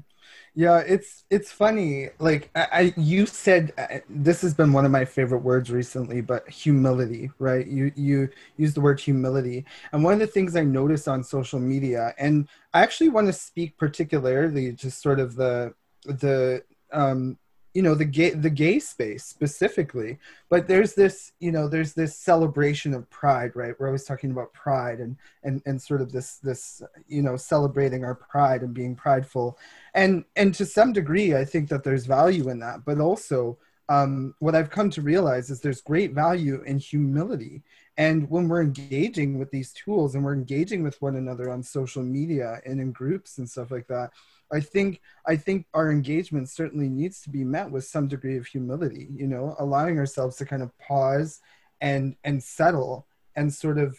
Yeah, 0.54 0.78
it's 0.80 1.24
it's 1.30 1.52
funny. 1.52 2.10
Like 2.18 2.50
I, 2.56 2.68
I, 2.72 2.94
you 2.96 3.26
said, 3.26 3.72
uh, 3.78 3.98
this 4.08 4.42
has 4.42 4.54
been 4.54 4.72
one 4.72 4.84
of 4.86 4.92
my 4.92 5.04
favorite 5.04 5.40
words 5.40 5.70
recently. 5.70 6.22
But 6.22 6.48
humility, 6.50 7.30
right? 7.38 7.66
You 7.66 7.92
you 7.96 8.30
use 8.56 8.74
the 8.74 8.80
word 8.80 9.00
humility, 9.00 9.66
and 9.92 10.04
one 10.04 10.14
of 10.14 10.20
the 10.20 10.26
things 10.28 10.56
I 10.56 10.64
notice 10.64 11.08
on 11.08 11.24
social 11.24 11.60
media, 11.60 12.14
and 12.18 12.48
I 12.74 12.82
actually 12.82 13.10
want 13.10 13.28
to 13.28 13.34
speak 13.34 13.76
particularly 13.78 14.74
to 14.76 14.90
sort 14.90 15.20
of 15.20 15.36
the 15.36 15.74
the 16.04 16.64
um, 16.92 17.38
you 17.78 17.82
know 17.82 17.94
the 17.94 18.04
gay 18.04 18.30
the 18.30 18.50
gay 18.50 18.80
space 18.80 19.22
specifically 19.22 20.18
but 20.48 20.66
there's 20.66 20.94
this 20.94 21.30
you 21.38 21.52
know 21.52 21.68
there's 21.68 21.92
this 21.92 22.16
celebration 22.16 22.92
of 22.92 23.08
pride 23.08 23.54
right 23.54 23.78
we're 23.78 23.86
always 23.86 24.02
talking 24.02 24.32
about 24.32 24.52
pride 24.52 24.98
and 24.98 25.14
and 25.44 25.62
and 25.64 25.80
sort 25.80 26.00
of 26.00 26.10
this 26.10 26.38
this 26.38 26.82
you 27.06 27.22
know 27.22 27.36
celebrating 27.36 28.02
our 28.02 28.16
pride 28.16 28.62
and 28.62 28.74
being 28.74 28.96
prideful 28.96 29.56
and 29.94 30.24
and 30.34 30.52
to 30.56 30.66
some 30.66 30.92
degree 30.92 31.36
i 31.36 31.44
think 31.44 31.68
that 31.68 31.84
there's 31.84 32.04
value 32.04 32.48
in 32.48 32.58
that 32.58 32.84
but 32.84 32.98
also 32.98 33.56
um, 33.90 34.34
what 34.38 34.54
I've 34.54 34.68
come 34.68 34.90
to 34.90 35.00
realize 35.00 35.48
is 35.48 35.60
there's 35.60 35.80
great 35.80 36.12
value 36.12 36.62
in 36.66 36.78
humility. 36.78 37.62
And 37.96 38.28
when 38.28 38.46
we're 38.46 38.60
engaging 38.60 39.38
with 39.38 39.50
these 39.50 39.72
tools 39.72 40.14
and 40.14 40.22
we're 40.22 40.34
engaging 40.34 40.82
with 40.82 41.00
one 41.00 41.16
another 41.16 41.50
on 41.50 41.62
social 41.62 42.02
media 42.02 42.60
and 42.66 42.80
in 42.80 42.92
groups 42.92 43.38
and 43.38 43.48
stuff 43.48 43.70
like 43.70 43.86
that, 43.86 44.10
I 44.52 44.60
think 44.60 45.00
I 45.26 45.36
think 45.36 45.66
our 45.74 45.90
engagement 45.90 46.48
certainly 46.48 46.88
needs 46.88 47.20
to 47.22 47.30
be 47.30 47.44
met 47.44 47.70
with 47.70 47.84
some 47.84 48.08
degree 48.08 48.36
of 48.36 48.46
humility, 48.46 49.08
you 49.12 49.26
know, 49.26 49.54
allowing 49.58 49.98
ourselves 49.98 50.36
to 50.36 50.46
kind 50.46 50.62
of 50.62 50.76
pause 50.78 51.40
and 51.80 52.16
and 52.24 52.42
settle 52.42 53.06
and 53.36 53.52
sort 53.52 53.78
of 53.78 53.96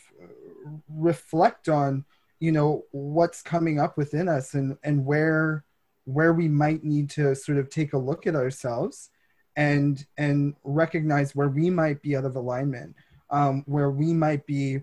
reflect 0.89 1.69
on, 1.69 2.03
you 2.39 2.51
know, 2.51 2.83
what's 2.91 3.41
coming 3.41 3.79
up 3.79 3.97
within 3.97 4.27
us 4.27 4.53
and 4.53 4.77
and 4.83 5.05
where 5.05 5.63
where 6.05 6.33
we 6.33 6.47
might 6.47 6.83
need 6.83 7.09
to 7.11 7.35
sort 7.35 7.57
of 7.57 7.69
take 7.69 7.93
a 7.93 7.97
look 7.97 8.25
at 8.25 8.35
ourselves 8.35 9.11
and 9.55 10.05
and 10.17 10.55
recognize 10.63 11.35
where 11.35 11.49
we 11.49 11.69
might 11.69 12.01
be 12.01 12.15
out 12.15 12.25
of 12.25 12.35
alignment, 12.35 12.95
um, 13.29 13.63
where 13.67 13.91
we 13.91 14.13
might 14.13 14.45
be 14.47 14.79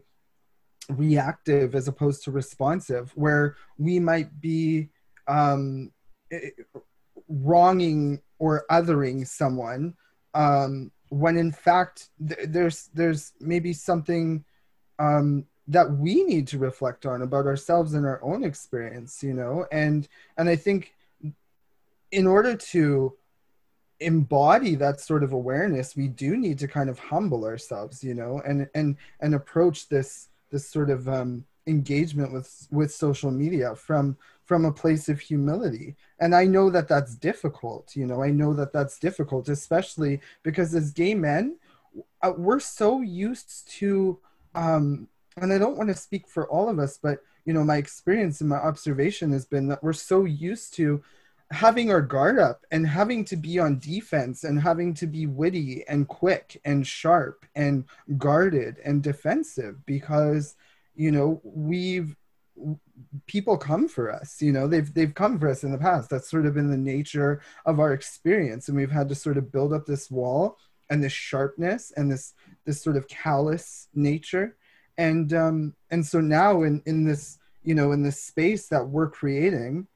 reactive 0.90 1.74
as 1.74 1.88
opposed 1.88 2.22
to 2.22 2.30
responsive, 2.30 3.10
where 3.16 3.56
we 3.78 3.98
might 3.98 4.40
be 4.40 4.88
um, 5.28 5.92
wronging 7.28 8.20
or 8.38 8.64
othering 8.70 9.26
someone 9.26 9.94
um, 10.34 10.90
when 11.08 11.36
in 11.36 11.52
fact 11.52 12.08
th- 12.26 12.48
there's 12.48 12.90
there's 12.94 13.32
maybe 13.40 13.72
something 13.72 14.44
um, 14.98 15.44
that 15.68 15.90
we 15.90 16.24
need 16.24 16.46
to 16.48 16.58
reflect 16.58 17.06
on 17.06 17.22
about 17.22 17.46
ourselves 17.46 17.94
and 17.94 18.06
our 18.06 18.22
own 18.22 18.44
experience 18.44 19.22
you 19.22 19.34
know? 19.34 19.66
And 19.72 20.08
and 20.36 20.48
i 20.48 20.56
think 20.56 20.94
in 22.12 22.26
order 22.26 22.54
to 22.56 23.14
embody 23.98 24.74
that 24.74 25.00
sort 25.00 25.24
of 25.24 25.32
awareness 25.32 25.96
we 25.96 26.06
do 26.06 26.36
need 26.36 26.58
to 26.58 26.68
kind 26.68 26.90
of 26.90 26.98
humble 26.98 27.44
ourselves 27.44 28.04
you 28.04 28.14
know? 28.14 28.42
And 28.46 28.68
and 28.74 28.96
and 29.20 29.34
approach 29.34 29.88
this 29.88 30.28
this 30.50 30.68
sort 30.68 30.90
of 30.90 31.08
um 31.08 31.44
engagement 31.66 32.32
with 32.32 32.68
with 32.70 32.92
social 32.92 33.30
media 33.30 33.74
from 33.74 34.16
from 34.44 34.64
a 34.64 34.72
place 34.72 35.08
of 35.08 35.20
humility. 35.20 35.96
And 36.20 36.34
i 36.34 36.44
know 36.44 36.70
that 36.70 36.88
that's 36.88 37.14
difficult 37.14 37.94
you 37.94 38.06
know 38.06 38.22
i 38.22 38.30
know 38.30 38.54
that 38.54 38.72
that's 38.72 38.98
difficult 38.98 39.48
especially 39.48 40.20
because 40.42 40.74
as 40.74 40.92
gay 40.92 41.14
men 41.14 41.56
uh, 42.22 42.32
we're 42.36 42.60
so 42.60 43.00
used 43.00 43.68
to 43.78 44.18
um 44.54 45.08
and 45.36 45.52
i 45.52 45.58
don't 45.58 45.76
want 45.76 45.88
to 45.88 45.94
speak 45.94 46.26
for 46.26 46.48
all 46.48 46.68
of 46.68 46.78
us 46.78 46.98
but 47.02 47.18
you 47.44 47.52
know 47.52 47.64
my 47.64 47.76
experience 47.76 48.40
and 48.40 48.50
my 48.50 48.56
observation 48.56 49.32
has 49.32 49.44
been 49.44 49.68
that 49.68 49.82
we're 49.82 49.92
so 49.92 50.24
used 50.24 50.74
to 50.74 51.02
having 51.52 51.90
our 51.90 52.00
guard 52.00 52.38
up 52.38 52.64
and 52.72 52.86
having 52.86 53.24
to 53.24 53.36
be 53.36 53.58
on 53.58 53.78
defense 53.78 54.42
and 54.42 54.60
having 54.60 54.92
to 54.92 55.06
be 55.06 55.26
witty 55.26 55.84
and 55.86 56.08
quick 56.08 56.60
and 56.64 56.86
sharp 56.86 57.46
and 57.54 57.84
guarded 58.18 58.78
and 58.84 59.02
defensive 59.02 59.84
because 59.86 60.56
you 60.96 61.10
know 61.10 61.40
we've 61.44 62.16
people 63.26 63.56
come 63.56 63.86
for 63.86 64.10
us 64.10 64.40
you 64.40 64.50
know 64.50 64.66
they've 64.66 64.92
they've 64.94 65.14
come 65.14 65.38
for 65.38 65.48
us 65.48 65.62
in 65.64 65.72
the 65.72 65.78
past. 65.78 66.10
That's 66.10 66.30
sort 66.30 66.46
of 66.46 66.54
been 66.54 66.70
the 66.70 66.76
nature 66.76 67.40
of 67.64 67.80
our 67.80 67.92
experience. 67.92 68.68
And 68.68 68.76
we've 68.76 68.90
had 68.90 69.08
to 69.10 69.14
sort 69.14 69.36
of 69.36 69.52
build 69.52 69.72
up 69.72 69.86
this 69.86 70.10
wall 70.10 70.58
and 70.88 71.02
this 71.02 71.12
sharpness 71.12 71.92
and 71.96 72.10
this 72.10 72.34
this 72.64 72.82
sort 72.82 72.96
of 72.96 73.08
callous 73.08 73.88
nature. 73.94 74.56
And 74.98 75.32
um 75.32 75.74
and 75.90 76.04
so 76.04 76.20
now 76.20 76.62
in 76.62 76.82
in 76.86 77.04
this 77.04 77.38
you 77.62 77.74
know 77.74 77.92
in 77.92 78.02
this 78.02 78.22
space 78.22 78.68
that 78.68 78.88
we're 78.88 79.10
creating 79.10 79.86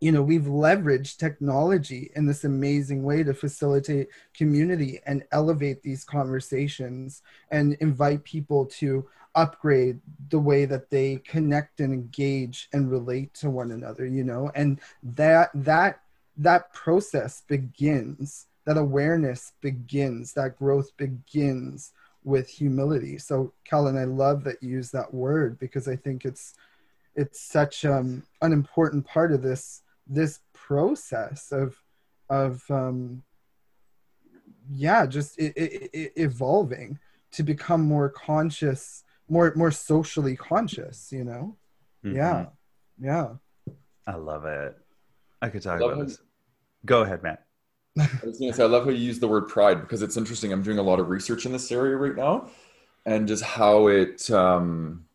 you 0.00 0.12
know 0.12 0.22
we've 0.22 0.42
leveraged 0.42 1.16
technology 1.16 2.10
in 2.16 2.26
this 2.26 2.44
amazing 2.44 3.02
way 3.02 3.22
to 3.22 3.32
facilitate 3.32 4.08
community 4.34 5.00
and 5.06 5.24
elevate 5.32 5.82
these 5.82 6.04
conversations 6.04 7.22
and 7.50 7.74
invite 7.80 8.24
people 8.24 8.66
to 8.66 9.06
upgrade 9.36 10.00
the 10.30 10.38
way 10.38 10.64
that 10.64 10.90
they 10.90 11.16
connect 11.18 11.80
and 11.80 11.92
engage 11.92 12.68
and 12.72 12.90
relate 12.90 13.32
to 13.34 13.50
one 13.50 13.70
another 13.70 14.06
you 14.06 14.24
know? 14.24 14.50
And 14.54 14.80
that 15.02 15.50
that 15.54 16.00
that 16.38 16.72
process 16.72 17.42
begins 17.46 18.46
that 18.66 18.76
awareness 18.76 19.52
begins 19.60 20.32
that 20.32 20.58
growth 20.58 20.94
begins 20.96 21.92
with 22.24 22.48
humility. 22.48 23.16
So 23.18 23.52
Kellen, 23.64 23.96
i 23.96 24.04
love 24.04 24.42
that 24.44 24.62
you 24.62 24.70
use 24.70 24.90
that 24.90 25.14
word 25.14 25.58
because 25.58 25.86
i 25.86 25.96
think 25.96 26.24
it's 26.24 26.54
it's 27.14 27.40
such 27.40 27.84
um, 27.84 28.22
an 28.42 28.52
important 28.52 29.06
part 29.06 29.32
of 29.32 29.42
this 29.42 29.82
this 30.06 30.40
process 30.52 31.50
of 31.52 31.76
of 32.28 32.62
um, 32.70 33.22
yeah 34.70 35.06
just 35.06 35.38
it 35.38 35.52
evolving 36.16 36.98
to 37.32 37.42
become 37.42 37.82
more 37.82 38.08
conscious 38.08 39.04
more 39.28 39.52
more 39.56 39.70
socially 39.70 40.36
conscious 40.36 41.10
you 41.12 41.24
know? 41.24 41.56
Mm-hmm. 42.04 42.16
yeah. 42.16 42.46
Yeah 43.00 43.28
i 44.06 44.14
love 44.14 44.44
it. 44.44 44.76
I 45.42 45.48
could 45.48 45.62
talk 45.62 45.80
about 45.80 46.06
this. 46.06 46.18
Go 46.84 47.02
ahead 47.02 47.22
matt. 47.22 47.44
I 47.98 48.08
was 48.24 48.38
going 48.38 48.52
to 48.52 48.56
say 48.56 48.62
i 48.62 48.66
love 48.66 48.84
how 48.84 48.90
you 48.90 49.04
use 49.04 49.18
the 49.18 49.28
word 49.28 49.48
pride 49.48 49.80
because 49.80 50.02
it's 50.02 50.16
interesting. 50.16 50.52
I'm 50.52 50.62
doing 50.62 50.78
a 50.78 50.82
lot 50.82 51.00
of 51.00 51.08
research 51.08 51.46
in 51.46 51.52
this 51.52 51.72
area 51.72 51.96
right 51.96 52.14
now 52.14 52.50
and 53.04 53.26
just 53.26 53.42
how 53.42 53.88
it 53.88 54.30
um 54.30 55.05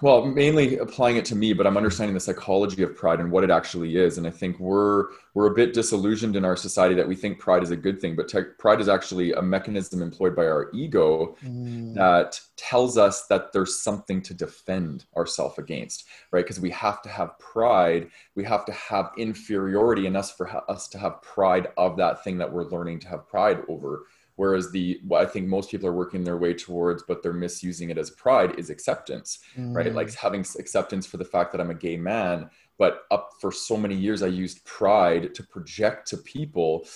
well 0.00 0.24
mainly 0.24 0.78
applying 0.78 1.16
it 1.16 1.24
to 1.24 1.34
me 1.34 1.52
but 1.52 1.66
i'm 1.66 1.76
understanding 1.76 2.14
the 2.14 2.20
psychology 2.20 2.82
of 2.82 2.96
pride 2.96 3.20
and 3.20 3.30
what 3.30 3.44
it 3.44 3.50
actually 3.50 3.96
is 3.96 4.18
and 4.18 4.26
i 4.26 4.30
think 4.30 4.58
we're 4.58 5.06
we're 5.34 5.46
a 5.46 5.54
bit 5.54 5.72
disillusioned 5.72 6.36
in 6.36 6.44
our 6.44 6.56
society 6.56 6.94
that 6.94 7.06
we 7.06 7.14
think 7.14 7.38
pride 7.38 7.62
is 7.62 7.70
a 7.70 7.76
good 7.76 8.00
thing 8.00 8.16
but 8.16 8.32
pride 8.58 8.80
is 8.80 8.88
actually 8.88 9.32
a 9.32 9.42
mechanism 9.42 10.02
employed 10.02 10.34
by 10.34 10.44
our 10.44 10.70
ego 10.72 11.36
mm. 11.44 11.94
that 11.94 12.40
tells 12.56 12.98
us 12.98 13.26
that 13.26 13.52
there's 13.52 13.80
something 13.80 14.20
to 14.22 14.34
defend 14.34 15.04
ourselves 15.16 15.58
against 15.58 16.04
right 16.32 16.44
because 16.44 16.60
we 16.60 16.70
have 16.70 17.02
to 17.02 17.08
have 17.08 17.38
pride 17.38 18.08
we 18.34 18.44
have 18.44 18.64
to 18.64 18.72
have 18.72 19.10
inferiority 19.16 20.06
in 20.06 20.16
us 20.16 20.30
for 20.30 20.46
ha- 20.46 20.64
us 20.68 20.88
to 20.88 20.98
have 20.98 21.22
pride 21.22 21.68
of 21.76 21.96
that 21.96 22.22
thing 22.24 22.38
that 22.38 22.52
we're 22.52 22.68
learning 22.68 22.98
to 22.98 23.08
have 23.08 23.28
pride 23.28 23.62
over 23.68 24.06
Whereas 24.38 24.70
the 24.70 25.00
what 25.04 25.20
I 25.20 25.26
think 25.26 25.48
most 25.48 25.68
people 25.68 25.88
are 25.88 25.92
working 25.92 26.22
their 26.22 26.36
way 26.36 26.54
towards, 26.54 27.02
but 27.02 27.24
they're 27.24 27.32
misusing 27.32 27.90
it 27.90 27.98
as 27.98 28.10
pride, 28.10 28.56
is 28.56 28.70
acceptance, 28.70 29.40
mm. 29.58 29.74
right? 29.74 29.92
Like 29.92 30.14
having 30.14 30.46
acceptance 30.60 31.06
for 31.06 31.16
the 31.16 31.24
fact 31.24 31.50
that 31.50 31.60
I'm 31.60 31.70
a 31.70 31.74
gay 31.74 31.96
man. 31.96 32.48
But 32.78 33.02
up 33.10 33.30
for 33.40 33.50
so 33.50 33.76
many 33.76 33.96
years, 33.96 34.22
I 34.22 34.28
used 34.28 34.64
pride 34.64 35.34
to 35.34 35.42
project 35.42 36.06
to 36.10 36.18
people 36.18 36.86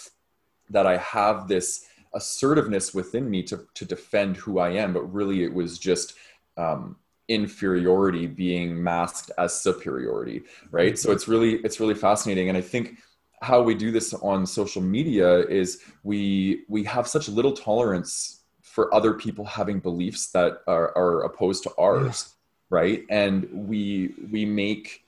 that 0.71 0.87
I 0.87 0.99
have 0.99 1.49
this 1.49 1.87
assertiveness 2.15 2.95
within 2.95 3.29
me 3.29 3.43
to 3.43 3.67
to 3.75 3.85
defend 3.85 4.37
who 4.37 4.61
I 4.61 4.71
am. 4.83 4.93
But 4.93 5.13
really, 5.13 5.43
it 5.43 5.53
was 5.53 5.81
just 5.81 6.15
um, 6.57 6.95
inferiority 7.27 8.29
being 8.29 8.81
masked 8.81 9.33
as 9.37 9.61
superiority, 9.61 10.43
right? 10.71 10.93
Mm-hmm. 10.93 10.97
So 10.97 11.11
it's 11.11 11.27
really 11.27 11.55
it's 11.65 11.81
really 11.81 11.97
fascinating, 11.97 12.51
and 12.51 12.57
I 12.57 12.61
think 12.61 12.99
how 13.43 13.61
we 13.61 13.75
do 13.75 13.91
this 13.91 14.15
on 14.15 14.47
social 14.47 14.81
media 14.81 15.41
is 15.47 15.83
we 16.05 16.63
we 16.69 16.85
have 16.85 17.07
such 17.09 17.29
little 17.29 17.53
tolerance 17.53 18.45
for 18.63 18.95
other 18.95 19.13
people 19.13 19.45
having 19.45 19.81
beliefs 19.81 20.29
that 20.29 20.63
are, 20.67 20.97
are 20.97 21.25
opposed 21.25 21.63
to 21.65 21.71
ours 21.77 22.35
yeah. 22.71 22.79
right? 22.79 23.03
And 23.11 23.49
we 23.53 24.15
we 24.31 24.45
make 24.47 25.05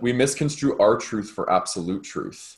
we 0.00 0.12
misconstrue 0.12 0.76
our 0.78 0.96
truth 0.96 1.30
for 1.30 1.50
absolute 1.50 2.02
truth 2.02 2.56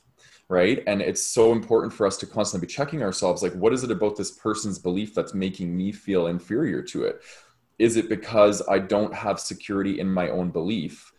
right? 0.48 0.84
And 0.86 1.02
it's 1.02 1.26
so 1.26 1.50
important 1.50 1.92
for 1.92 2.06
us 2.06 2.16
to 2.18 2.26
constantly 2.26 2.68
be 2.68 2.72
checking 2.72 3.02
ourselves 3.02 3.42
like 3.42 3.52
what 3.54 3.72
is 3.72 3.82
it 3.82 3.90
about 3.90 4.16
this 4.16 4.30
person's 4.30 4.78
belief 4.78 5.12
that's 5.12 5.34
making 5.34 5.76
me 5.76 5.90
feel 5.90 6.28
inferior 6.28 6.82
to 6.82 7.02
it? 7.04 7.20
Is 7.78 7.96
it 7.96 8.08
because 8.08 8.62
i 8.68 8.78
don't 8.78 9.12
have 9.12 9.38
security 9.38 10.00
in 10.00 10.08
my 10.08 10.30
own 10.30 10.50
belief 10.50 11.12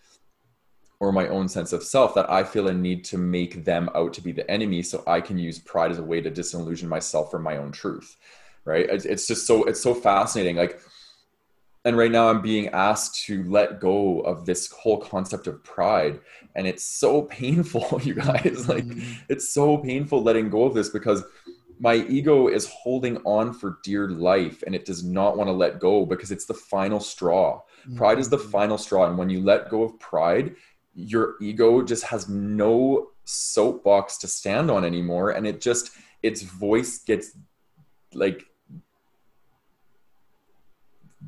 or 1.00 1.12
my 1.12 1.28
own 1.28 1.48
sense 1.48 1.74
of 1.74 1.84
self 1.84 2.16
that 2.16 2.30
I 2.30 2.44
feel 2.44 2.68
a 2.68 2.74
need 2.74 3.04
to 3.06 3.18
make 3.18 3.64
them 3.66 3.90
out 3.94 4.14
to 4.14 4.22
be 4.22 4.32
the 4.32 4.50
enemy 4.50 4.82
so 4.82 5.04
I 5.06 5.22
can 5.22 5.38
use 5.38 5.60
pride 5.60 5.92
as 5.92 6.00
a 6.00 6.04
way 6.04 6.22
to 6.22 6.30
disillusion 6.30 6.90
myself 6.90 7.30
from 7.30 7.44
my 7.44 7.58
own 7.58 7.72
truth. 7.72 8.18
Right. 8.66 8.88
It's 8.90 9.28
just 9.28 9.48
so, 9.48 9.64
it's 9.64 9.82
so 9.82 9.94
fascinating. 9.94 10.58
Like, 10.58 10.82
and 11.86 11.98
right 11.98 12.12
now 12.12 12.30
I'm 12.30 12.42
being 12.42 12.68
asked 12.70 13.24
to 13.26 13.44
let 13.44 13.80
go 13.80 14.20
of 14.22 14.46
this 14.46 14.70
whole 14.72 14.98
concept 14.98 15.48
of 15.48 15.64
pride. 15.64 16.20
And 16.56 16.68
it's 16.68 16.84
so 16.84 17.22
painful, 17.42 18.02
you 18.04 18.16
guys. 18.16 18.68
Like, 18.68 18.86
mm-hmm. 18.86 19.22
it's 19.30 19.54
so 19.54 19.78
painful 19.78 20.22
letting 20.22 20.50
go 20.50 20.64
of 20.64 20.74
this 20.74 20.90
because 20.90 21.24
my 21.80 21.96
ego 21.96 22.48
is 22.48 22.68
holding 22.68 23.18
on 23.18 23.54
for 23.54 23.78
dear 23.84 24.10
life 24.10 24.64
and 24.66 24.76
it 24.76 24.84
does 24.84 25.04
not 25.04 25.38
want 25.38 25.48
to 25.48 25.54
let 25.54 25.80
go 25.80 26.06
because 26.06 26.32
it's 26.32 26.46
the 26.46 26.54
final 26.54 27.00
straw. 27.00 27.62
Pride 27.96 28.20
is 28.20 28.30
the 28.30 28.38
mm-hmm. 28.38 28.50
final 28.50 28.78
straw. 28.78 29.08
And 29.08 29.18
when 29.18 29.30
you 29.30 29.40
let 29.40 29.70
go 29.70 29.84
of 29.84 29.98
pride, 30.00 30.56
your 30.98 31.36
ego 31.40 31.84
just 31.84 32.04
has 32.06 32.28
no 32.28 33.10
soapbox 33.24 34.18
to 34.18 34.28
stand 34.28 34.72
on 34.72 34.84
anymore. 34.84 35.30
And 35.30 35.46
it 35.46 35.62
just 35.62 35.92
its 36.24 36.42
voice 36.42 37.00
gets 37.00 37.38
like 38.14 38.44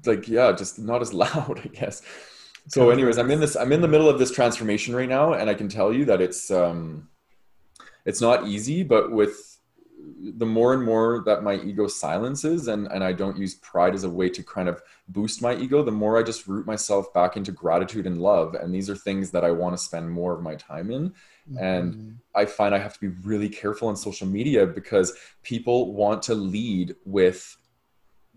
like 0.05 0.27
yeah 0.27 0.51
just 0.51 0.79
not 0.79 1.01
as 1.01 1.13
loud 1.23 1.61
i 1.63 1.67
guess. 1.67 2.01
So 2.67 2.89
anyways 2.89 3.17
i'm 3.17 3.29
in 3.31 3.39
this 3.39 3.55
i'm 3.55 3.71
in 3.71 3.81
the 3.81 3.87
middle 3.87 4.09
of 4.09 4.17
this 4.17 4.31
transformation 4.31 4.95
right 4.95 5.09
now. 5.09 5.33
And 5.33 5.49
i 5.49 5.53
can 5.53 5.69
tell 5.69 5.93
you 5.93 6.03
that 6.05 6.19
it's 6.19 6.49
um 6.49 7.07
it's 8.05 8.21
not 8.21 8.47
easy 8.47 8.81
but 8.83 9.11
with 9.11 9.48
the 10.21 10.45
more 10.45 10.73
and 10.73 10.83
more 10.83 11.23
that 11.25 11.43
my 11.43 11.55
ego 11.55 11.87
silences 11.87 12.67
and, 12.67 12.87
and 12.87 13.03
I 13.03 13.13
don't 13.13 13.37
use 13.37 13.55
pride 13.55 13.93
as 13.93 14.03
a 14.03 14.09
way 14.09 14.29
to 14.29 14.43
kind 14.43 14.67
of 14.67 14.81
boost 15.07 15.41
my 15.41 15.55
ego, 15.55 15.81
the 15.81 15.91
more 15.91 16.17
I 16.17 16.23
just 16.23 16.47
root 16.47 16.65
myself 16.65 17.13
back 17.13 17.37
into 17.37 17.51
gratitude 17.51 18.05
and 18.05 18.21
love. 18.21 18.55
And 18.55 18.73
these 18.73 18.89
are 18.89 18.95
things 18.95 19.31
that 19.31 19.45
I 19.45 19.51
want 19.51 19.75
to 19.75 19.83
spend 19.83 20.09
more 20.09 20.33
of 20.33 20.41
my 20.41 20.55
time 20.55 20.91
in. 20.91 21.09
Mm-hmm. 21.09 21.57
And 21.57 22.19
I 22.35 22.45
find 22.45 22.75
I 22.75 22.79
have 22.79 22.93
to 22.93 22.99
be 22.99 23.07
really 23.23 23.49
careful 23.49 23.87
on 23.87 23.95
social 23.95 24.27
media 24.27 24.65
because 24.65 25.13
people 25.43 25.93
want 25.93 26.21
to 26.23 26.35
lead 26.35 26.95
with 27.05 27.57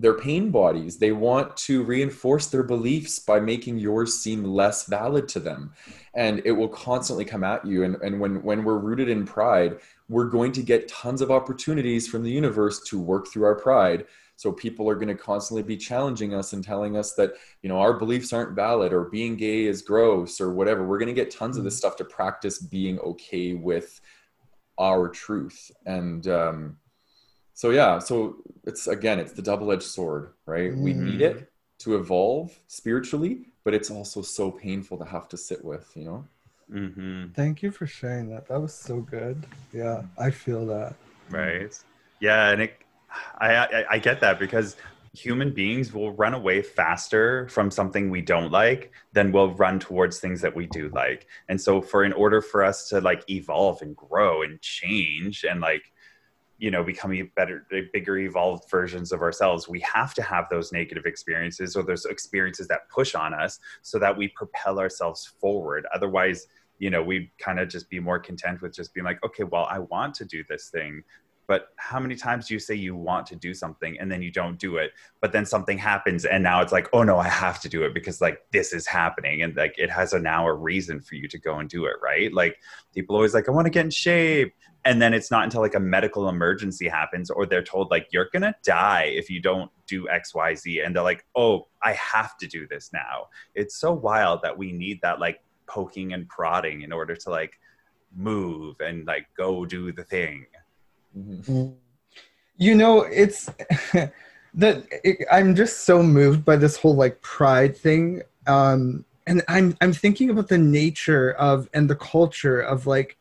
their 0.03 0.15
pain 0.15 0.51
bodies. 0.51 0.99
They 0.99 1.13
want 1.13 1.57
to 1.59 1.85
reinforce 1.85 2.49
their 2.49 2.65
beliefs 2.65 3.21
by 3.21 3.39
making 3.39 3.79
yours 3.79 4.19
seem 4.19 4.43
less 4.43 4.87
valid 4.87 5.29
to 5.29 5.41
them. 5.41 5.73
And 6.15 6.43
it 6.45 6.51
will 6.51 6.69
constantly 6.69 7.25
come 7.25 7.45
at 7.45 7.65
you. 7.65 7.85
And, 7.85 7.95
and 8.03 8.19
when, 8.19 8.43
when 8.43 8.65
we're 8.65 8.79
rooted 8.79 9.09
in 9.09 9.25
pride, 9.25 9.79
we're 10.09 10.25
going 10.29 10.51
to 10.53 10.63
get 10.63 10.89
tons 10.89 11.23
of 11.23 11.31
opportunities 11.31 12.09
from 12.09 12.25
the 12.25 12.33
universe 12.33 12.81
to 12.89 13.01
work 13.01 13.29
through 13.29 13.45
our 13.45 13.55
pride 13.55 14.07
so 14.35 14.51
people 14.51 14.91
are 14.91 14.97
going 14.97 15.07
to 15.07 15.15
constantly 15.15 15.63
be 15.63 15.77
challenging 15.77 16.35
us 16.35 16.53
and 16.53 16.65
telling 16.65 16.97
us 16.97 17.15
that 17.15 17.35
you 17.63 17.69
know 17.69 17.79
our 17.79 17.93
beliefs 17.93 18.33
aren't 18.33 18.57
valid 18.57 18.93
or 18.93 19.05
being 19.05 19.37
gay 19.37 19.67
is 19.67 19.83
gross 19.83 20.41
or 20.41 20.53
whatever 20.53 20.85
we're 20.85 20.99
going 20.99 21.07
to 21.07 21.13
get 21.15 21.31
tons 21.31 21.57
of 21.57 21.63
this 21.63 21.75
mm-hmm. 21.75 21.79
stuff 21.79 21.97
to 21.97 22.05
practice 22.05 22.59
being 22.59 22.99
okay 23.01 23.55
with 23.55 24.01
our 24.79 25.09
truth 25.09 25.71
and 25.87 26.27
um, 26.27 26.77
so 27.55 27.71
yeah 27.71 27.99
so 27.99 28.37
it's 28.65 28.87
again 28.87 29.19
it's 29.19 29.33
the 29.33 29.43
double-edged 29.43 29.83
sword 29.83 30.33
right 30.47 30.73
mm. 30.73 30.79
we 30.79 30.93
need 30.93 31.21
it 31.21 31.51
to 31.79 31.97
evolve 31.97 32.57
spiritually 32.69 33.47
but 33.65 33.75
it's 33.75 33.91
also 33.91 34.23
so 34.23 34.51
painful 34.51 34.99
to 34.99 35.05
have 35.05 35.29
to 35.29 35.37
sit 35.37 35.65
with 35.65 35.91
you 35.95 36.05
know 36.05 36.25
Mm-hmm. 36.73 37.33
Thank 37.35 37.63
you 37.63 37.71
for 37.71 37.87
sharing 37.87 38.29
that. 38.31 38.49
That 38.49 38.61
was 38.61 38.75
so 38.75 39.01
good. 39.01 39.45
Yeah, 39.73 40.03
I 40.19 40.31
feel 40.31 40.67
that. 40.67 40.95
Right. 41.31 41.79
Yeah, 42.21 42.51
and 42.51 42.63
it, 42.63 42.79
I, 43.39 43.57
I 43.57 43.85
I 43.91 43.99
get 43.99 44.21
that 44.21 44.39
because 44.39 44.77
human 45.15 45.53
beings 45.53 45.93
will 45.93 46.13
run 46.13 46.33
away 46.33 46.63
faster 46.63 47.47
from 47.49 47.71
something 47.71 48.09
we 48.09 48.23
don't 48.23 48.51
like 48.51 48.91
than 49.13 49.31
we'll 49.31 49.53
run 49.55 49.79
towards 49.79 50.19
things 50.19 50.41
that 50.41 50.57
we 50.57 50.67
do 50.67 50.89
like. 50.95 51.27
And 51.51 51.61
so 51.61 51.83
for 51.83 52.05
in 52.05 52.15
order 52.15 52.41
for 52.41 52.65
us 52.65 52.89
to 52.89 53.01
like 53.01 53.29
evolve 53.29 53.83
and 53.83 53.95
grow 53.95 54.43
and 54.43 54.59
change 54.63 55.45
and 55.45 55.61
like 55.61 55.91
you 56.63 56.71
know 56.71 56.85
becoming 56.85 57.29
better 57.35 57.67
bigger 57.93 58.19
evolved 58.19 58.71
versions 58.71 59.11
of 59.11 59.21
ourselves 59.21 59.69
we 59.69 59.81
have 59.81 60.15
to 60.15 60.23
have 60.23 60.45
those 60.49 60.71
negative 60.71 61.07
experiences 61.07 61.75
or 61.75 61.83
those 61.83 62.05
experiences 62.05 62.69
that 62.69 62.89
push 62.89 63.17
on 63.17 63.35
us 63.35 63.59
so 63.83 63.99
that 63.99 64.17
we 64.17 64.29
propel 64.29 64.79
ourselves 64.79 65.35
forward. 65.41 65.85
Otherwise 65.93 66.47
you 66.79 66.89
know 66.89 67.03
we'd 67.03 67.29
kind 67.39 67.59
of 67.59 67.69
just 67.69 67.91
be 67.91 67.99
more 67.99 68.19
content 68.19 68.63
with 68.63 68.73
just 68.73 68.95
being 68.95 69.05
like 69.05 69.23
okay 69.25 69.45
well 69.45 69.67
i 69.71 69.79
want 69.79 70.15
to 70.15 70.25
do 70.25 70.43
this 70.49 70.69
thing 70.69 71.03
but 71.47 71.68
how 71.76 71.99
many 71.99 72.14
times 72.14 72.49
do 72.49 72.55
you 72.55 72.61
say 72.61 72.74
you 72.74 72.95
want 72.95 73.26
to 73.26 73.36
do 73.36 73.53
something 73.53 73.99
and 73.99 74.11
then 74.11 74.22
you 74.22 74.30
don't 74.30 74.59
do 74.59 74.76
it 74.76 74.93
but 75.20 75.32
then 75.32 75.45
something 75.45 75.78
happens 75.78 76.24
and 76.24 76.43
now 76.43 76.61
it's 76.61 76.72
like 76.72 76.88
oh 76.93 77.03
no 77.03 77.18
i 77.18 77.28
have 77.28 77.61
to 77.61 77.68
do 77.68 77.82
it 77.82 77.95
because 77.95 78.20
like 78.20 78.40
this 78.53 78.72
is 78.72 78.86
happening 78.86 79.43
and 79.43 79.57
like 79.57 79.74
it 79.78 79.90
has 79.90 80.12
a 80.12 80.18
now 80.18 80.47
a 80.47 80.53
reason 80.53 81.01
for 81.01 81.14
you 81.14 81.28
to 81.28 81.38
go 81.38 81.59
and 81.59 81.68
do 81.68 81.84
it 81.84 81.97
right 82.03 82.32
like 82.32 82.57
people 82.95 83.16
always 83.16 83.34
like 83.34 83.49
i 83.49 83.53
want 83.53 83.66
to 83.66 83.70
get 83.70 83.84
in 83.84 83.90
shape 83.90 84.55
and 84.84 85.01
then 85.01 85.14
it's 85.14 85.30
not 85.30 85.45
until 85.45 85.61
like 85.61 85.76
a 85.76 85.80
medical 85.80 86.28
emergency 86.28 86.88
happens 86.88 87.30
or 87.30 87.47
they're 87.47 87.62
told 87.62 87.90
like 87.90 88.09
you're 88.11 88.28
gonna 88.32 88.55
die 88.64 89.05
if 89.05 89.30
you 89.30 89.40
don't 89.40 89.70
do 89.86 90.07
xyz 90.07 90.84
and 90.84 90.95
they're 90.95 91.03
like 91.03 91.24
oh 91.36 91.66
i 91.82 91.93
have 91.93 92.36
to 92.36 92.47
do 92.47 92.66
this 92.68 92.90
now 92.93 93.26
it's 93.55 93.76
so 93.76 93.93
wild 93.93 94.40
that 94.43 94.57
we 94.57 94.72
need 94.72 94.99
that 95.03 95.20
like 95.20 95.40
poking 95.66 96.12
and 96.12 96.28
prodding 96.28 96.82
in 96.82 96.93
order 96.93 97.16
to 97.16 97.30
like 97.30 97.59
move 98.14 98.76
and 98.80 99.07
like 99.07 99.26
go 99.36 99.64
do 99.64 99.93
the 99.93 100.05
thing. 100.05 100.47
Mm-hmm. 101.17 101.69
You 102.57 102.75
know, 102.75 103.03
it's 103.03 103.47
that 104.55 104.85
it, 105.05 105.27
I'm 105.31 105.55
just 105.55 105.81
so 105.81 106.03
moved 106.03 106.45
by 106.45 106.57
this 106.57 106.77
whole 106.77 106.95
like 106.95 107.21
pride 107.23 107.77
thing. 107.77 108.23
Um, 108.47 109.05
and 109.27 109.43
I'm 109.49 109.77
I'm 109.81 109.93
thinking 109.93 110.31
about 110.31 110.49
the 110.49 110.59
nature 110.59 111.33
of 111.33 111.69
and 111.75 111.89
the 111.89 111.97
culture 111.97 112.61
of 112.61 112.87
like 112.87 113.17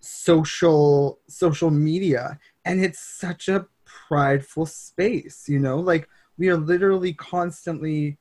social 0.00 1.18
social 1.28 1.70
media 1.70 2.38
and 2.64 2.82
it's 2.84 3.00
such 3.00 3.48
a 3.48 3.66
prideful 3.84 4.64
space 4.64 5.48
you 5.48 5.58
know 5.58 5.78
like 5.78 6.08
we 6.38 6.48
are 6.48 6.56
literally 6.56 7.12
constantly 7.12 8.16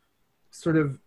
sort 0.50 0.78
of 0.78 0.98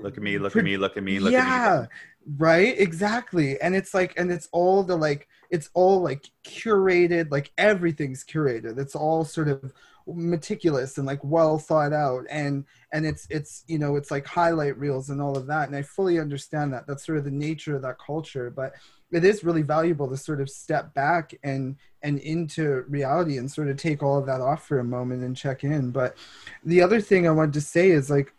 look 0.00 0.16
at 0.16 0.22
me 0.22 0.36
look 0.36 0.56
at 0.56 0.64
me 0.64 0.76
look 0.76 0.96
at 0.96 1.04
me 1.04 1.20
look 1.20 1.32
yeah 1.32 1.74
at 1.74 1.82
me 1.82 1.88
right? 2.36 2.78
Exactly. 2.78 3.60
And 3.60 3.74
it's 3.74 3.94
like 3.94 4.14
and 4.16 4.30
it's 4.30 4.48
all 4.52 4.82
the 4.82 4.96
like 4.96 5.28
it's 5.50 5.70
all 5.74 6.00
like 6.00 6.30
curated 6.44 7.30
like 7.30 7.52
everything's 7.58 8.24
curated. 8.24 8.78
It's 8.78 8.94
all 8.94 9.24
sort 9.24 9.48
of 9.48 9.72
meticulous 10.06 10.98
and 10.98 11.06
like 11.06 11.22
well 11.22 11.58
thought 11.58 11.92
out. 11.92 12.24
And 12.30 12.64
and 12.92 13.06
it's 13.06 13.26
it's 13.30 13.64
you 13.66 13.78
know 13.78 13.96
it's 13.96 14.10
like 14.10 14.26
highlight 14.26 14.78
reels 14.78 15.10
and 15.10 15.20
all 15.20 15.36
of 15.36 15.46
that. 15.46 15.68
And 15.68 15.76
i 15.76 15.82
fully 15.82 16.18
understand 16.18 16.72
that. 16.72 16.86
That's 16.86 17.04
sort 17.06 17.18
of 17.18 17.24
the 17.24 17.30
nature 17.30 17.74
of 17.74 17.82
that 17.82 17.98
culture. 18.04 18.50
But 18.50 18.74
it 19.12 19.24
is 19.24 19.42
really 19.42 19.62
valuable 19.62 20.08
to 20.08 20.16
sort 20.16 20.40
of 20.40 20.48
step 20.48 20.94
back 20.94 21.34
and 21.42 21.76
and 22.02 22.18
into 22.20 22.84
reality 22.88 23.38
and 23.38 23.50
sort 23.50 23.68
of 23.68 23.76
take 23.76 24.02
all 24.02 24.18
of 24.18 24.26
that 24.26 24.40
off 24.40 24.66
for 24.66 24.78
a 24.78 24.84
moment 24.84 25.24
and 25.24 25.36
check 25.36 25.64
in. 25.64 25.90
But 25.90 26.16
the 26.64 26.82
other 26.82 27.00
thing 27.00 27.26
i 27.26 27.30
wanted 27.30 27.54
to 27.54 27.60
say 27.60 27.90
is 27.90 28.10
like 28.10 28.32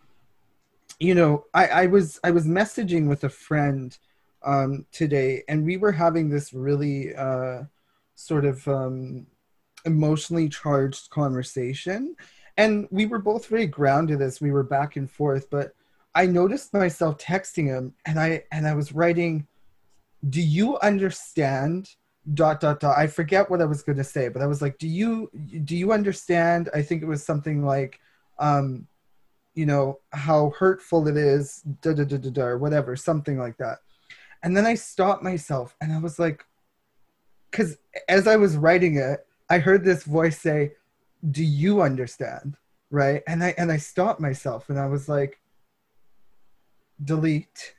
you 1.01 1.15
know 1.15 1.45
i 1.55 1.65
i 1.67 1.85
was 1.87 2.19
i 2.23 2.29
was 2.29 2.45
messaging 2.45 3.07
with 3.07 3.23
a 3.23 3.29
friend 3.29 3.97
um 4.43 4.85
today 4.91 5.43
and 5.49 5.65
we 5.65 5.75
were 5.75 5.91
having 5.91 6.29
this 6.29 6.53
really 6.53 7.13
uh 7.15 7.63
sort 8.15 8.45
of 8.45 8.65
um 8.67 9.25
emotionally 9.85 10.47
charged 10.47 11.09
conversation. 11.09 12.15
And 12.57 12.87
we 12.91 13.07
were 13.07 13.17
both 13.17 13.47
very 13.47 13.65
grounded 13.65 14.21
as 14.21 14.39
we 14.39 14.51
were 14.51 14.63
back 14.63 14.95
and 14.95 15.09
forth 15.09 15.49
but 15.49 15.73
i 16.13 16.25
noticed 16.25 16.73
myself 16.73 17.17
texting 17.17 17.65
him 17.65 17.93
and 18.05 18.19
i 18.19 18.43
and 18.51 18.67
i 18.67 18.73
was 18.73 18.91
writing 18.91 19.47
do 20.29 20.41
you 20.41 20.77
understand 20.79 21.89
dot 22.33 22.59
dot 22.59 22.79
dot 22.79 22.97
i 22.97 23.07
forget 23.07 23.49
what 23.49 23.61
i 23.61 23.65
was 23.65 23.81
going 23.81 23.97
to 23.97 24.03
say 24.03 24.27
but 24.27 24.41
i 24.41 24.45
was 24.45 24.61
like 24.61 24.77
do 24.77 24.87
you 24.87 25.31
do 25.63 25.75
you 25.75 25.93
understand? 25.93 26.69
I 26.75 26.81
think 26.83 27.01
it 27.01 27.07
was 27.07 27.25
something 27.25 27.65
like 27.65 27.99
um 28.37 28.87
you 29.53 29.65
know 29.65 29.99
how 30.11 30.51
hurtful 30.57 31.07
it 31.07 31.17
is 31.17 31.61
da 31.81 31.93
da 31.93 32.03
da 32.03 32.17
da, 32.17 32.29
da 32.29 32.43
or 32.43 32.57
whatever 32.57 32.95
something 32.95 33.37
like 33.37 33.57
that 33.57 33.79
and 34.43 34.55
then 34.55 34.65
i 34.65 34.73
stopped 34.73 35.23
myself 35.23 35.75
and 35.81 35.91
i 35.91 35.99
was 35.99 36.19
like 36.19 36.45
because 37.49 37.77
as 38.07 38.27
i 38.27 38.35
was 38.35 38.55
writing 38.57 38.95
it 38.95 39.25
I 39.51 39.59
heard 39.59 39.83
this 39.83 40.03
voice 40.03 40.39
say, 40.39 40.71
"Do 41.29 41.43
you 41.43 41.81
understand?" 41.81 42.55
Right? 42.89 43.21
And 43.27 43.43
I 43.43 43.53
and 43.57 43.69
I 43.69 43.75
stopped 43.75 44.21
myself 44.21 44.69
and 44.69 44.79
I 44.79 44.85
was 44.85 45.09
like, 45.09 45.41
"Delete." 47.03 47.75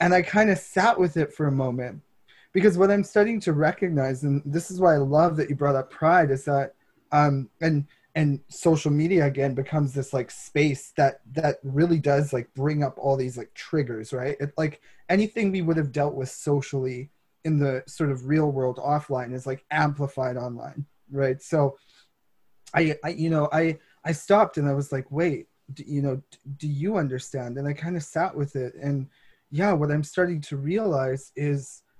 And 0.00 0.12
I 0.12 0.20
kind 0.20 0.50
of 0.50 0.58
sat 0.58 1.00
with 1.00 1.16
it 1.16 1.32
for 1.32 1.46
a 1.46 1.52
moment 1.52 2.02
because 2.52 2.76
what 2.76 2.90
I'm 2.90 3.02
starting 3.02 3.40
to 3.40 3.54
recognize, 3.54 4.22
and 4.22 4.42
this 4.44 4.70
is 4.70 4.80
why 4.80 4.94
I 4.94 4.98
love 4.98 5.38
that 5.38 5.48
you 5.48 5.56
brought 5.56 5.76
up 5.76 5.90
pride, 5.90 6.30
is 6.30 6.44
that 6.44 6.74
um 7.10 7.48
and 7.62 7.86
and 8.18 8.40
social 8.48 8.90
media 8.90 9.24
again 9.26 9.54
becomes 9.54 9.94
this 9.94 10.12
like 10.12 10.28
space 10.28 10.92
that 10.96 11.20
that 11.30 11.60
really 11.62 12.00
does 12.00 12.32
like 12.32 12.52
bring 12.52 12.82
up 12.82 12.98
all 12.98 13.16
these 13.16 13.38
like 13.38 13.54
triggers 13.54 14.12
right? 14.12 14.36
It 14.40 14.52
like 14.58 14.80
anything 15.08 15.52
we 15.52 15.62
would 15.62 15.76
have 15.76 15.92
dealt 15.92 16.14
with 16.14 16.28
socially 16.28 17.12
in 17.44 17.60
the 17.60 17.84
sort 17.86 18.10
of 18.10 18.26
real 18.26 18.50
world 18.50 18.78
offline 18.78 19.32
is 19.32 19.46
like 19.46 19.64
amplified 19.70 20.36
online 20.36 20.84
right? 21.12 21.40
So 21.40 21.78
I, 22.74 22.98
I 23.04 23.10
you 23.10 23.30
know 23.30 23.48
i 23.52 23.78
i 24.04 24.12
stopped 24.12 24.58
and 24.58 24.68
i 24.68 24.74
was 24.74 24.92
like 24.92 25.10
wait 25.10 25.46
do, 25.72 25.84
you 25.86 26.02
know 26.02 26.20
do 26.56 26.66
you 26.66 26.96
understand? 26.96 27.56
And 27.56 27.68
i 27.68 27.72
kind 27.72 27.96
of 27.96 28.02
sat 28.02 28.34
with 28.34 28.56
it. 28.56 28.74
And 28.82 29.06
yeah 29.52 29.72
what 29.72 29.92
i'm 29.92 30.02
starting 30.02 30.40
to 30.40 30.56
realize 30.56 31.30
is 31.36 31.82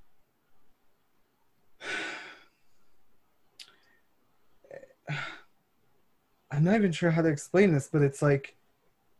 i'm 6.51 6.64
not 6.64 6.76
even 6.76 6.92
sure 6.92 7.11
how 7.11 7.22
to 7.22 7.28
explain 7.28 7.72
this 7.72 7.88
but 7.92 8.03
it's 8.03 8.22
like 8.22 8.57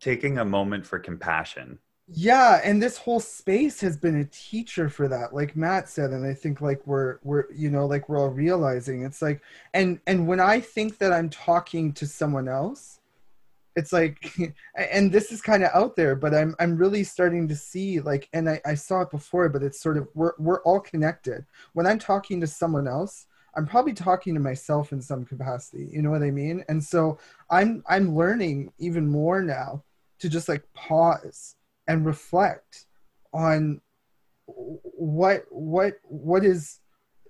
taking 0.00 0.38
a 0.38 0.44
moment 0.44 0.86
for 0.86 0.98
compassion. 0.98 1.78
Yeah 2.10 2.60
and 2.64 2.82
this 2.82 2.96
whole 2.96 3.20
space 3.20 3.80
has 3.82 3.96
been 3.98 4.20
a 4.20 4.24
teacher 4.26 4.88
for 4.88 5.08
that 5.08 5.34
like 5.34 5.56
matt 5.56 5.90
said 5.90 6.10
and 6.10 6.24
i 6.24 6.32
think 6.32 6.62
like 6.62 6.86
we're 6.86 7.18
we're 7.22 7.44
you 7.52 7.70
know 7.70 7.86
like 7.86 8.08
we're 8.08 8.18
all 8.18 8.30
realizing. 8.30 9.02
It's 9.02 9.20
like 9.20 9.42
and 9.74 10.00
and 10.06 10.26
when 10.26 10.40
i 10.40 10.58
think 10.58 10.98
that 10.98 11.12
i'm 11.12 11.28
talking 11.28 11.92
to 11.94 12.06
someone 12.06 12.48
else 12.48 13.00
it's 13.76 13.92
like 13.92 14.32
and 14.74 15.12
this 15.12 15.30
is 15.32 15.40
kind 15.40 15.62
of 15.62 15.70
out 15.74 15.96
there 15.96 16.16
but 16.16 16.34
i'm 16.34 16.54
i'm 16.58 16.76
really 16.76 17.04
starting 17.04 17.46
to 17.48 17.56
see 17.56 18.00
like 18.00 18.28
and 18.32 18.48
I, 18.48 18.60
I 18.66 18.74
saw 18.74 19.02
it 19.02 19.10
before 19.10 19.48
but 19.48 19.62
it's 19.62 19.80
sort 19.80 19.96
of 19.96 20.08
we're 20.14 20.32
we're 20.38 20.62
all 20.62 20.80
connected. 20.80 21.46
When 21.74 21.86
i'm 21.86 21.98
talking 21.98 22.40
to 22.40 22.46
someone 22.46 22.88
else 22.88 23.26
i'm 23.59 23.66
probably 23.66 23.92
talking 23.92 24.34
to 24.34 24.40
myself 24.40 24.92
in 24.92 25.02
some 25.02 25.24
capacity 25.24 25.88
you 25.90 26.00
know 26.00 26.11
what 26.11 26.22
i 26.22 26.30
mean? 26.30 26.64
And 26.68 26.82
so 26.82 27.18
i'm 27.50 27.82
i'm 27.88 28.16
learning 28.16 28.72
even 28.78 29.06
more 29.06 29.42
now 29.42 29.82
to 30.20 30.28
just 30.28 30.48
like 30.48 30.62
pause 30.74 31.56
and 31.88 32.06
reflect 32.06 32.86
on 33.32 33.80
what 34.46 35.44
what 35.50 35.94
what 36.04 36.44
is 36.44 36.78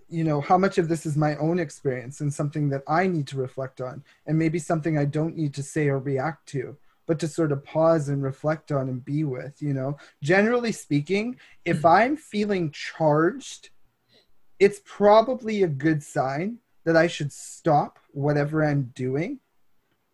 you 0.08 0.22
know 0.22 0.40
how 0.40 0.58
much 0.58 0.78
of 0.78 0.88
this 0.88 1.06
is 1.06 1.16
my 1.16 1.34
own 1.36 1.58
experience 1.58 2.20
and 2.20 2.32
something 2.32 2.68
that 2.68 2.82
i 2.86 3.06
need 3.06 3.26
to 3.26 3.36
reflect 3.36 3.80
on 3.80 4.04
and 4.26 4.38
maybe 4.38 4.58
something 4.58 4.98
i 4.98 5.04
don't 5.04 5.36
need 5.36 5.54
to 5.54 5.62
say 5.62 5.88
or 5.88 5.98
react 5.98 6.46
to 6.46 6.76
but 7.06 7.18
to 7.18 7.26
sort 7.26 7.52
of 7.52 7.64
pause 7.64 8.10
and 8.10 8.22
reflect 8.22 8.70
on 8.70 8.88
and 8.90 9.04
be 9.04 9.24
with 9.24 9.60
you 9.60 9.72
know? 9.72 9.96
Generally 10.22 10.72
speaking 10.72 11.36
if 11.64 11.80
hmm. 11.80 11.86
i'm 11.86 12.16
feeling 12.16 12.70
charged 12.70 13.70
it's 14.58 14.80
probably 14.84 15.62
a 15.62 15.68
good 15.68 16.02
sign 16.02 16.58
that 16.84 16.96
i 16.96 17.06
should 17.06 17.32
stop 17.32 17.98
whatever 18.12 18.64
i'm 18.64 18.92
doing 18.94 19.38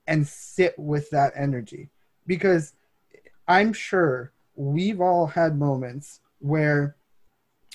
and 0.07 0.27
sit 0.27 0.79
with 0.79 1.09
that 1.11 1.33
energy 1.37 1.89
because 2.27 2.75
i'm 3.49 3.73
sure 3.73 4.33
we've 4.57 5.01
all 5.01 5.27
had 5.27 5.59
moments 5.59 6.21
where 6.39 6.97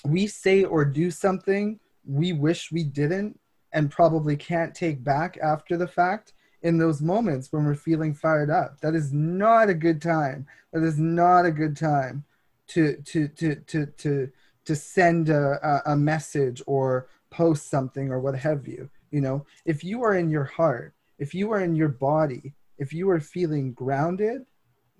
we 0.04 0.26
say 0.26 0.64
or 0.64 0.84
do 0.84 1.10
something 1.10 1.78
we 2.06 2.32
wish 2.32 2.72
we 2.72 2.82
didn't 2.82 3.38
and 3.72 3.90
probably 3.90 4.36
can't 4.36 4.74
take 4.74 5.02
back 5.02 5.38
after 5.42 5.76
the 5.76 5.86
fact 5.86 6.32
in 6.62 6.78
those 6.78 7.00
moments 7.00 7.52
when 7.52 7.64
we're 7.64 7.74
feeling 7.74 8.14
fired 8.14 8.50
up. 8.50 8.80
That 8.80 8.94
is 8.94 9.12
not 9.12 9.68
a 9.68 9.74
good 9.74 10.02
time. 10.02 10.46
That 10.72 10.82
is 10.82 10.98
not 10.98 11.46
a 11.46 11.50
good 11.50 11.76
time 11.76 12.24
to 12.68 12.96
to 12.96 13.28
to 13.28 13.54
to 13.56 13.86
to 13.86 14.30
to 14.70 14.76
send 14.76 15.28
a, 15.28 15.82
a 15.86 15.96
message 15.96 16.62
or 16.66 17.08
post 17.30 17.68
something 17.68 18.10
or 18.10 18.20
what 18.20 18.34
have 18.34 18.66
you 18.66 18.88
you 19.10 19.20
know 19.20 19.44
if 19.64 19.82
you 19.82 20.02
are 20.02 20.16
in 20.16 20.28
your 20.30 20.44
heart 20.44 20.94
if 21.18 21.34
you 21.34 21.50
are 21.52 21.60
in 21.60 21.74
your 21.74 21.88
body 21.88 22.54
if 22.78 22.92
you 22.92 23.10
are 23.10 23.20
feeling 23.20 23.72
grounded 23.72 24.46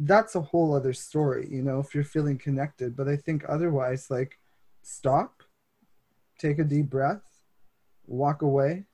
that's 0.01 0.35
a 0.35 0.41
whole 0.41 0.75
other 0.75 0.93
story, 0.93 1.47
you 1.51 1.63
know, 1.63 1.79
if 1.79 1.95
you're 1.95 2.05
feeling 2.05 2.39
connected. 2.39 2.97
But 2.97 3.09
I 3.09 3.17
think 3.17 3.45
otherwise, 3.49 4.11
like, 4.11 4.39
stop, 4.83 5.43
take 6.39 6.59
a 6.59 6.65
deep 6.65 6.89
breath, 6.89 7.23
walk 8.07 8.43
away, 8.43 8.85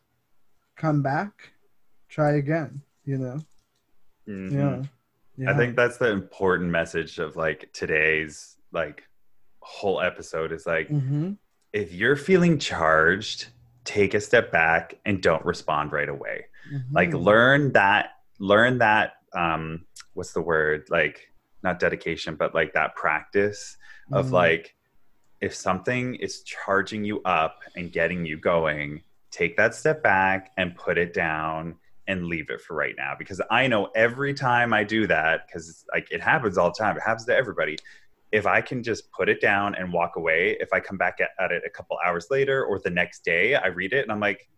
come 0.77 1.03
back, 1.03 1.53
try 2.09 2.37
again, 2.37 2.83
you 3.05 3.19
know? 3.19 3.39
Mm-hmm. 4.29 4.59
Yeah. 4.59 4.83
yeah. 5.37 5.51
I 5.51 5.57
think 5.57 5.77
that's 5.77 5.99
the 5.99 6.11
important 6.11 6.71
message 6.71 7.21
of 7.21 7.37
like 7.37 7.71
today's 7.73 8.57
like 8.73 9.07
whole 9.67 10.01
episode 10.01 10.53
is 10.53 10.67
like, 10.67 10.89
mm-hmm. 10.89 11.33
if 11.73 11.93
you're 11.93 12.17
feeling 12.17 12.59
charged, 12.59 13.49
take 13.85 14.15
a 14.15 14.21
step 14.21 14.51
back 14.51 14.99
and 15.05 15.23
don't 15.23 15.45
respond 15.45 15.93
right 15.93 16.09
away. 16.09 16.47
Mm-hmm. 16.73 16.95
Like, 16.95 17.13
learn 17.13 17.73
that, 17.73 18.11
learn 18.39 18.79
that 18.79 19.15
um 19.37 19.85
what's 20.15 20.33
the 20.33 20.41
word 20.41 20.87
like 20.91 21.31
not 21.63 21.79
dedication 21.79 22.35
but 22.35 22.55
like 22.55 22.73
that 22.73 22.95
practice 22.97 23.77
of 24.13 24.27
mm. 24.27 24.33
like 24.33 24.75
if 25.41 25.55
something 25.55 26.15
is 26.17 26.43
charging 26.43 27.05
you 27.05 27.21
up 27.23 27.61
and 27.77 27.93
getting 27.93 28.25
you 28.25 28.37
going 28.37 29.03
take 29.31 29.57
that 29.57 29.75
step 29.75 30.03
back 30.03 30.53
and 30.57 30.75
put 30.75 30.97
it 30.97 31.13
down 31.13 31.75
and 32.09 32.27
leave 32.27 32.49
it 32.51 32.61
for 32.61 32.75
right 32.75 32.95
now 32.97 33.15
because 33.19 33.41
i 33.51 33.67
know 33.67 33.91
every 33.95 34.33
time 34.33 34.73
i 34.73 34.83
do 34.83 35.07
that 35.07 35.47
because 35.47 35.85
like 35.93 36.11
it 36.11 36.23
happens 36.23 36.57
all 36.57 36.71
the 36.71 36.79
time 36.79 36.97
it 36.97 37.03
happens 37.03 37.27
to 37.27 37.35
everybody 37.35 37.77
if 38.37 38.47
i 38.47 38.61
can 38.61 38.83
just 38.83 39.11
put 39.11 39.29
it 39.29 39.41
down 39.41 39.75
and 39.75 39.93
walk 39.93 40.17
away 40.17 40.57
if 40.61 40.69
i 40.73 40.79
come 40.79 40.99
back 40.99 41.19
at, 41.21 41.31
at 41.43 41.51
it 41.51 41.63
a 41.67 41.71
couple 41.71 41.97
hours 42.05 42.27
later 42.31 42.65
or 42.65 42.79
the 42.79 42.91
next 42.91 43.25
day 43.25 43.55
i 43.55 43.67
read 43.67 43.93
it 43.93 44.03
and 44.03 44.13
i'm 44.13 44.21
like 44.21 44.49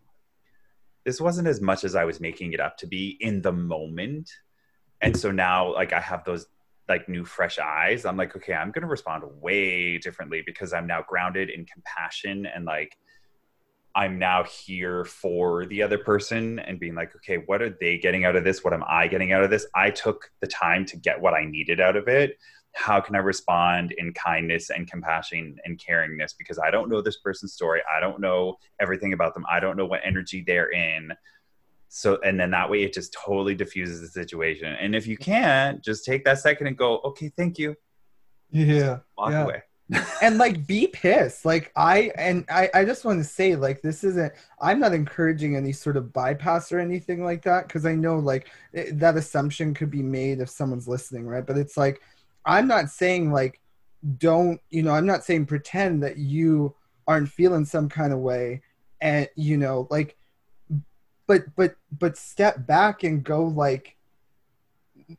this 1.09 1.22
wasn't 1.22 1.49
as 1.49 1.62
much 1.62 1.85
as 1.85 1.95
i 1.95 2.05
was 2.05 2.20
making 2.20 2.53
it 2.53 2.61
up 2.61 2.76
to 2.76 2.87
be 2.87 3.16
in 3.20 3.41
the 3.41 3.51
moment. 3.51 4.31
And 5.01 5.16
so 5.16 5.31
now 5.31 5.72
like 5.72 5.95
i 5.95 6.01
have 6.01 6.22
those 6.24 6.47
like 6.87 7.09
new 7.09 7.24
fresh 7.24 7.59
eyes. 7.59 8.05
I'm 8.05 8.18
like 8.18 8.37
okay 8.37 8.53
i'm 8.53 8.72
going 8.72 8.83
to 8.83 8.89
respond 8.89 9.24
way 9.41 9.97
differently 9.97 10.43
because 10.45 10.74
i'm 10.74 10.87
now 10.87 11.03
grounded 11.09 11.49
in 11.49 11.64
compassion 11.64 12.45
and 12.45 12.66
like 12.66 12.99
i'm 13.95 14.18
now 14.18 14.45
here 14.45 15.07
for 15.07 15.64
the 15.64 15.83
other 15.83 15.97
person 15.97 16.59
and 16.59 16.79
being 16.79 16.95
like 16.95 17.16
okay 17.16 17.37
what 17.47 17.62
are 17.62 17.74
they 17.81 17.97
getting 17.97 18.26
out 18.26 18.37
of 18.37 18.45
this? 18.45 18.62
What 18.62 18.74
am 18.74 18.85
i 18.87 19.07
getting 19.07 19.33
out 19.33 19.45
of 19.45 19.49
this? 19.49 19.66
I 19.74 19.89
took 19.89 20.31
the 20.43 20.47
time 20.47 20.85
to 20.87 20.99
get 20.99 21.18
what 21.18 21.33
i 21.33 21.45
needed 21.45 21.81
out 21.81 21.97
of 21.97 22.07
it 22.07 22.39
how 22.73 23.01
can 23.01 23.14
I 23.14 23.19
respond 23.19 23.93
in 23.93 24.12
kindness 24.12 24.71
and 24.71 24.89
compassion 24.89 25.57
and 25.64 25.79
caringness? 25.79 26.35
Because 26.39 26.59
I 26.59 26.71
don't 26.71 26.89
know 26.89 27.01
this 27.01 27.19
person's 27.19 27.53
story. 27.53 27.81
I 27.95 28.01
don't 28.01 28.21
know 28.21 28.57
everything 28.81 29.12
about 29.12 29.35
them. 29.35 29.45
I 29.51 29.61
don't 29.61 29.77
know 29.77 29.87
what 29.87 30.01
energy 30.05 30.45
they're 30.47 30.71
in. 30.71 31.12
So, 31.89 32.19
and 32.23 32.39
then 32.39 32.51
that 32.51 32.69
way 32.69 32.83
it 32.83 32.93
just 32.93 33.12
totally 33.14 33.55
diffuses 33.55 34.01
the 34.01 34.09
situation. 34.09 34.77
And 34.79 34.95
if 34.95 35.07
you 35.07 35.16
can't, 35.16 35.83
just 35.83 36.05
take 36.05 36.25
that 36.25 36.39
second 36.39 36.66
and 36.66 36.77
go, 36.77 36.99
okay, 36.99 37.31
thank 37.35 37.59
you. 37.59 37.75
Yeah. 38.51 38.99
walk 39.16 39.33
yeah. 39.33 39.45
away. 39.45 39.62
and 40.23 40.37
like 40.37 40.66
be 40.66 40.87
pissed 40.87 41.47
like 41.47 41.73
i 41.75 42.12
and 42.16 42.45
i 42.51 42.69
i 42.75 42.85
just 42.85 43.07
want 43.07 43.19
to 43.19 43.25
say 43.25 43.57
like 43.57 43.81
this 43.81 44.05
isn't 44.05 44.31
i'm 44.61 44.79
not 44.79 44.93
encouraging 44.93 45.57
any 45.57 45.73
sort 45.73 45.97
of 45.97 46.12
bypass 46.12 46.71
or 46.71 46.79
anything 46.79 47.25
like 47.25 47.43
that 47.43 47.66
because 47.66 47.87
i 47.87 47.95
know 47.95 48.19
like 48.19 48.49
it, 48.75 48.99
that 48.99 49.16
assumption 49.16 49.73
could 49.73 49.91
be 49.91 50.03
made 50.03 50.41
if 50.41 50.51
someone's 50.51 50.87
listening 50.87 51.27
right 51.27 51.47
but 51.47 51.57
it's 51.57 51.79
like 51.79 52.03
i'm 52.45 52.66
not 52.66 52.91
saying 52.91 53.32
like 53.32 53.61
don't 54.18 54.61
you 54.70 54.82
know 54.82 54.93
i'm 54.93 55.07
not 55.07 55.24
saying 55.24 55.47
pretend 55.47 56.03
that 56.03 56.16
you 56.18 56.74
aren't 57.07 57.28
feeling 57.28 57.64
some 57.64 57.89
kind 57.89 58.12
of 58.12 58.18
way 58.18 58.62
and 59.01 59.28
you 59.36 59.57
know 59.57 59.86
like 59.91 60.16
but 61.26 61.43
but 61.57 61.76
but 61.99 62.16
step 62.16 62.66
back 62.66 63.03
and 63.03 63.24
go 63.24 63.45
like 63.45 63.97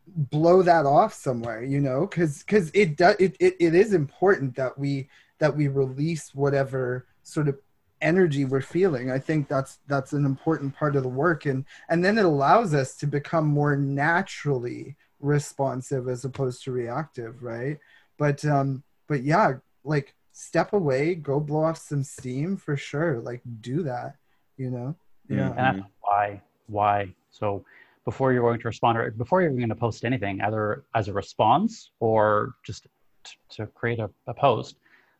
blow 0.07 0.61
that 0.61 0.85
off 0.85 1.13
somewhere 1.13 1.63
you 1.63 1.79
know 1.79 2.01
because 2.05 2.43
because 2.43 2.69
it 2.73 2.95
does 2.95 3.15
it, 3.19 3.35
it, 3.39 3.55
it 3.59 3.75
is 3.75 3.93
important 3.93 4.55
that 4.55 4.77
we 4.77 5.09
that 5.39 5.55
we 5.55 5.67
release 5.67 6.35
whatever 6.35 7.07
sort 7.23 7.47
of 7.47 7.57
energy 8.01 8.45
we're 8.45 8.61
feeling. 8.61 9.11
I 9.11 9.19
think 9.19 9.47
that's 9.47 9.79
that's 9.87 10.13
an 10.13 10.25
important 10.25 10.75
part 10.75 10.95
of 10.95 11.03
the 11.03 11.09
work 11.09 11.45
and 11.45 11.65
and 11.89 12.03
then 12.03 12.17
it 12.17 12.25
allows 12.25 12.73
us 12.73 12.95
to 12.97 13.07
become 13.07 13.47
more 13.47 13.75
naturally 13.75 14.95
responsive 15.19 16.07
as 16.07 16.25
opposed 16.25 16.63
to 16.63 16.71
reactive 16.71 17.43
right 17.43 17.77
but 18.17 18.43
um 18.45 18.83
but 19.07 19.23
yeah 19.23 19.53
like 19.83 20.15
step 20.31 20.73
away 20.73 21.15
go 21.15 21.39
blow 21.39 21.63
off 21.63 21.77
some 21.77 22.03
steam 22.03 22.55
for 22.55 22.77
sure 22.77 23.19
like 23.19 23.41
do 23.59 23.83
that 23.83 24.15
you 24.57 24.69
know 24.69 24.95
yeah 25.27 25.53
and 25.57 25.83
why 26.01 26.41
why 26.67 27.13
so 27.31 27.63
before 28.09 28.33
you're 28.33 28.41
going 28.41 28.59
to 28.59 28.67
respond 28.67 28.97
or 28.97 29.11
before 29.11 29.39
you're 29.41 29.51
going 29.51 29.69
to 29.69 29.75
post 29.75 30.03
anything, 30.03 30.41
either 30.41 30.83
as 30.95 31.07
a 31.09 31.13
response 31.13 31.91
or 31.99 32.55
just 32.65 32.87
t- 33.23 33.37
to 33.51 33.67
create 33.67 33.99
a, 33.99 34.09
a, 34.25 34.33
post, 34.33 34.77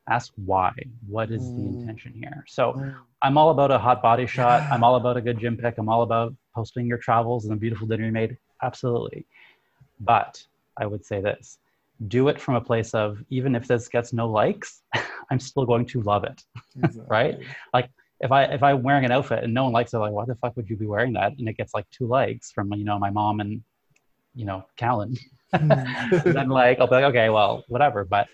ask 0.10 0.32
why. 0.46 0.72
What 1.08 1.30
is 1.30 1.44
mm. 1.44 1.56
the 1.56 1.80
intention 1.80 2.14
here? 2.16 2.44
So 2.48 2.74
mm. 2.74 2.96
I'm 3.22 3.38
all 3.38 3.52
about 3.52 3.70
a 3.70 3.78
hot 3.78 4.02
body 4.02 4.26
shot. 4.26 4.64
I'm 4.72 4.84
all 4.84 4.96
about 4.96 5.18
a 5.18 5.22
good 5.22 5.40
gym 5.40 5.56
pic. 5.56 5.78
I'm 5.78 5.88
all 5.88 6.02
about 6.02 6.34
posting 6.56 6.88
your 6.88 6.98
travels 6.98 7.46
and 7.46 7.54
the 7.54 7.58
beautiful 7.58 7.86
dinner 7.86 8.06
you 8.06 8.12
made. 8.12 8.36
Absolutely. 8.64 9.28
But 10.00 10.44
I 10.78 10.86
would 10.86 11.06
say 11.06 11.22
this 11.22 11.60
do 12.08 12.30
it 12.30 12.40
from 12.40 12.56
a 12.56 12.62
place 12.62 12.94
of 12.94 13.22
even 13.30 13.56
if 13.56 13.68
this 13.68 13.90
gets 13.90 14.14
no 14.14 14.30
likes, 14.30 14.84
I'm 15.32 15.40
still 15.40 15.66
going 15.66 15.86
to 15.88 16.02
love 16.02 16.24
it. 16.24 16.42
Exactly. 16.78 17.06
right? 17.08 17.40
Like 17.74 17.90
if 18.22 18.32
I 18.32 18.44
if 18.46 18.64
I'm 18.64 18.84
wearing 18.84 19.06
an 19.06 19.12
outfit 19.12 19.44
and 19.44 19.54
no 19.54 19.66
one 19.66 19.74
likes 19.74 19.94
it, 19.94 19.98
like 19.98 20.14
why 20.14 20.26
the 20.26 20.36
fuck 20.36 20.56
would 20.56 20.70
you 20.70 20.78
be 20.78 20.86
wearing 20.86 21.14
that? 21.14 21.34
And 21.38 21.48
it 21.48 21.58
gets 21.58 21.74
like 21.74 21.90
two 21.92 22.08
likes 22.08 22.52
from 22.52 22.74
you 22.74 22.86
know 22.86 23.00
my 23.00 23.10
mom 23.10 23.40
and 23.40 23.62
you 24.36 24.46
know 24.46 24.66
Callan. 24.78 25.16
Hmm. 25.52 25.70
then 26.26 26.50
like 26.50 26.80
I'll 26.80 26.86
be 26.86 26.94
like, 26.94 27.06
okay, 27.06 27.30
well, 27.30 27.64
whatever. 27.70 28.06
But 28.06 28.28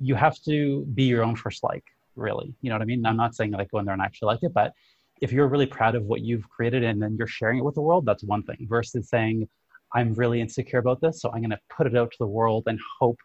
you 0.00 0.14
have 0.14 0.40
to 0.44 0.86
be 0.94 1.02
your 1.02 1.22
own 1.22 1.36
first 1.36 1.62
like, 1.62 1.84
really. 2.16 2.54
You 2.62 2.70
know 2.70 2.76
what 2.76 2.80
I 2.80 2.86
mean? 2.86 3.04
I'm 3.04 3.18
not 3.18 3.34
saying 3.34 3.50
like 3.50 3.70
go 3.70 3.80
in 3.80 3.84
there 3.84 3.92
and 3.92 4.00
actually 4.00 4.28
like 4.28 4.42
it, 4.42 4.54
but 4.54 4.72
if 5.20 5.30
you're 5.30 5.46
really 5.46 5.66
proud 5.66 5.94
of 5.94 6.04
what 6.04 6.22
you've 6.22 6.48
created 6.48 6.82
and 6.82 7.02
then 7.02 7.16
you're 7.18 7.26
sharing 7.26 7.58
it 7.58 7.64
with 7.66 7.74
the 7.74 7.82
world, 7.82 8.06
that's 8.06 8.24
one 8.24 8.44
thing. 8.44 8.66
Versus 8.66 9.10
saying, 9.10 9.46
I'm 9.94 10.12
really 10.14 10.40
insecure 10.40 10.78
about 10.78 11.00
this, 11.00 11.20
so 11.20 11.30
I'm 11.32 11.42
gonna 11.42 11.60
put 11.68 11.86
it 11.86 11.96
out 11.96 12.10
to 12.12 12.18
the 12.18 12.26
world 12.26 12.64
and 12.66 12.78
hope 13.00 13.18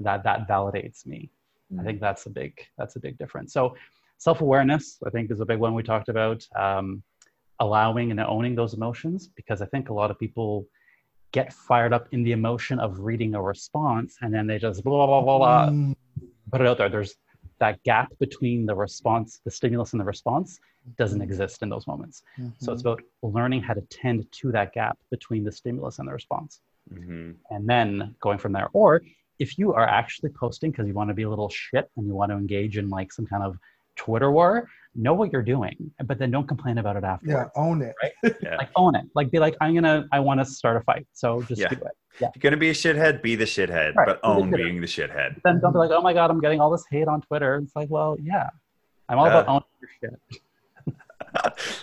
that 0.00 0.24
that 0.24 0.48
validates 0.48 1.06
me. 1.06 1.30
Mm-hmm. 1.72 1.80
I 1.80 1.82
mm. 1.82 1.86
think 1.86 2.00
that's 2.00 2.26
a 2.26 2.30
big 2.30 2.58
that's 2.78 2.96
a 2.96 3.00
big 3.00 3.18
difference. 3.18 3.52
So 3.52 3.74
self-awareness 4.18 4.98
i 5.06 5.10
think 5.10 5.30
is 5.30 5.40
a 5.40 5.44
big 5.44 5.58
one 5.58 5.74
we 5.74 5.82
talked 5.82 6.08
about 6.08 6.46
um, 6.56 7.02
allowing 7.60 8.10
and 8.10 8.20
owning 8.20 8.54
those 8.54 8.74
emotions 8.74 9.28
because 9.36 9.60
i 9.60 9.66
think 9.66 9.88
a 9.88 9.92
lot 9.92 10.10
of 10.10 10.18
people 10.18 10.66
get 11.32 11.52
fired 11.52 11.92
up 11.92 12.06
in 12.12 12.22
the 12.22 12.32
emotion 12.32 12.78
of 12.78 13.00
reading 13.00 13.34
a 13.34 13.42
response 13.42 14.16
and 14.22 14.32
then 14.32 14.46
they 14.46 14.58
just 14.58 14.84
blah 14.84 15.06
blah 15.06 15.20
blah 15.20 15.38
blah 15.38 15.68
mm. 15.68 15.94
put 16.50 16.60
it 16.60 16.66
out 16.66 16.78
there 16.78 16.88
there's 16.88 17.16
that 17.58 17.82
gap 17.84 18.08
between 18.18 18.66
the 18.66 18.74
response 18.74 19.40
the 19.44 19.50
stimulus 19.50 19.92
and 19.92 20.00
the 20.00 20.04
response 20.04 20.58
doesn't 20.96 21.20
mm-hmm. 21.20 21.30
exist 21.30 21.62
in 21.62 21.68
those 21.68 21.86
moments 21.86 22.22
mm-hmm. 22.38 22.50
so 22.58 22.72
it's 22.72 22.82
about 22.82 23.00
learning 23.22 23.62
how 23.62 23.72
to 23.72 23.80
tend 23.82 24.30
to 24.32 24.52
that 24.52 24.72
gap 24.72 24.98
between 25.10 25.44
the 25.44 25.52
stimulus 25.52 25.98
and 25.98 26.08
the 26.08 26.12
response 26.12 26.60
mm-hmm. 26.92 27.32
and 27.50 27.68
then 27.68 28.14
going 28.20 28.38
from 28.38 28.52
there 28.52 28.68
or 28.72 29.00
if 29.38 29.58
you 29.58 29.72
are 29.72 29.86
actually 29.86 30.30
posting 30.30 30.70
because 30.70 30.86
you 30.86 30.94
want 30.94 31.10
to 31.10 31.14
be 31.14 31.22
a 31.22 31.28
little 31.28 31.48
shit 31.48 31.90
and 31.96 32.06
you 32.06 32.14
want 32.14 32.30
to 32.30 32.36
engage 32.36 32.78
in 32.78 32.88
like 32.88 33.12
some 33.12 33.26
kind 33.26 33.42
of 33.42 33.58
Twitter 33.96 34.30
war, 34.30 34.68
know 34.94 35.14
what 35.14 35.32
you're 35.32 35.42
doing, 35.42 35.90
but 36.04 36.18
then 36.18 36.30
don't 36.30 36.46
complain 36.46 36.78
about 36.78 36.96
it 36.96 37.04
after. 37.04 37.26
Yeah, 37.26 37.48
own 37.56 37.82
it. 37.82 37.94
Right? 38.02 38.34
Yeah. 38.42 38.56
Like 38.56 38.70
own 38.76 38.94
it. 38.94 39.04
Like 39.14 39.30
be 39.30 39.38
like, 39.38 39.56
I'm 39.60 39.74
gonna, 39.74 40.06
I 40.12 40.20
want 40.20 40.40
to 40.40 40.44
start 40.44 40.76
a 40.76 40.80
fight, 40.80 41.06
so 41.12 41.42
just 41.42 41.60
yeah. 41.60 41.68
do 41.68 41.76
it. 41.76 41.92
Yeah. 42.20 42.28
If 42.28 42.42
you're 42.42 42.50
gonna 42.50 42.60
be 42.60 42.70
a 42.70 42.74
shithead, 42.74 43.22
be 43.22 43.34
the 43.34 43.44
shithead, 43.44 43.94
right. 43.94 44.06
but 44.06 44.20
own 44.22 44.50
the 44.50 44.56
being 44.56 44.80
the 44.80 44.86
shithead. 44.86 45.40
Then 45.44 45.60
don't 45.60 45.72
be 45.72 45.78
like, 45.78 45.90
oh 45.90 46.00
my 46.00 46.12
god, 46.12 46.30
I'm 46.30 46.40
getting 46.40 46.60
all 46.60 46.70
this 46.70 46.84
hate 46.90 47.08
on 47.08 47.20
Twitter. 47.22 47.56
It's 47.56 47.74
like, 47.74 47.90
well, 47.90 48.16
yeah, 48.20 48.50
I'm 49.08 49.18
all 49.18 49.26
uh, 49.26 49.30
about 49.30 49.48
owning 49.48 49.64
your 49.80 50.10
shit. 50.10 50.40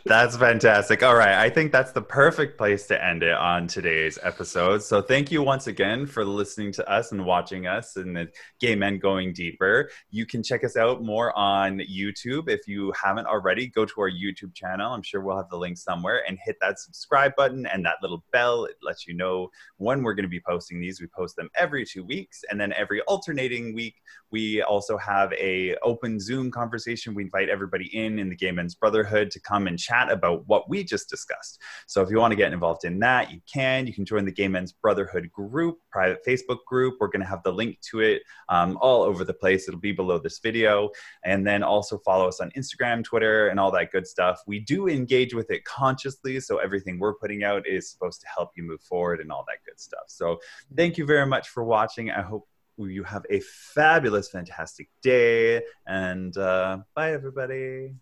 That's 0.05 0.37
fantastic. 0.37 1.03
All 1.03 1.15
right. 1.15 1.33
I 1.33 1.49
think 1.49 1.71
that's 1.71 1.91
the 1.91 2.01
perfect 2.01 2.57
place 2.57 2.87
to 2.87 3.03
end 3.03 3.23
it 3.23 3.33
on 3.33 3.67
today's 3.67 4.17
episode. 4.23 4.81
So 4.83 5.01
thank 5.01 5.31
you 5.31 5.43
once 5.43 5.67
again 5.67 6.05
for 6.05 6.23
listening 6.23 6.71
to 6.73 6.89
us 6.89 7.11
and 7.11 7.25
watching 7.25 7.67
us 7.67 7.95
and 7.95 8.15
the 8.15 8.29
Gay 8.59 8.75
Men 8.75 8.99
Going 8.99 9.33
Deeper. 9.33 9.89
You 10.09 10.25
can 10.25 10.43
check 10.43 10.63
us 10.63 10.77
out 10.77 11.03
more 11.03 11.37
on 11.37 11.79
YouTube. 11.79 12.49
If 12.49 12.67
you 12.67 12.93
haven't 13.01 13.27
already, 13.27 13.67
go 13.67 13.85
to 13.85 13.93
our 14.01 14.09
YouTube 14.09 14.53
channel. 14.53 14.93
I'm 14.93 15.03
sure 15.03 15.21
we'll 15.21 15.37
have 15.37 15.49
the 15.49 15.57
link 15.57 15.77
somewhere 15.77 16.23
and 16.27 16.37
hit 16.43 16.57
that 16.61 16.79
subscribe 16.79 17.35
button 17.35 17.65
and 17.65 17.85
that 17.85 17.97
little 18.01 18.23
bell. 18.31 18.65
It 18.65 18.77
lets 18.81 19.07
you 19.07 19.13
know 19.13 19.49
when 19.77 20.03
we're 20.03 20.13
going 20.13 20.23
to 20.23 20.29
be 20.29 20.41
posting 20.41 20.79
these. 20.79 21.01
We 21.01 21.07
post 21.07 21.35
them 21.35 21.49
every 21.55 21.85
two 21.85 22.03
weeks. 22.03 22.43
And 22.49 22.59
then 22.59 22.73
every 22.73 23.01
alternating 23.01 23.75
week, 23.75 23.95
we 24.31 24.61
also 24.61 24.97
have 24.97 25.33
a 25.33 25.75
open 25.83 26.19
Zoom 26.19 26.51
conversation. 26.51 27.13
We 27.13 27.23
invite 27.23 27.49
everybody 27.49 27.95
in 27.95 28.19
in 28.19 28.29
the 28.29 28.35
Gay 28.35 28.51
Men's 28.51 28.75
Brotherhood 28.75 29.29
to 29.31 29.40
come 29.41 29.67
and 29.67 29.77
chat 29.77 30.11
about 30.11 30.47
what 30.47 30.69
we 30.69 30.83
just 30.83 31.09
discussed. 31.09 31.59
So 31.87 32.01
if 32.01 32.09
you 32.09 32.17
want 32.17 32.31
to 32.31 32.35
get 32.35 32.53
involved 32.53 32.85
in 32.85 32.99
that, 32.99 33.31
you 33.31 33.39
can. 33.51 33.87
You 33.87 33.93
can 33.93 34.05
join 34.05 34.25
the 34.25 34.31
Gay 34.31 34.47
Men's 34.47 34.71
Brotherhood 34.71 35.31
group, 35.31 35.79
private 35.91 36.25
Facebook 36.25 36.59
group. 36.67 36.95
We're 36.99 37.07
going 37.07 37.21
to 37.21 37.27
have 37.27 37.43
the 37.43 37.51
link 37.51 37.79
to 37.91 37.99
it 38.01 38.21
um, 38.49 38.77
all 38.81 39.03
over 39.03 39.23
the 39.23 39.33
place. 39.33 39.67
It'll 39.67 39.79
be 39.79 39.91
below 39.91 40.19
this 40.19 40.39
video. 40.39 40.89
And 41.23 41.45
then 41.45 41.63
also 41.63 41.97
follow 41.99 42.27
us 42.27 42.39
on 42.39 42.51
Instagram, 42.51 43.03
Twitter, 43.03 43.47
and 43.47 43.59
all 43.59 43.71
that 43.71 43.91
good 43.91 44.07
stuff. 44.07 44.41
We 44.47 44.59
do 44.59 44.87
engage 44.87 45.33
with 45.33 45.51
it 45.51 45.65
consciously. 45.65 46.39
So 46.39 46.57
everything 46.57 46.99
we're 46.99 47.15
putting 47.15 47.43
out 47.43 47.67
is 47.67 47.89
supposed 47.89 48.21
to 48.21 48.27
help 48.27 48.51
you 48.55 48.63
move 48.63 48.81
forward 48.81 49.19
and 49.19 49.31
all 49.31 49.45
that 49.47 49.57
good 49.65 49.79
stuff. 49.79 50.05
So 50.07 50.39
thank 50.75 50.97
you 50.97 51.05
very 51.05 51.25
much 51.25 51.49
for 51.49 51.63
watching. 51.63 52.11
I 52.11 52.21
hope 52.21 52.47
you 52.77 53.03
have 53.03 53.25
a 53.29 53.39
fabulous, 53.41 54.29
fantastic 54.29 54.89
day. 55.01 55.61
And 55.85 56.35
uh, 56.37 56.79
bye, 56.95 57.13
everybody. 57.13 57.95